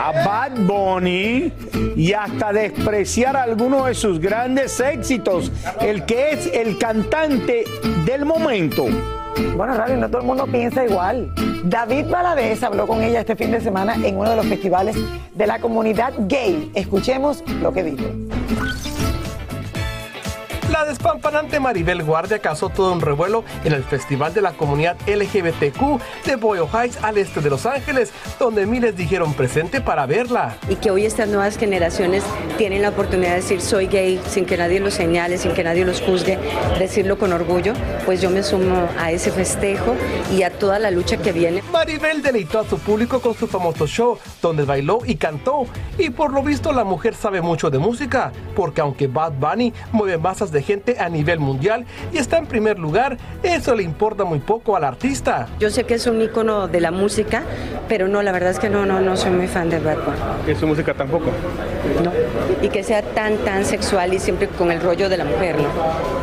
a 0.00 0.24
Bad 0.24 0.52
Bunny 0.66 1.52
y 1.96 2.12
hasta 2.12 2.52
despreciar 2.52 3.36
algunos 3.36 3.86
de 3.86 3.94
sus 3.94 4.20
grandes 4.20 4.78
éxitos, 4.80 5.50
el 5.80 6.04
que 6.04 6.32
es 6.32 6.46
el 6.52 6.76
cantante 6.78 7.64
del 8.04 8.24
momento. 8.24 8.84
Bueno, 9.56 9.74
Raúl, 9.74 10.00
no 10.00 10.08
todo 10.08 10.20
el 10.20 10.26
mundo 10.26 10.46
piensa 10.46 10.84
igual. 10.84 11.32
David 11.64 12.06
Valadez 12.10 12.62
habló 12.62 12.86
con 12.86 13.02
ella 13.02 13.20
este 13.20 13.36
fin 13.36 13.50
de 13.50 13.60
semana 13.60 13.94
en 13.94 14.16
uno 14.16 14.30
de 14.30 14.36
los 14.36 14.46
festivales 14.46 14.96
de 15.34 15.46
la 15.46 15.58
comunidad 15.58 16.12
gay. 16.20 16.70
Escuchemos 16.74 17.44
lo 17.60 17.72
que 17.72 17.82
dijo. 17.84 18.04
La 20.80 20.86
despampanante 20.86 21.60
Maribel 21.60 22.02
Guardia 22.02 22.38
causó 22.38 22.70
todo 22.70 22.90
un 22.94 23.02
revuelo 23.02 23.44
en 23.64 23.74
el 23.74 23.84
Festival 23.84 24.32
de 24.32 24.40
la 24.40 24.52
Comunidad 24.52 24.96
LGBTQ 25.06 26.00
de 26.24 26.36
Boyle 26.36 26.66
Heights 26.72 26.96
al 27.04 27.18
este 27.18 27.42
de 27.42 27.50
Los 27.50 27.66
Ángeles, 27.66 28.12
donde 28.38 28.64
miles 28.64 28.96
dijeron 28.96 29.34
presente 29.34 29.82
para 29.82 30.06
verla. 30.06 30.56
y 30.70 30.76
que 30.76 30.90
hoy 30.90 31.04
estas 31.04 31.28
nuevas 31.28 31.58
generaciones 31.58 32.24
tienen 32.56 32.80
la 32.80 32.88
oportunidad 32.88 33.32
de 33.32 33.36
decir 33.36 33.60
soy 33.60 33.88
gay 33.88 34.22
sin 34.26 34.46
que 34.46 34.56
nadie 34.56 34.80
lo 34.80 34.90
señale, 34.90 35.36
sin 35.36 35.52
que 35.52 35.62
nadie 35.62 35.84
los 35.84 36.00
juzgue, 36.00 36.38
decirlo 36.78 37.18
con 37.18 37.34
orgullo, 37.34 37.74
pues 38.06 38.22
yo 38.22 38.30
me 38.30 38.42
sumo 38.42 38.88
a 38.98 39.12
ese 39.12 39.30
festejo 39.32 39.94
y 40.34 40.44
a 40.44 40.50
toda 40.50 40.78
la 40.78 40.90
lucha 40.90 41.18
que 41.18 41.32
viene. 41.32 41.62
Maribel 41.70 42.22
deleitó 42.22 42.58
a 42.58 42.64
su 42.64 42.78
público 42.78 43.20
con 43.20 43.34
su 43.34 43.46
famoso 43.46 43.86
show, 43.86 44.18
donde 44.40 44.64
bailó 44.64 45.00
y 45.04 45.16
cantó. 45.16 45.66
Y 45.98 46.08
por 46.08 46.32
lo 46.32 46.42
visto 46.42 46.72
la 46.72 46.84
mujer 46.84 47.14
sabe 47.14 47.42
mucho 47.42 47.68
de 47.68 47.78
música, 47.78 48.32
porque 48.56 48.80
aunque 48.80 49.08
Bad 49.08 49.32
Bunny 49.32 49.74
mueve 49.92 50.16
masas 50.16 50.50
de 50.50 50.69
gente 50.70 50.96
a 51.00 51.08
nivel 51.08 51.40
mundial 51.40 51.84
y 52.12 52.18
está 52.18 52.38
en 52.38 52.46
primer 52.46 52.78
lugar, 52.78 53.16
eso 53.42 53.74
le 53.74 53.82
importa 53.82 54.24
muy 54.24 54.38
poco 54.38 54.76
al 54.76 54.84
artista. 54.84 55.48
Yo 55.58 55.68
sé 55.70 55.82
que 55.84 55.94
es 55.94 56.06
un 56.06 56.20
ícono 56.22 56.68
de 56.68 56.80
la 56.80 56.92
música, 56.92 57.42
pero 57.88 58.06
no, 58.06 58.22
la 58.22 58.30
verdad 58.30 58.50
es 58.50 58.58
que 58.60 58.70
no, 58.70 58.86
no, 58.86 59.00
no 59.00 59.16
soy 59.16 59.32
muy 59.32 59.48
fan 59.48 59.68
de 59.68 59.80
Bad 59.80 59.96
Bunny. 60.04 60.52
¿Y 60.52 60.54
su 60.54 60.66
música 60.68 60.94
tampoco? 60.94 61.26
No. 62.04 62.12
Y 62.62 62.68
que 62.68 62.84
sea 62.84 63.02
tan, 63.02 63.36
tan 63.38 63.64
sexual 63.64 64.14
y 64.14 64.18
siempre 64.20 64.46
con 64.46 64.70
el 64.70 64.80
rollo 64.80 65.08
de 65.08 65.16
la 65.16 65.24
mujer, 65.24 65.56
¿no? 65.56 65.68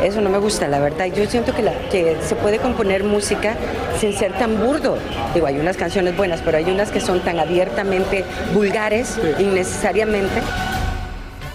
Eso 0.06 0.22
no 0.22 0.30
me 0.30 0.38
gusta, 0.38 0.68
la 0.70 0.80
verdad. 0.80 1.06
Yo 1.08 1.26
siento 1.26 1.54
que, 1.54 1.64
la- 1.64 1.74
que 1.92 2.16
se 2.22 2.36
puede 2.36 2.60
componer 2.60 3.04
música 3.04 3.56
sin 4.00 4.14
ser 4.14 4.32
tan 4.34 4.58
burdo. 4.60 4.98
Digo, 5.34 5.48
hay 5.48 5.60
unas 5.60 5.76
canciones 5.76 6.16
buenas, 6.16 6.42
pero 6.42 6.58
hay 6.58 6.66
unas 6.72 6.90
que 6.92 7.02
son 7.02 7.20
tan 7.20 7.40
abiertamente 7.40 8.24
vulgares, 8.54 9.20
innecesariamente. 9.40 10.42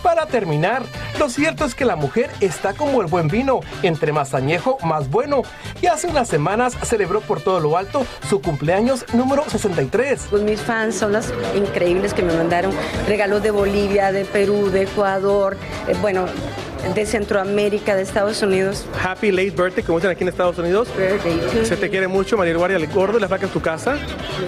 Para 0.03 0.26
terminar, 0.26 0.82
lo 1.18 1.30
cierto 1.30 1.64
es 1.64 1.74
que 1.74 1.84
la 1.84 1.94
mujer 1.94 2.30
está 2.40 2.74
como 2.74 3.03
el 3.03 3.07
buen 3.07 3.28
vino, 3.28 3.61
entre 3.82 4.12
más 4.12 4.34
añejo, 4.34 4.78
más 4.84 5.09
bueno. 5.09 5.42
Y 5.80 5.86
hace 5.86 6.09
unas 6.09 6.28
semanas 6.28 6.76
celebró 6.82 7.20
por 7.20 7.40
todo 7.40 7.61
lo 7.61 7.76
alto 7.76 8.05
su 8.28 8.40
cumpleaños 8.40 9.05
número 9.14 9.44
63. 9.48 10.26
Pues 10.28 10.42
mis 10.42 10.61
fans 10.61 10.96
son 10.96 11.12
las 11.12 11.32
increíbles 11.55 12.14
que 12.14 12.22
me 12.22 12.34
mandaron 12.34 12.72
regalos 13.07 13.42
de 13.42 13.53
Bolivia, 13.53 14.11
de 14.11 14.24
Perú, 14.24 14.70
de 14.70 14.82
Ecuador, 14.82 15.57
eh, 15.86 15.96
bueno, 16.00 16.26
de 16.95 17.07
Centroamérica, 17.07 17.95
de 17.97 18.03
Estados 18.03 18.43
Unidos. 18.43 18.85
Happy 19.03 19.30
late 19.30 19.51
birthday, 19.51 19.83
como 19.85 19.99
dicen 19.99 20.11
aquí 20.11 20.22
en 20.24 20.28
Estados 20.28 20.59
Unidos. 20.59 20.89
Se 21.64 21.76
te 21.76 21.89
quiere 21.91 22.09
mucho, 22.09 22.37
María 22.37 22.55
Guardia, 22.57 22.76
el 22.76 22.87
gordo 22.89 23.18
y 23.18 23.20
la 23.20 23.28
flaca 23.28 23.47
en 23.47 23.53
tu 23.53 23.61
casa. 23.61 23.97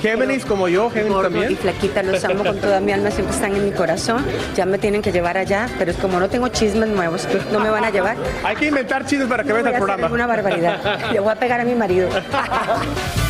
Géminis 0.03 0.45
como 0.45 0.69
yo, 0.69 0.91
Géminis 0.91 1.23
también. 1.23 1.53
y 1.53 1.55
flaquita, 1.57 2.03
los 2.03 2.23
amo 2.25 2.45
con 2.45 2.59
toda 2.59 2.81
mi 2.81 2.93
alma, 2.93 3.11
siempre 3.11 3.35
están 3.35 3.55
en 3.55 3.65
mi 3.65 3.73
corazón. 3.73 4.25
Ya 4.57 4.67
me 4.67 4.79
tienen 4.79 5.01
que 5.03 5.13
llevar 5.13 5.39
allá, 5.39 5.69
pero 5.79 5.91
es 5.91 5.97
como 5.97 6.19
no 6.21 6.29
tengo 6.29 6.49
chismes 6.49 6.89
nuevos, 6.89 7.27
no 7.53 7.61
me 7.61 7.71
van 7.71 7.85
a 7.85 7.91
llevar. 7.91 8.17
Hay 8.45 8.57
que 8.57 8.67
inventar 8.67 9.07
chismes 9.07 9.29
para 9.29 9.43
que 9.45 9.53
Voy 9.53 9.63
veas 9.63 9.75
a 9.75 9.77
el 9.77 9.83
programa. 9.83 10.05
alguna 10.07 10.27
barbaridad. 10.27 11.11
Le 11.13 11.21
voy 11.21 11.31
a 11.33 11.37
pegar 11.37 11.61
a 11.61 11.65
mi 11.65 11.75
marido. 11.75 12.09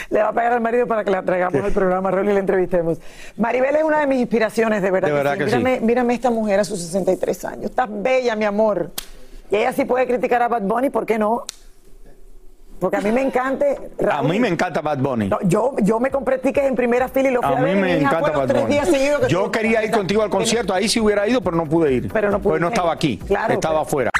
Le 0.10 0.22
va 0.22 0.28
a 0.28 0.32
pagar 0.32 0.52
al 0.52 0.60
marido 0.60 0.86
para 0.86 1.04
que 1.04 1.10
la 1.10 1.22
traigamos 1.22 1.62
al 1.62 1.72
programa, 1.72 2.10
Raúl, 2.10 2.30
y 2.30 2.32
la 2.32 2.40
entrevistemos. 2.40 2.98
Maribel 3.36 3.76
es 3.76 3.82
una 3.84 4.00
de 4.00 4.06
mis 4.06 4.20
inspiraciones, 4.20 4.82
de 4.82 4.90
verdad. 4.90 5.08
De 5.08 5.14
verdad 5.14 5.36
que 5.38 5.50
sí. 5.50 5.56
mírame, 5.56 5.80
mírame 5.80 6.14
esta 6.14 6.30
mujer 6.30 6.60
a 6.60 6.64
sus 6.64 6.80
63 6.80 7.44
años. 7.44 7.64
Estás 7.66 7.88
bella, 7.90 8.34
mi 8.36 8.44
amor. 8.44 8.90
Y 9.50 9.56
ella 9.56 9.72
sí 9.72 9.84
puede 9.84 10.06
criticar 10.06 10.42
a 10.42 10.48
Bad 10.48 10.62
Bunny, 10.62 10.90
¿por 10.90 11.04
qué 11.04 11.18
no? 11.18 11.44
Porque 12.80 12.96
a 12.96 13.00
mí 13.02 13.12
me 13.12 13.20
encanta. 13.20 13.66
A 14.10 14.22
mí 14.22 14.40
me 14.40 14.48
encanta 14.48 14.80
Bad 14.80 14.98
Bunny. 14.98 15.28
No, 15.28 15.38
yo, 15.42 15.74
yo 15.82 16.00
me 16.00 16.10
compré 16.10 16.38
tickets 16.38 16.66
en 16.66 16.74
primera 16.74 17.08
fila 17.08 17.28
y 17.28 17.34
lo 17.34 17.42
fui 17.42 17.54
a, 17.54 17.56
mí 17.60 17.74
me 17.74 17.98
encanta 17.98 18.30
Bad 18.30 18.46
tres 18.48 18.62
Bunny. 18.62 18.74
días 18.74 18.88
seguidos 18.88 19.20
que 19.20 19.28
Yo 19.28 19.50
quería 19.50 19.84
ir 19.84 19.90
contigo 19.90 20.22
al 20.22 20.30
concierto, 20.30 20.72
ahí 20.72 20.88
sí 20.88 20.98
hubiera 20.98 21.28
ido, 21.28 21.42
pero 21.42 21.56
no 21.56 21.66
pude 21.66 21.92
ir. 21.92 22.10
Pero 22.10 22.30
no 22.30 22.38
pude 22.38 22.52
Pues 22.52 22.60
no 22.62 22.68
estaba 22.68 22.92
aquí, 22.92 23.18
Claro, 23.18 23.52
estaba 23.52 23.82
afuera. 23.82 24.10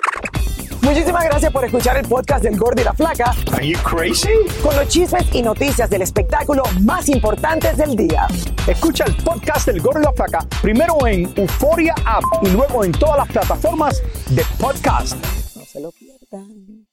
Muchísimas 0.90 1.22
gracias 1.22 1.52
por 1.52 1.64
escuchar 1.64 1.96
el 1.98 2.08
podcast 2.08 2.42
del 2.42 2.58
Gordo 2.58 2.82
y 2.82 2.84
la 2.84 2.92
Flaca. 2.92 3.32
Are 3.52 3.64
you 3.64 3.78
crazy? 3.84 4.28
Con 4.60 4.74
los 4.74 4.88
chismes 4.88 5.24
y 5.32 5.40
noticias 5.40 5.88
del 5.88 6.02
espectáculo 6.02 6.64
más 6.80 7.08
importantes 7.08 7.76
del 7.76 7.94
día. 7.94 8.26
Escucha 8.66 9.04
el 9.04 9.14
podcast 9.14 9.68
del 9.68 9.80
Gordo 9.80 10.00
y 10.00 10.02
la 10.02 10.12
Flaca 10.12 10.44
primero 10.60 11.06
en 11.06 11.32
Euforia 11.36 11.94
App 12.04 12.24
y 12.42 12.48
luego 12.48 12.84
en 12.84 12.90
todas 12.90 13.18
las 13.18 13.28
plataformas 13.28 14.02
de 14.30 14.44
podcast. 14.58 15.14
No 15.54 15.64
se 15.64 15.80
lo 15.80 15.92
pierdan. 15.92 16.88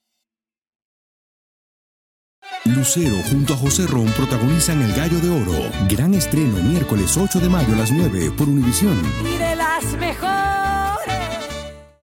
Lucero 2.66 3.16
junto 3.32 3.56
a 3.56 3.58
José 3.58 3.88
Ron 3.88 4.12
protagonizan 4.12 4.80
El 4.84 4.94
Gallo 4.94 5.20
de 5.20 5.42
Oro. 5.42 5.72
Gran 5.90 6.14
estreno 6.14 6.62
miércoles 6.62 7.18
8 7.18 7.40
de 7.40 7.50
mayo 7.50 7.74
a 7.74 7.78
las 7.78 7.92
9 7.92 8.32
por 8.38 8.48
Univisión. 8.48 9.02
Y 9.26 9.38
de 9.40 9.56
las 9.56 9.84
mejores. 9.94 10.67